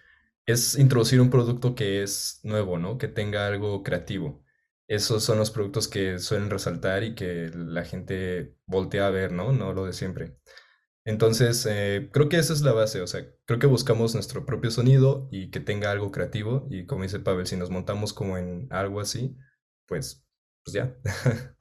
[0.45, 2.97] es introducir un producto que es nuevo, ¿no?
[2.97, 4.43] Que tenga algo creativo.
[4.89, 9.53] Esos son los productos que suelen resaltar y que la gente voltea a ver, ¿no?
[9.53, 10.37] No lo de siempre.
[11.05, 14.69] Entonces, eh, creo que esa es la base, o sea, creo que buscamos nuestro propio
[14.71, 18.67] sonido y que tenga algo creativo y como dice Pavel, si nos montamos como en
[18.71, 19.37] algo así,
[19.87, 20.25] pues,
[20.63, 20.95] pues ya.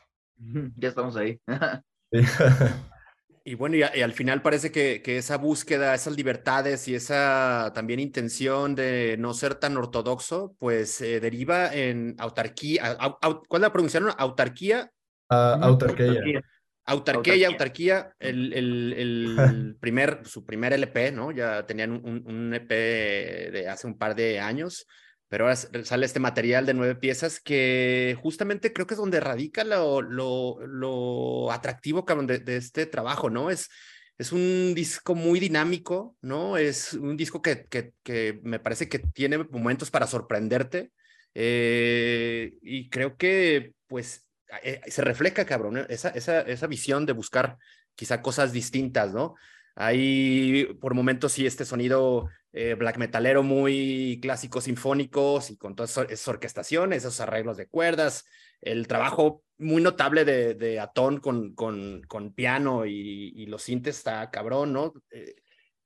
[0.77, 1.41] ya estamos ahí.
[3.45, 7.73] y bueno, y, y, al final parece que, que, esa búsqueda, esas libertades y esa
[7.75, 12.93] también intención de no ser tan ortodoxo, pues eh, deriva en autarquía.
[12.93, 14.13] Au, au, ¿Cuál la pronunciaron?
[14.17, 14.91] Autarquía.
[15.31, 16.09] Uh, autarquía.
[16.09, 16.43] autarquía.
[16.89, 21.31] Autarquía, y autarquía, el, el, el primer, su primer LP, ¿no?
[21.33, 24.87] Ya tenían un, un, EP de hace un par de años,
[25.29, 29.65] pero ahora sale este material de nueve piezas que justamente creo que es donde radica
[29.65, 33.51] lo, lo, lo atractivo, cabrón, de, este trabajo, ¿no?
[33.51, 33.69] Es,
[34.17, 36.57] es un disco muy dinámico, ¿no?
[36.57, 40.91] Es un disco que, que, que me parece que tiene momentos para sorprenderte
[41.35, 44.27] eh, y creo que, pues,
[44.63, 47.59] eh, se refleja, cabrón, esa, esa, esa visión de buscar
[47.95, 49.35] quizá cosas distintas, ¿no?
[49.81, 55.97] Hay por momentos sí este sonido eh, black metalero muy clásico sinfónicos y con todas
[56.11, 58.25] esas orquestaciones, esos arreglos de cuerdas,
[58.61, 63.99] el trabajo muy notable de, de Atón con, con, con piano y, y, los sintes
[63.99, 64.95] está cabrón, ¿no?
[65.13, 65.37] Eh,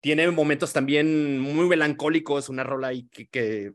[0.01, 3.75] tiene momentos también muy melancólicos, una rola ahí que, que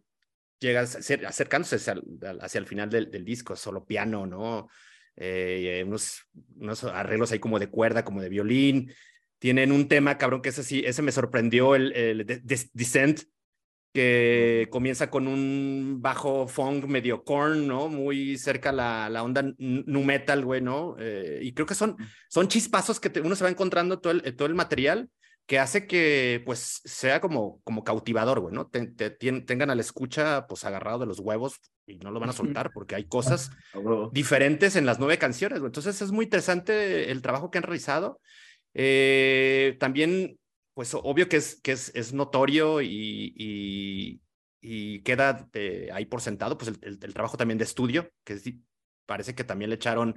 [0.59, 4.67] llega acercándose hacia, el final del, del, disco, solo piano, ¿no?
[5.15, 6.23] Eh, unos,
[6.55, 8.91] unos arreglos ahí como de cuerda, como de violín.
[9.39, 12.25] Tienen un tema, cabrón, que ese sí, ese me sorprendió, el, el
[12.73, 13.21] Descent,
[13.93, 17.87] que comienza con un bajo funk medio corn, ¿no?
[17.87, 20.95] Muy cerca la, la onda nu metal, güey, ¿no?
[20.99, 21.97] Eh, y creo que son,
[22.29, 25.09] son chispazos que uno se va encontrando todo el, todo el material
[25.47, 28.67] que hace que, pues, sea como, como cautivador, güey, ¿no?
[28.67, 32.33] Te, tengan a la escucha, pues, agarrado de los huevos y no lo van a
[32.33, 33.49] soltar porque hay cosas
[34.11, 35.69] diferentes en las nueve canciones, güey.
[35.69, 38.19] Entonces es muy interesante el trabajo que han realizado.
[38.79, 40.37] Eh, también
[40.75, 44.21] pues obvio que es, que es, es notorio y,
[44.61, 48.37] y, queda eh, ahí por sentado, pues el, el, trabajo también de estudio, que
[49.07, 50.15] parece que también le echaron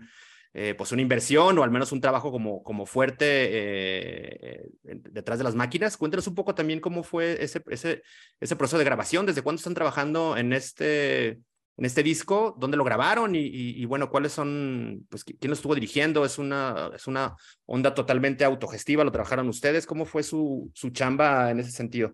[0.53, 5.45] eh, pues una inversión o al menos un trabajo como, como fuerte eh, detrás de
[5.45, 5.97] las máquinas.
[5.97, 8.03] Cuéntanos un poco también cómo fue ese, ese,
[8.39, 11.41] ese proceso de grabación, desde cuándo están trabajando en este,
[11.81, 16.27] en este disco, dónde lo grabaron y, bueno, cuáles son, pues, quién lo estuvo dirigiendo,
[16.27, 17.35] es una, es una
[17.65, 22.13] onda totalmente autogestiva, lo trabajaron ustedes, ¿cómo fue su, su chamba en ese sentido?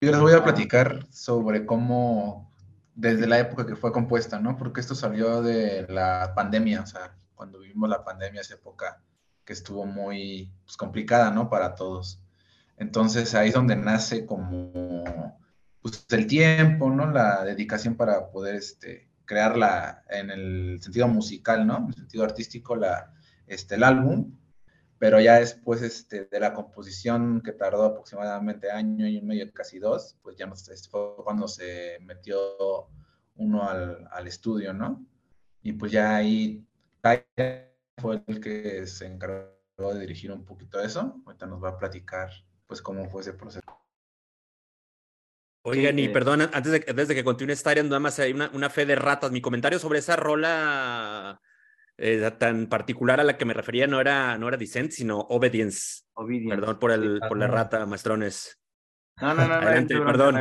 [0.00, 2.52] Yo les voy a platicar sobre cómo,
[2.96, 4.56] desde la época que fue compuesta, ¿no?
[4.56, 9.00] Porque esto salió de la pandemia, o sea, cuando vivimos la pandemia, esa época
[9.44, 11.48] que estuvo muy pues, complicada, ¿no?
[11.48, 12.20] Para todos.
[12.76, 15.38] Entonces ahí es donde nace como
[15.84, 17.10] pues, el tiempo, ¿no?
[17.12, 21.76] La dedicación para poder este, crearla en el sentido musical, ¿no?
[21.76, 23.12] En el sentido artístico, la,
[23.46, 24.34] este, el álbum.
[24.98, 30.16] Pero ya después este, de la composición, que tardó aproximadamente año y medio, casi dos,
[30.22, 30.50] pues ya
[30.90, 32.88] fue cuando se metió
[33.36, 35.04] uno al, al estudio, ¿no?
[35.62, 36.66] Y pues ya ahí
[37.98, 41.20] fue el que se encargó de dirigir un poquito eso.
[41.26, 42.30] Ahorita nos va a platicar
[42.66, 43.83] pues cómo fue ese proceso.
[45.66, 48.68] Oigan, y perdón, antes de, antes de que continúe área, nada más hay una, una,
[48.68, 49.32] fe de ratas.
[49.32, 51.40] Mi comentario sobre esa rola
[51.96, 56.02] eh, tan particular a la que me refería no era, no era Dissent, sino Obedience.
[56.12, 56.54] Obedience.
[56.54, 58.60] Perdón por, el, por la rata, maestrones.
[59.22, 60.36] No, no, no, Adelante, perdón.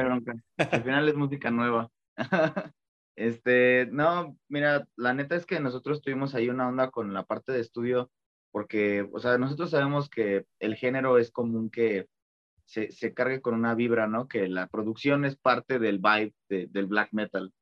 [0.57, 1.89] Al final es música nueva.
[3.15, 7.53] este, no, mira, la neta es que nosotros tuvimos ahí una onda con la parte
[7.53, 8.11] de estudio,
[8.51, 12.07] porque, o sea, nosotros sabemos que el género es común que
[12.73, 14.27] se, se, cargue con una vibra, ¿no?
[14.27, 17.53] Que la producción es parte del vibe del black metal.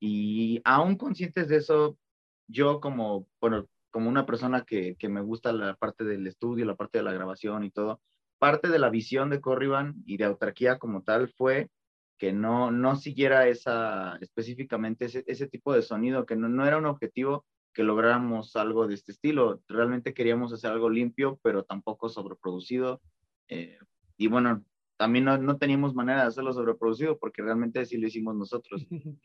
[0.00, 1.98] Y aún conscientes de eso,
[2.46, 6.76] yo como, bueno, como una persona que, que me gusta la parte del estudio, la
[6.76, 8.00] parte de la grabación y todo,
[8.38, 11.68] parte de la visión de Corriban y de autarquía como tal fue
[12.16, 16.78] que no, no siguiera esa, específicamente ese, ese tipo de sonido, que no, no era
[16.78, 19.60] un objetivo que lográramos algo de este estilo.
[19.66, 23.00] Realmente queríamos hacer algo limpio, pero tampoco sobreproducido,
[23.48, 23.78] eh,
[24.16, 24.64] y bueno,
[24.96, 28.86] también no, no, teníamos manera de hacerlo sobreproducido porque realmente sí lo hicimos nosotros.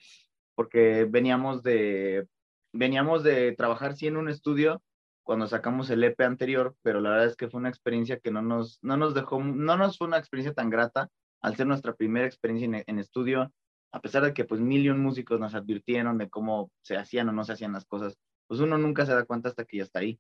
[0.56, 2.28] Porque veníamos de,
[2.74, 4.82] veníamos de trabajar sí en un estudio
[5.24, 8.42] cuando sacamos el EP anterior, pero la verdad es que fue una experiencia que no
[8.42, 11.08] nos, no nos dejó, no nos fue una experiencia tan grata
[11.42, 13.54] al ser nuestra primera experiencia en, en estudio,
[13.94, 17.30] a pesar de que pues mil y un músicos nos advirtieron de cómo se hacían
[17.30, 18.18] o no se hacían las cosas,
[18.48, 20.20] pues uno nunca se da cuenta hasta que ya está ahí.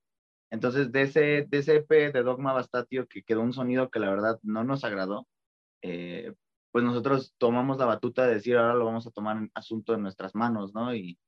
[0.51, 4.09] Entonces, de ese, de ese EP de Dogma Bastatio, que quedó un sonido que la
[4.09, 5.27] verdad no nos agradó,
[5.81, 6.33] eh,
[6.71, 10.01] pues nosotros tomamos la batuta de decir, ahora lo vamos a tomar en asunto en
[10.01, 10.93] nuestras manos, ¿no?
[10.95, 11.19] Y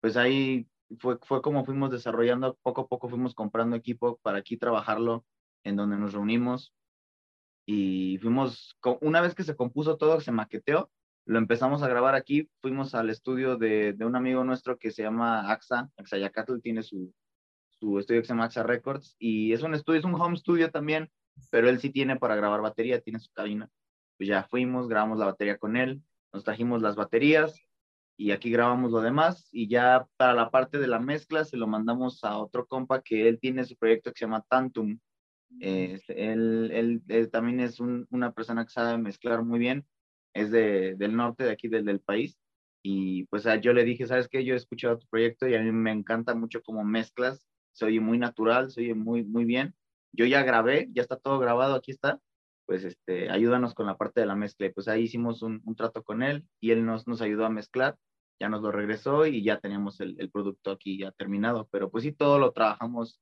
[0.00, 4.56] pues ahí fue, fue como fuimos desarrollando, poco a poco fuimos comprando equipo para aquí
[4.56, 5.24] trabajarlo,
[5.64, 6.72] en donde nos reunimos
[7.66, 10.90] y fuimos, una vez que se compuso todo, se maqueteó,
[11.26, 15.02] lo empezamos a grabar aquí, fuimos al estudio de, de un amigo nuestro que se
[15.02, 17.12] llama AXA, Axayacatl tiene su,
[17.78, 20.70] su estudio que se llama AXA Records y es un estudio, es un home studio
[20.70, 21.10] también,
[21.50, 23.68] pero él sí tiene para grabar batería, tiene su cabina.
[24.16, 27.60] Pues ya fuimos, grabamos la batería con él, nos trajimos las baterías
[28.16, 31.66] y aquí grabamos lo demás y ya para la parte de la mezcla se lo
[31.66, 34.98] mandamos a otro compa que él tiene su proyecto que se llama Tantum.
[35.60, 39.86] Eh, él, él, también es una persona que sabe mezclar muy bien,
[40.34, 42.38] es de, del norte de aquí del, del país
[42.82, 44.44] y pues yo le dije, ¿sabes qué?
[44.44, 47.46] Yo he escuchado tu proyecto y a mí me encanta mucho cómo mezclas
[47.76, 49.74] se oye muy natural, se oye muy, muy bien.
[50.12, 52.18] Yo ya grabé, ya está todo grabado, aquí está.
[52.64, 54.70] Pues este, ayúdanos con la parte de la mezcla.
[54.74, 57.96] pues ahí hicimos un, trato con él y él nos, nos ayudó a mezclar,
[58.40, 61.68] ya nos lo regresó y ya teníamos el, el producto aquí ya terminado.
[61.70, 63.20] Pero pues sí, todo lo trabajamos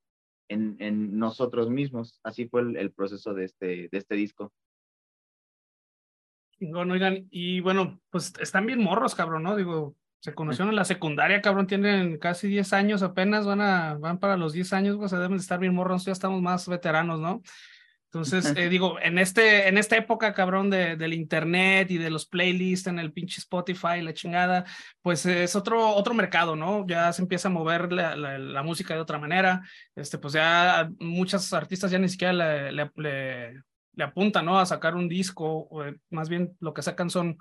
[0.49, 2.21] en, en nosotros mismos.
[2.23, 4.53] Así fue el, el, proceso de este, de este disco.
[6.61, 9.57] Bueno, oigan, y bueno, pues están bien morros, cabrón, ¿no?
[9.57, 14.19] Digo, se conocieron en la secundaria, cabrón, tienen casi 10 años apenas, van, a, van
[14.19, 17.43] para los 10 años, pues deben de estar bien morros, ya estamos más veteranos, ¿no?
[18.07, 22.25] Entonces, eh, digo, en, este, en esta época, cabrón, de, del internet y de los
[22.25, 24.65] playlists en el pinche Spotify, la chingada,
[25.03, 26.87] pues es otro, otro mercado, ¿no?
[26.87, 29.61] Ya se empieza a mover la, la, música de otra manera.
[29.95, 33.63] Este, pues ya muchas artistas ya ni siquiera le, le,
[33.95, 34.59] le, apuntan, ¿no?
[34.59, 37.37] A sacar un disco, o eh, más bien lo que sacan son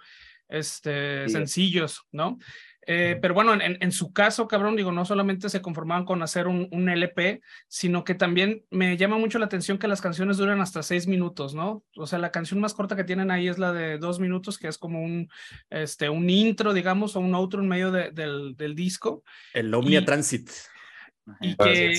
[0.54, 2.38] este, sencillos, ¿no?
[2.86, 6.48] Eh, pero bueno, en, en, su caso, cabrón, digo, no solamente se conformaban con hacer
[6.48, 10.60] un, un, LP, sino que también me llama mucho la atención que las canciones duran
[10.60, 11.86] hasta seis minutos, ¿no?
[11.96, 14.68] O sea, la canción más corta que tienen ahí es la de dos minutos, que
[14.68, 15.30] es como un,
[15.70, 19.24] este, un intro, digamos, o un outro en medio de, del, del, disco.
[19.54, 20.50] El Omnia Transit.
[21.40, 21.94] Y que,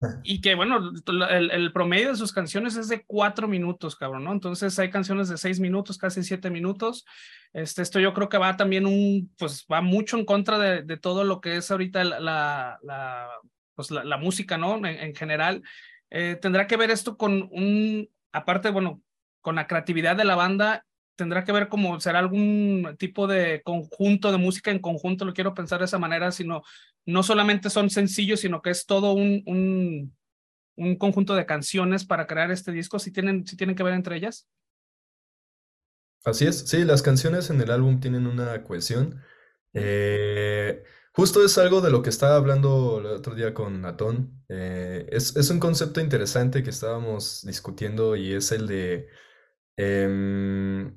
[0.24, 0.92] y que bueno,
[1.28, 4.32] el, el, promedio de sus canciones es de cuatro minutos, cabrón, ¿no?
[4.32, 7.04] Entonces hay canciones de seis minutos, casi siete minutos.
[7.52, 10.96] Este, esto yo creo que va también un, pues va mucho en contra de, de
[10.96, 13.28] todo lo que es ahorita la, la,
[13.74, 14.76] pues, la, la música, ¿no?
[14.76, 15.62] En, en general.
[16.10, 19.02] Eh, tendrá que ver esto con un, aparte, bueno,
[19.40, 20.84] con la creatividad de la banda
[21.20, 25.52] tendrá que ver como será algún tipo de conjunto de música en conjunto, lo quiero
[25.52, 26.62] pensar de esa manera, sino
[27.04, 30.16] no solamente son sencillos, sino que es todo un, un,
[30.76, 34.48] un conjunto de canciones para crear este disco, si tienen, tienen que ver entre ellas.
[36.24, 39.20] Así es, sí, las canciones en el álbum tienen una cohesión.
[39.74, 40.82] Eh,
[41.12, 44.42] justo es algo de lo que estaba hablando el otro día con Natón.
[44.48, 49.08] Eh, es, es, un concepto interesante que estábamos discutiendo y es el de
[49.76, 50.90] eh,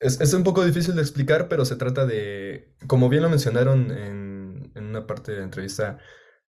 [0.00, 4.72] es, un poco difícil de explicar, pero se trata de, como bien lo mencionaron en,
[4.74, 5.98] en, una parte de la entrevista,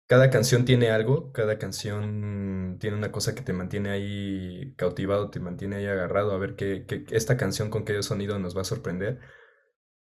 [0.06, 5.40] cada canción tiene algo, cada canción tiene una cosa que te mantiene ahí cautivado, te
[5.40, 9.20] mantiene ahí agarrado a ver qué, esta canción con qué sonido nos va a sorprender.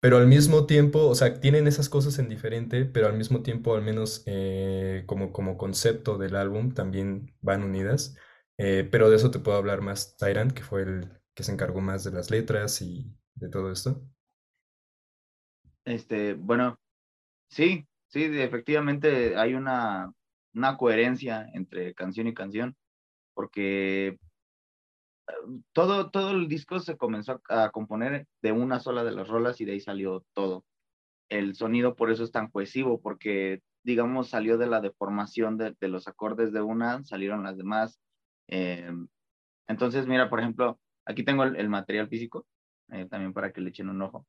[0.00, 3.74] Pero al mismo tiempo, o sea, tienen esas cosas en diferente, pero al mismo tiempo,
[3.74, 8.16] al menos eh, como, como concepto del álbum, también van unidas.
[8.58, 11.80] Eh, pero de eso te puedo hablar más Tyrant, que fue el que se encargó
[11.80, 14.02] más de las letras y, de todo esto?
[15.84, 16.78] Este, bueno,
[17.48, 20.12] sí, sí, efectivamente hay una,
[20.54, 22.76] una coherencia entre canción y canción,
[23.34, 24.18] porque eh,
[25.72, 29.64] todo, todo el disco se comenzó a componer de una sola de las rolas y
[29.64, 30.64] de ahí salió todo.
[31.30, 35.88] El sonido por eso es tan cohesivo, porque digamos salió de la deformación de, de
[35.88, 38.00] los acordes de una, salieron las demás.
[38.48, 38.90] Eh,
[39.68, 42.46] entonces, mira, por ejemplo, aquí tengo el material físico
[42.90, 44.26] eh, también para que le echen un ojo.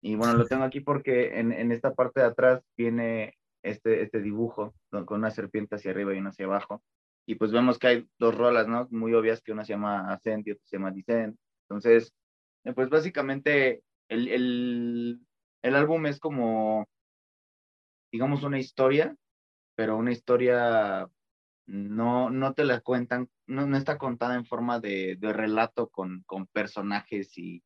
[0.00, 4.20] Y bueno, lo tengo aquí porque en, en esta parte de atrás viene este, este
[4.20, 6.82] dibujo con una serpiente hacia arriba y una hacia abajo.
[7.24, 8.88] Y pues vemos que hay dos rolas, ¿no?
[8.90, 11.38] Muy obvias, que una se llama Ascent y otra se llama Descent.
[11.68, 12.12] Entonces,
[12.64, 15.20] eh, pues básicamente el, el,
[15.62, 16.88] el álbum es como,
[18.10, 19.14] digamos, una historia,
[19.76, 21.08] pero una historia
[21.66, 26.24] no, no te la cuentan, no, no está contada en forma de, de relato con,
[26.26, 27.62] con personajes y,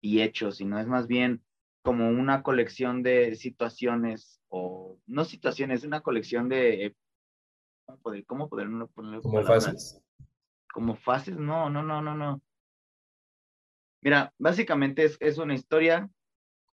[0.00, 1.42] y hechos, sino es más bien
[1.82, 6.94] como una colección de situaciones o no situaciones, una colección de
[7.86, 8.88] ¿cómo poder, cómo ponerlo?
[8.88, 10.02] Como fases.
[10.72, 12.40] Como fases, no, no, no, no, no.
[14.02, 16.08] Mira, básicamente es, es una historia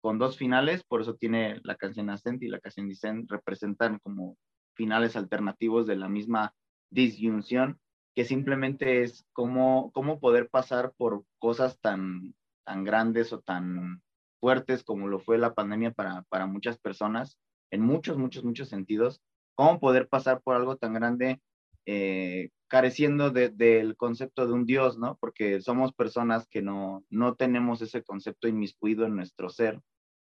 [0.01, 4.37] con dos finales, por eso tiene la canción Ascent y la canción Descent, representan como
[4.73, 6.53] finales alternativos de la misma
[6.89, 7.79] disyunción,
[8.13, 14.01] que simplemente es cómo, cómo poder pasar por cosas tan tan grandes o tan
[14.39, 17.37] fuertes como lo fue la pandemia para, para muchas personas,
[17.71, 19.21] en muchos, muchos, muchos sentidos,
[19.55, 21.41] cómo poder pasar por algo tan grande
[21.85, 25.17] eh, careciendo del concepto de un Dios, ¿no?
[25.19, 29.79] Porque somos personas que no, no tenemos ese concepto inmiscuido en nuestro ser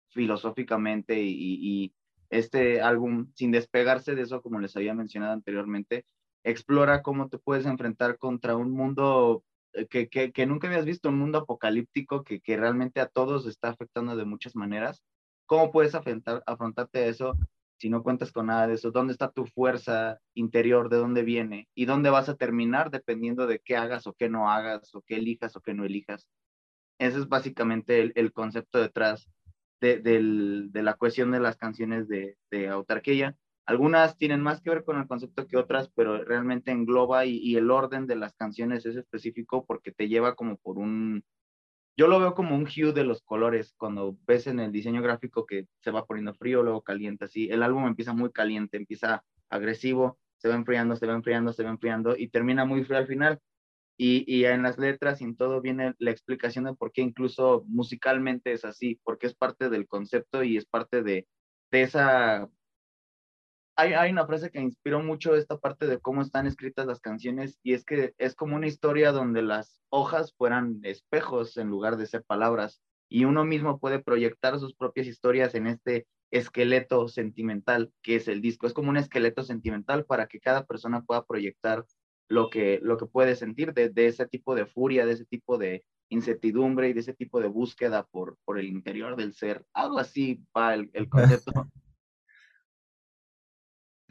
[0.10, 1.94] filosóficamente y, y
[2.30, 6.06] este álbum, sin despegarse de eso, como les había mencionado anteriormente,
[6.44, 9.44] explora cómo te puedes enfrentar contra un mundo
[9.86, 13.70] que, que, que, nunca habías visto un mundo apocalíptico que, que realmente a todos está
[13.70, 15.04] afectando de muchas maneras.
[15.46, 17.38] ¿Cómo puedes afrontar, afrontarte a eso
[17.78, 18.92] si no cuentas con nada de eso?
[18.92, 20.90] ¿Dónde está tu fuerza interior?
[20.90, 21.68] ¿De dónde viene?
[21.76, 25.16] ¿Y dónde vas a terminar dependiendo de qué hagas o qué no hagas o qué
[25.16, 26.28] elijas o qué no elijas?
[27.00, 29.30] Ese es básicamente el, el concepto detrás
[29.80, 33.36] de, del, de, la cuestión de las canciones de, de autarquía
[33.68, 37.70] algunas tienen más que ver con el concepto que otras, pero realmente engloba y, el
[37.70, 41.24] orden de las canciones es específico porque te lleva como por un...
[41.98, 45.46] Yo lo veo como un hue de los colores, cuando ves en el diseño gráfico
[45.46, 47.50] que se va poniendo frío, luego caliente, así.
[47.50, 51.72] El álbum empieza muy caliente, empieza agresivo, se va enfriando, se va enfriando, se va
[51.72, 53.40] enfriando y termina muy frío al final.
[53.98, 57.66] Y, y, en las letras y en todo viene la explicación de por qué incluso
[57.68, 61.28] musicalmente es así, porque es parte del concepto y es parte de,
[61.72, 62.48] de esa
[63.78, 67.74] hay, una frase que inspiró mucho esta parte de cómo están escritas las canciones y
[67.74, 72.24] es que es como una historia donde las hojas fueran espejos en lugar de ser
[72.24, 78.28] palabras y uno mismo puede proyectar sus propias historias en este esqueleto sentimental que es
[78.28, 78.66] el disco.
[78.66, 81.86] Es como un esqueleto sentimental para que cada persona pueda proyectar
[82.30, 85.86] lo que, lo que puede sentir de, ese tipo de furia, de ese tipo de
[86.10, 89.64] incertidumbre y de ese tipo de búsqueda por, por el interior del ser.
[89.72, 91.52] Algo así va el concepto.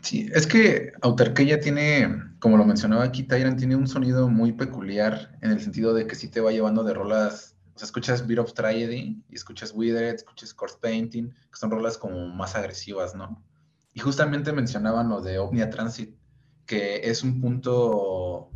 [0.02, 5.36] Sí, es que Autarquía tiene, como lo mencionaba aquí, Tyrant tiene un sonido muy peculiar
[5.40, 8.38] en el sentido de que sí te va llevando de rolas, o sea, escuchas Beat
[8.38, 13.42] of Tragedy y escuchas Withered, escuchas Corpse Painting, que son rolas como más agresivas, ¿no?
[13.94, 16.14] Y justamente mencionaban lo de Omnia Transit,
[16.66, 18.50] que es un punto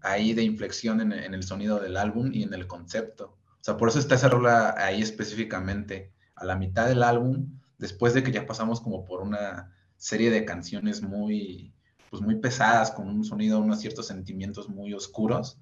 [0.00, 3.36] ahí de inflexión en, en el sonido del álbum y en el concepto.
[3.60, 8.14] O sea, por eso está esa rola ahí específicamente, a la mitad del álbum, después
[8.14, 11.72] de que ya pasamos como por una serie de canciones muy,
[12.10, 15.58] pues muy pesadas, con un sonido, unos ciertos sentimientos muy oscuros.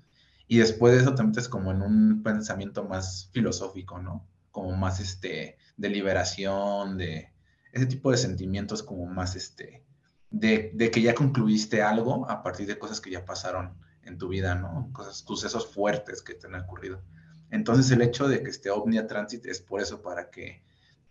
[0.46, 4.28] Y después de eso te metes como en un pensamiento más filosófico, ¿no?
[4.50, 7.32] Como más este, de liberación, de
[7.72, 9.84] ese tipo de sentimientos como más este,
[10.30, 14.28] de, de, que ya concluiste algo a partir de cosas que ya pasaron en tu
[14.28, 14.90] vida, ¿no?
[14.92, 17.02] Cosas, sucesos fuertes que te han ocurrido.
[17.50, 20.62] Entonces el hecho de que esté Omnia Transit es por eso, para que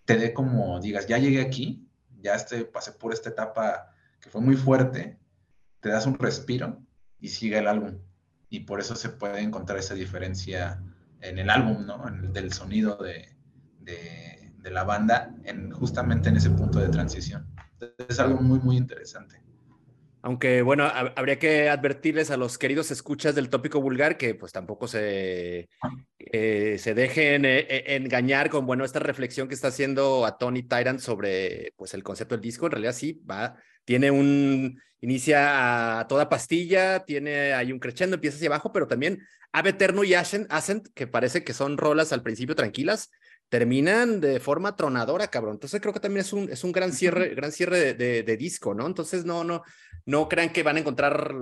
[0.06, 1.88] te dé como, digas, ya llegué aquí,
[2.24, 5.20] ya este, pasé por esta etapa que fue muy fuerte,
[5.82, 6.82] te das un respiro
[7.20, 8.00] y sigue el álbum.
[8.50, 10.82] Y por eso se puede encontrar esa diferencia
[11.20, 12.08] en el álbum, ¿no?
[12.08, 13.36] En el, del sonido de,
[13.80, 17.46] de, de, la banda, en, justamente en ese punto de transición.
[18.08, 19.43] Es algo muy, muy interesante.
[20.26, 24.88] Aunque bueno, habría que advertirles a los queridos escuchas del tópico vulgar que pues tampoco
[24.88, 25.68] se,
[26.18, 30.64] eh, se dejen eh, eh, engañar con bueno esta reflexión que está haciendo a Tony
[30.64, 32.68] Tyrant sobre pues el concepto del disco.
[32.68, 38.38] En realidad sí, va, tiene un, inicia a toda pastilla, tiene ahí un crescendo, empieza
[38.38, 39.20] hacia abajo, pero también
[39.52, 43.12] Ave Eterno y Ascent, que parece que son rolas al principio tranquilas,
[43.50, 45.56] terminan de forma tronadora, cabrón.
[45.56, 48.38] Entonces creo que también es un, es un gran cierre, gran cierre de, de, de,
[48.38, 48.88] disco, ¿no?
[48.88, 49.64] Entonces no, no,
[50.06, 51.34] no crean que van a encontrar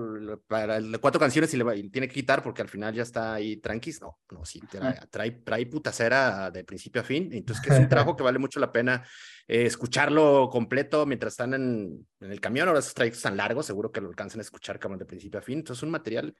[0.48, 3.58] para cuatro canciones y le, y tiene que quitar porque al final ya está ahí
[3.58, 4.02] tranquis.
[4.02, 7.30] No, no, sí, trae, trae, trae putacera de principio a fin.
[7.32, 9.04] Entonces que es un trabajo que vale mucho la pena
[9.48, 12.68] eh, escucharlo completo mientras están en, en, el camión.
[12.68, 15.44] Ahora esos trayectos tan largos, seguro que lo alcanzan a escuchar cabrón, de principio a
[15.44, 15.60] fin.
[15.60, 16.36] Entonces es un material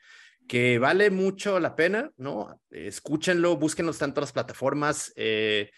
[0.48, 2.62] que vale mucho la pena, ¿no?
[2.70, 5.12] Escúchenlo, búsquenlo, están todas las plataformas.
[5.16, 5.72] Eh,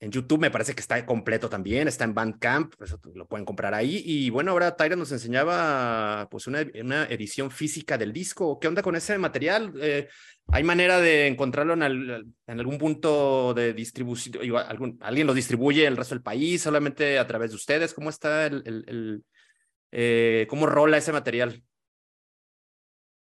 [0.00, 3.74] en YouTube me parece que está completo también, está en Bandcamp, pues lo pueden comprar
[3.74, 4.02] ahí.
[4.04, 8.58] Y bueno, ahora Tyra nos enseñaba pues una, edición física del disco.
[8.60, 9.72] ¿Qué onda con ese material?
[9.80, 10.08] Eh,
[10.48, 11.82] ¿Hay manera de encontrarlo en,
[12.46, 14.36] algún punto de distribución?
[14.56, 17.92] ¿Algún, ¿Alguien lo distribuye en el resto del país solamente a través de ustedes?
[17.92, 19.24] ¿Cómo está el
[19.90, 21.62] eh, cómo rola ese material?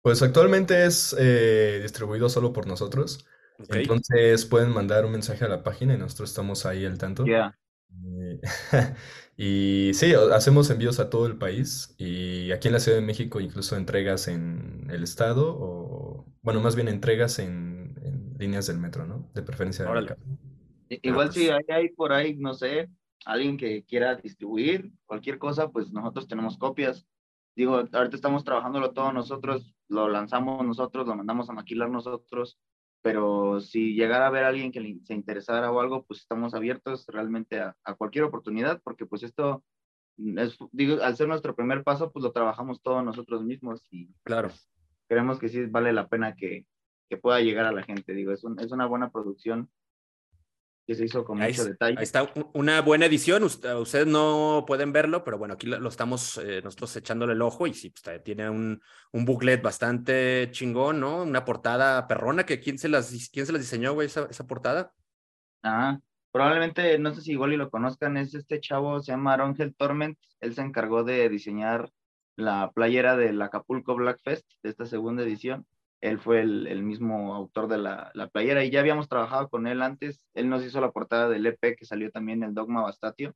[0.03, 3.27] Pues actualmente es eh, distribuido solo por nosotros.
[3.65, 3.83] Okay.
[3.83, 7.25] Entonces pueden mandar un mensaje a la página y nosotros estamos ahí al tanto.
[7.25, 7.57] Yeah.
[9.37, 13.41] y sí, hacemos envíos a todo el país y aquí en la Ciudad de México
[13.41, 19.07] incluso entregas en el estado o, bueno, más bien entregas en, en líneas del metro,
[19.07, 19.31] ¿no?
[19.35, 19.85] De preferencia.
[19.85, 20.17] De
[21.03, 21.35] Igual pues...
[21.35, 22.89] si hay, hay por ahí, no sé,
[23.25, 27.07] alguien que quiera distribuir cualquier cosa, pues nosotros tenemos copias
[27.55, 32.59] digo, ahorita estamos trabajándolo todo nosotros, lo lanzamos nosotros, lo mandamos a maquilar nosotros,
[33.03, 37.05] pero si llegara a haber alguien que le, se interesara o algo, pues estamos abiertos
[37.09, 39.65] realmente a, a, cualquier oportunidad, porque pues esto,
[40.17, 44.49] es, digo, al ser nuestro primer paso, pues lo trabajamos todos nosotros mismos y claro.
[44.49, 44.69] Pues,
[45.09, 46.67] creemos que sí vale la pena que,
[47.11, 49.69] que pueda llegar a la gente, digo, es, un, es una buena producción
[50.87, 51.97] que se hizo con ahí, mucho detalle.
[51.99, 56.61] Ahí está una buena edición, ustedes no pueden verlo, pero bueno, aquí lo estamos eh,
[56.63, 58.81] nosotros echándole el ojo y sí, pues, tiene un,
[59.13, 61.23] un booklet bastante chingón, ¿no?
[61.23, 64.93] Una portada perrona, que ¿quién se las, quién se las diseñó, güey, esa, esa portada?
[65.63, 65.99] Ah,
[66.33, 70.19] probablemente, no sé si igual y lo conozcan, es este chavo, se llama Ángel Torment,
[70.41, 71.91] él se encargó de diseñar
[72.35, 75.67] la playera del Acapulco Black Fest, de esta segunda edición
[76.03, 79.83] él fue el, mismo autor de la, la, playera y ya habíamos trabajado con él
[79.83, 80.21] antes.
[80.35, 83.35] Él nos hizo la portada del EP que salió también el Dogma Bastatio.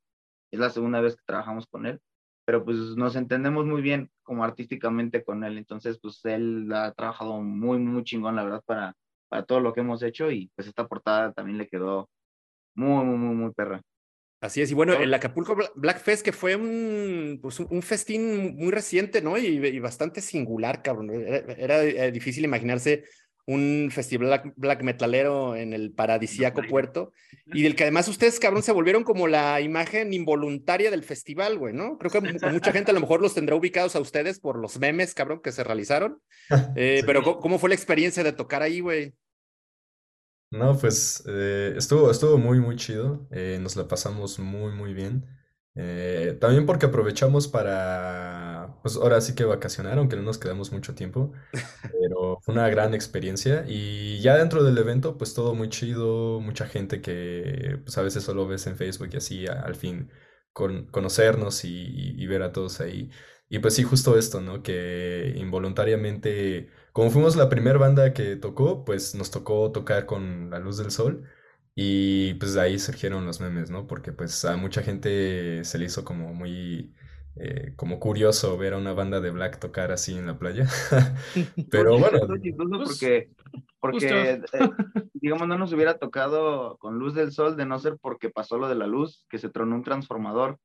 [0.51, 2.01] Es la segunda vez que trabajamos con él,
[2.45, 5.57] pero pues nos entendemos muy bien como artísticamente con él.
[5.57, 8.95] Entonces, pues él ha trabajado muy, muy chingón, la verdad, para,
[9.29, 12.09] para todo lo que hemos hecho y pues esta portada también le quedó
[12.75, 13.81] muy, muy, muy, muy perra.
[14.39, 18.71] Así es, y bueno, el Acapulco Black Fest, que fue un, pues un, festín muy
[18.71, 19.35] reciente, ¿no?
[19.37, 21.09] Y, y, bastante singular, cabrón.
[21.09, 23.03] Era, era, difícil imaginarse
[23.47, 27.13] un festival black, metalero en el paradisíaco puerto,
[27.47, 31.73] y del que además ustedes, cabrón, se volvieron como la imagen involuntaria del festival, güey,
[31.73, 31.97] ¿no?
[31.97, 35.15] Creo que mucha gente a lo mejor los tendrá ubicados a ustedes por los memes,
[35.15, 36.21] cabrón, que se realizaron.
[36.75, 39.13] Eh, pero ¿cómo fue la experiencia de tocar ahí, güey?
[40.49, 43.27] No, pues eh, estuvo, estuvo muy, muy chido.
[43.31, 45.25] Eh, nos la pasamos muy, muy bien.
[45.75, 50.95] Eh, también porque aprovechamos para, pues ahora sí que vacacionar, aunque no nos quedamos mucho
[50.95, 51.33] tiempo,
[51.91, 53.65] pero fue una gran experiencia.
[53.67, 58.23] Y ya dentro del evento, pues todo muy chido, mucha gente que pues a veces
[58.23, 60.09] solo ves en Facebook y así al fin
[60.53, 61.69] con, conocernos y,
[62.17, 63.09] y ver a todos ahí.
[63.49, 64.61] Y pues sí, justo esto, ¿no?
[64.61, 70.57] Que involuntariamente como fuimos la primera banda que tocó, pues nos tocó tocar con La
[70.57, 71.25] Luz del Sol
[71.75, 73.85] y pues de ahí surgieron los memes, ¿no?
[73.85, 76.95] Porque pues a mucha gente se le hizo como muy,
[77.35, 80.65] eh, como curioso ver a una banda de black tocar así en la playa.
[81.69, 82.17] Pero bueno.
[82.83, 83.29] porque,
[83.79, 84.69] porque eh,
[85.13, 88.67] digamos, no nos hubiera tocado con Luz del Sol de no ser porque pasó lo
[88.67, 90.57] de la luz, que se tronó un transformador.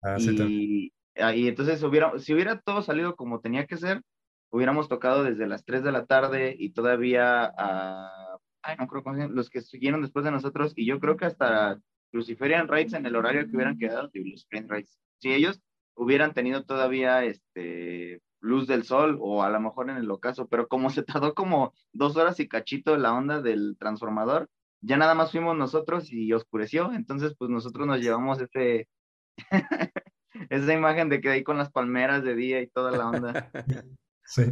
[0.00, 0.94] Ah, y,
[1.34, 4.02] y entonces hubiera, si hubiera todo salido como tenía que ser,
[4.50, 9.50] hubiéramos tocado desde las 3 de la tarde y todavía a, ay, no creo los
[9.50, 11.80] que siguieron después de nosotros, y yo creo que hasta
[12.12, 15.60] Luciferian Rights en el horario que hubieran quedado, Luciferian Rights, si ellos
[15.94, 20.68] hubieran tenido todavía este luz del sol o a lo mejor en el ocaso, pero
[20.68, 24.48] como se tardó como dos horas y cachito la onda del transformador,
[24.80, 28.88] ya nada más fuimos nosotros y oscureció, entonces pues nosotros nos llevamos ese
[30.50, 33.50] esa imagen de que ahí con las palmeras de día y toda la onda.
[34.30, 34.42] Sí.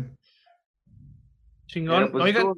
[1.67, 2.11] Chingón.
[2.11, 2.55] Pues, Oigan.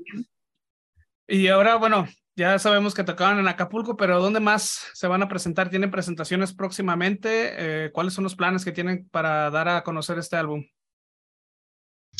[1.26, 2.06] Y ahora, bueno,
[2.36, 5.68] ya sabemos que tocaban en Acapulco, pero ¿dónde más se van a presentar?
[5.68, 7.54] ¿Tienen presentaciones próximamente?
[7.86, 10.64] Eh, ¿Cuáles son los planes que tienen para dar a conocer este álbum?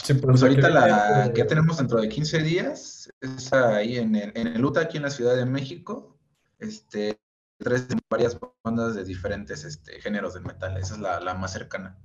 [0.02, 4.32] Sí, pues, pues ahorita la que tenemos dentro de 15 días es ahí en el,
[4.34, 6.18] en el UTA, aquí en la Ciudad de México.
[6.58, 7.20] Este,
[7.58, 10.76] tres varias bandas de diferentes este, géneros de metal.
[10.76, 11.98] Esa es la, la más cercana.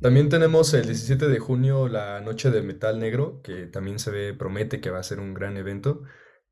[0.00, 4.34] También tenemos el 17 de junio la Noche de Metal Negro, que también se ve,
[4.34, 6.02] promete que va a ser un gran evento,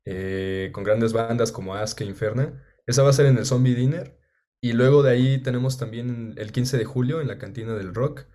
[0.03, 2.63] eh, con grandes bandas como Ask e Inferna.
[2.87, 4.19] Esa va a ser en el Zombie Dinner.
[4.61, 8.25] Y luego de ahí tenemos también el 15 de julio en la Cantina del Rock.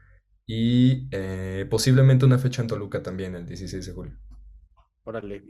[0.46, 4.18] Y eh, posiblemente una fecha en Toluca también, el 16 de julio.
[5.10, 5.42] Órale,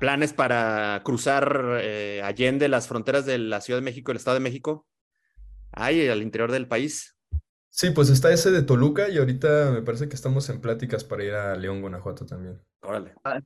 [0.00, 4.40] ¿planes para cruzar eh, allende las fronteras de la Ciudad de México, el Estado de
[4.40, 4.84] México?
[5.70, 7.16] ¿Hay al interior del país?
[7.70, 11.22] Sí, pues está ese de Toluca y ahorita me parece que estamos en pláticas para
[11.22, 12.60] ir a León, Guanajuato también.
[12.82, 13.14] Órale.
[13.22, 13.38] Ah,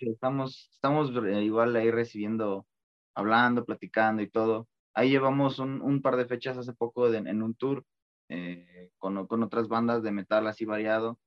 [0.00, 2.66] estamos, estamos eh, igual ahí recibiendo,
[3.14, 4.68] hablando, platicando y todo.
[4.92, 7.86] Ahí llevamos un, un par de fechas hace poco en un tour
[8.28, 11.18] eh, con, con, otras bandas de metal así variado,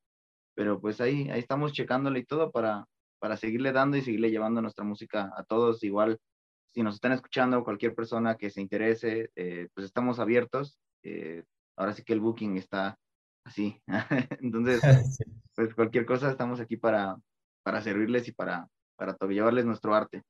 [0.53, 2.85] pero pues ahí, ahí estamos checándole y todo para,
[3.19, 5.83] para seguirle dando y seguirle llevando nuestra música a todos.
[5.83, 6.19] Igual,
[6.67, 10.79] si nos están escuchando, cualquier persona que se interese, eh, pues estamos abiertos
[11.77, 12.97] ahora sí que el booking está
[13.45, 13.81] así.
[14.41, 14.81] Entonces,
[15.55, 17.15] pues cualquier cosa estamos aquí para,
[17.63, 18.67] para servirles y para,
[18.97, 20.23] para llevarles nuestro arte.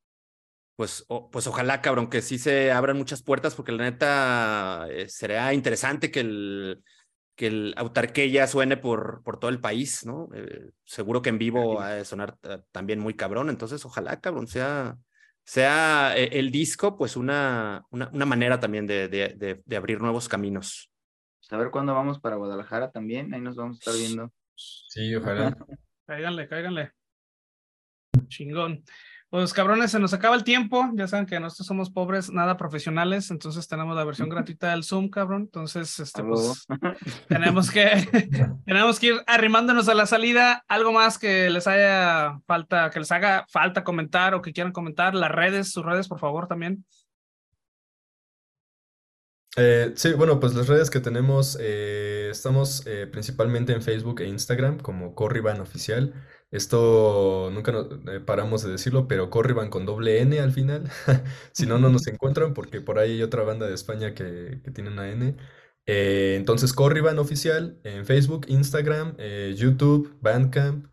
[0.76, 5.52] Pues, pues ojalá, cabrón, que sí se abran muchas puertas, porque la neta eh, sería
[5.52, 6.84] interesante que el,
[7.38, 10.28] que el autarquía suene por, por todo el país, ¿no?
[10.34, 12.36] Eh, seguro que en vivo va a sonar
[12.72, 14.98] también muy cabrón, entonces ojalá, cabrón, sea,
[15.46, 20.28] sea eh, el disco, pues una, una, una manera también de, de, de abrir nuevos
[20.28, 20.92] caminos.
[21.40, 24.34] Pues, a ver cuándo vamos para Guadalajara también, ahí nos vamos a estar viendo.
[24.56, 25.56] Sí, ojalá.
[26.08, 26.92] cáiganle, cáiganle.
[28.28, 28.84] Chingón.
[29.30, 30.90] Pues cabrones, se nos acaba el tiempo.
[30.94, 35.10] Ya saben que nosotros somos pobres, nada profesionales, entonces tenemos la versión gratuita del Zoom,
[35.10, 35.42] cabrón.
[35.44, 36.66] Entonces, este, pues,
[37.28, 38.08] tenemos que,
[38.66, 40.64] tenemos que ir arrimándonos a la salida.
[40.68, 45.14] Algo más que les haya falta, que les haga falta comentar o que quieran comentar.
[45.14, 46.86] Las redes, sus redes, por favor, también.
[49.60, 54.28] Eh, sí, bueno, pues las redes que tenemos, eh, estamos eh, principalmente en Facebook e
[54.28, 56.14] Instagram como Corriban Oficial.
[56.52, 57.88] Esto nunca nos,
[58.26, 60.90] paramos de decirlo, pero Corriban con doble N al final.
[61.52, 64.72] si no, no nos encuentran porque por ahí hay otra banda de España que, que
[64.72, 65.36] tiene una N.
[65.86, 69.18] entonces, Corriban Oficial en Facebook, Instagram,
[69.56, 70.88] YouTube, Bandcamp.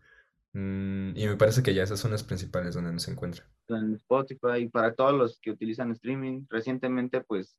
[0.55, 3.45] Mm, y me parece que ya esas son las principales donde nos encuentran.
[3.67, 7.57] En Spotify, para todos los que utilizan streaming, recientemente pues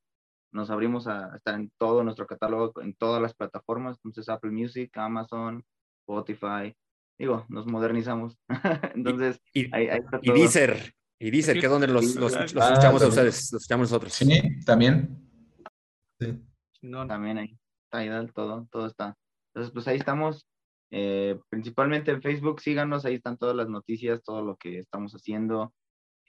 [0.51, 4.91] nos abrimos a estar en todo nuestro catálogo, en todas las plataformas, entonces Apple Music,
[4.97, 5.63] Amazon,
[6.01, 6.75] Spotify,
[7.19, 8.39] digo, nos modernizamos.
[8.95, 13.09] entonces, y, ahí, está y Deezer, y Deezer, que es donde los, los, escuchamos a
[13.09, 14.13] ustedes, los escuchamos nosotros.
[14.13, 15.29] Sí, también.
[16.21, 16.43] Sí.
[17.09, 17.59] también ahí,
[17.91, 19.17] Tidal, todo, todo está.
[19.55, 20.47] Entonces, pues ahí estamos.
[20.91, 25.73] Eh, principalmente en Facebook, síganos, ahí están todas las noticias, todo lo que estamos haciendo.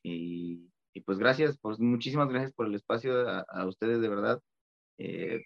[0.03, 0.69] Y,
[1.05, 4.41] pues gracias, pues muchísimas gracias por el espacio a, ustedes, de verdad.
[4.97, 5.43] Eh,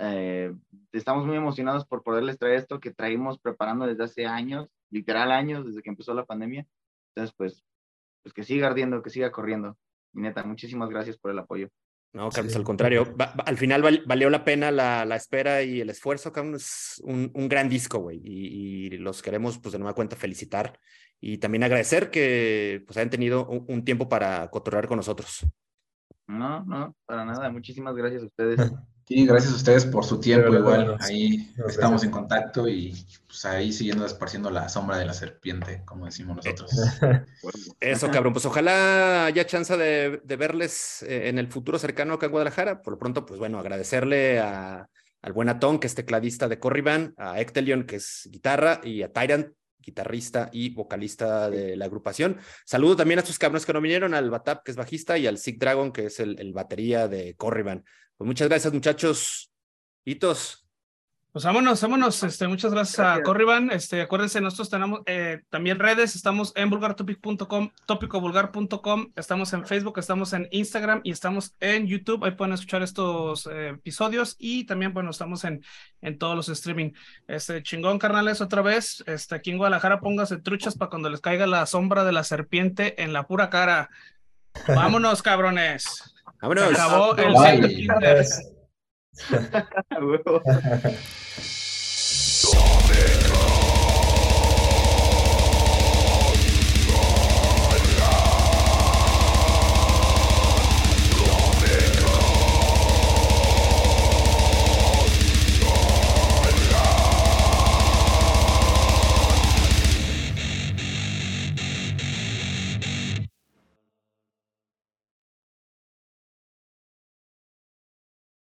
[0.00, 0.52] eh,
[0.92, 5.66] estamos muy emocionados por poderles traer esto que traímos preparando desde hace años, literal años,
[5.66, 6.66] desde que empezó la pandemia.
[7.14, 7.64] Entonces, pues,
[8.22, 9.76] pues que siga ardiendo, que siga corriendo.
[10.14, 11.68] Y neta, muchísimas gracias por el apoyo.
[12.14, 13.14] No, Carlos, al contrario.
[13.46, 16.30] al final valió la pena la, la, espera y el esfuerzo.
[16.30, 18.20] Carlos, es un, un gran disco, güey.
[18.22, 20.78] Y, y, los queremos, pues, de nueva cuenta, felicitar
[21.24, 25.46] y también agradecer que pues hayan tenido un, tiempo para cotorrear con nosotros.
[26.26, 27.48] No, no, para nada.
[27.48, 28.58] Muchísimas gracias a ustedes.
[29.06, 30.54] Sí, gracias a ustedes por su tiempo.
[30.54, 32.94] Igual ahí estamos en contacto y
[33.26, 36.70] pues ahí siguiendo esparciendo la sombra de la serpiente, como decimos nosotros.
[37.80, 38.32] Eso, cabrón.
[38.32, 42.82] Pues ojalá haya chance de, verles eh, en el futuro cercano acá en Guadalajara.
[42.82, 44.88] Por lo pronto, pues bueno, agradecerle a,
[45.22, 49.12] al buen Atón, que es tecladista de Corriban, a Ectelion, que es guitarra, y a
[49.12, 49.52] Tyrant,
[49.82, 52.38] guitarrista y vocalista de la agrupación.
[52.64, 55.38] Saludo también a estos cabrones que no vinieron, al Batap, que es bajista, y al
[55.38, 57.84] Sick Dragon, que es el, batería de Corriban.
[58.16, 59.52] Pues muchas gracias, muchachos.
[60.04, 60.61] Hitos.
[61.32, 62.22] Pues vámonos, vámonos.
[62.24, 63.70] Este, muchas gracias, a Corriban.
[63.70, 66.14] Este, acuérdense, nosotros tenemos eh, también redes.
[66.14, 69.12] Estamos en vulgartopic.com, tópicovulgar.com.
[69.16, 72.22] Estamos en Facebook, estamos en Instagram y estamos en YouTube.
[72.22, 75.64] Ahí pueden escuchar estos eh, episodios y también, bueno, estamos en,
[76.02, 76.90] en todos los streaming.
[77.26, 79.02] Este, chingón, carnales, otra vez.
[79.06, 83.02] Este, aquí en Guadalajara, póngase truchas para cuando les caiga la sombra de la serpiente
[83.02, 83.88] en la pura cara.
[84.68, 86.14] Vámonos, cabrones.
[86.42, 86.74] Vámonos.
[86.74, 87.32] acabó el
[89.18, 91.61] ハハハハ。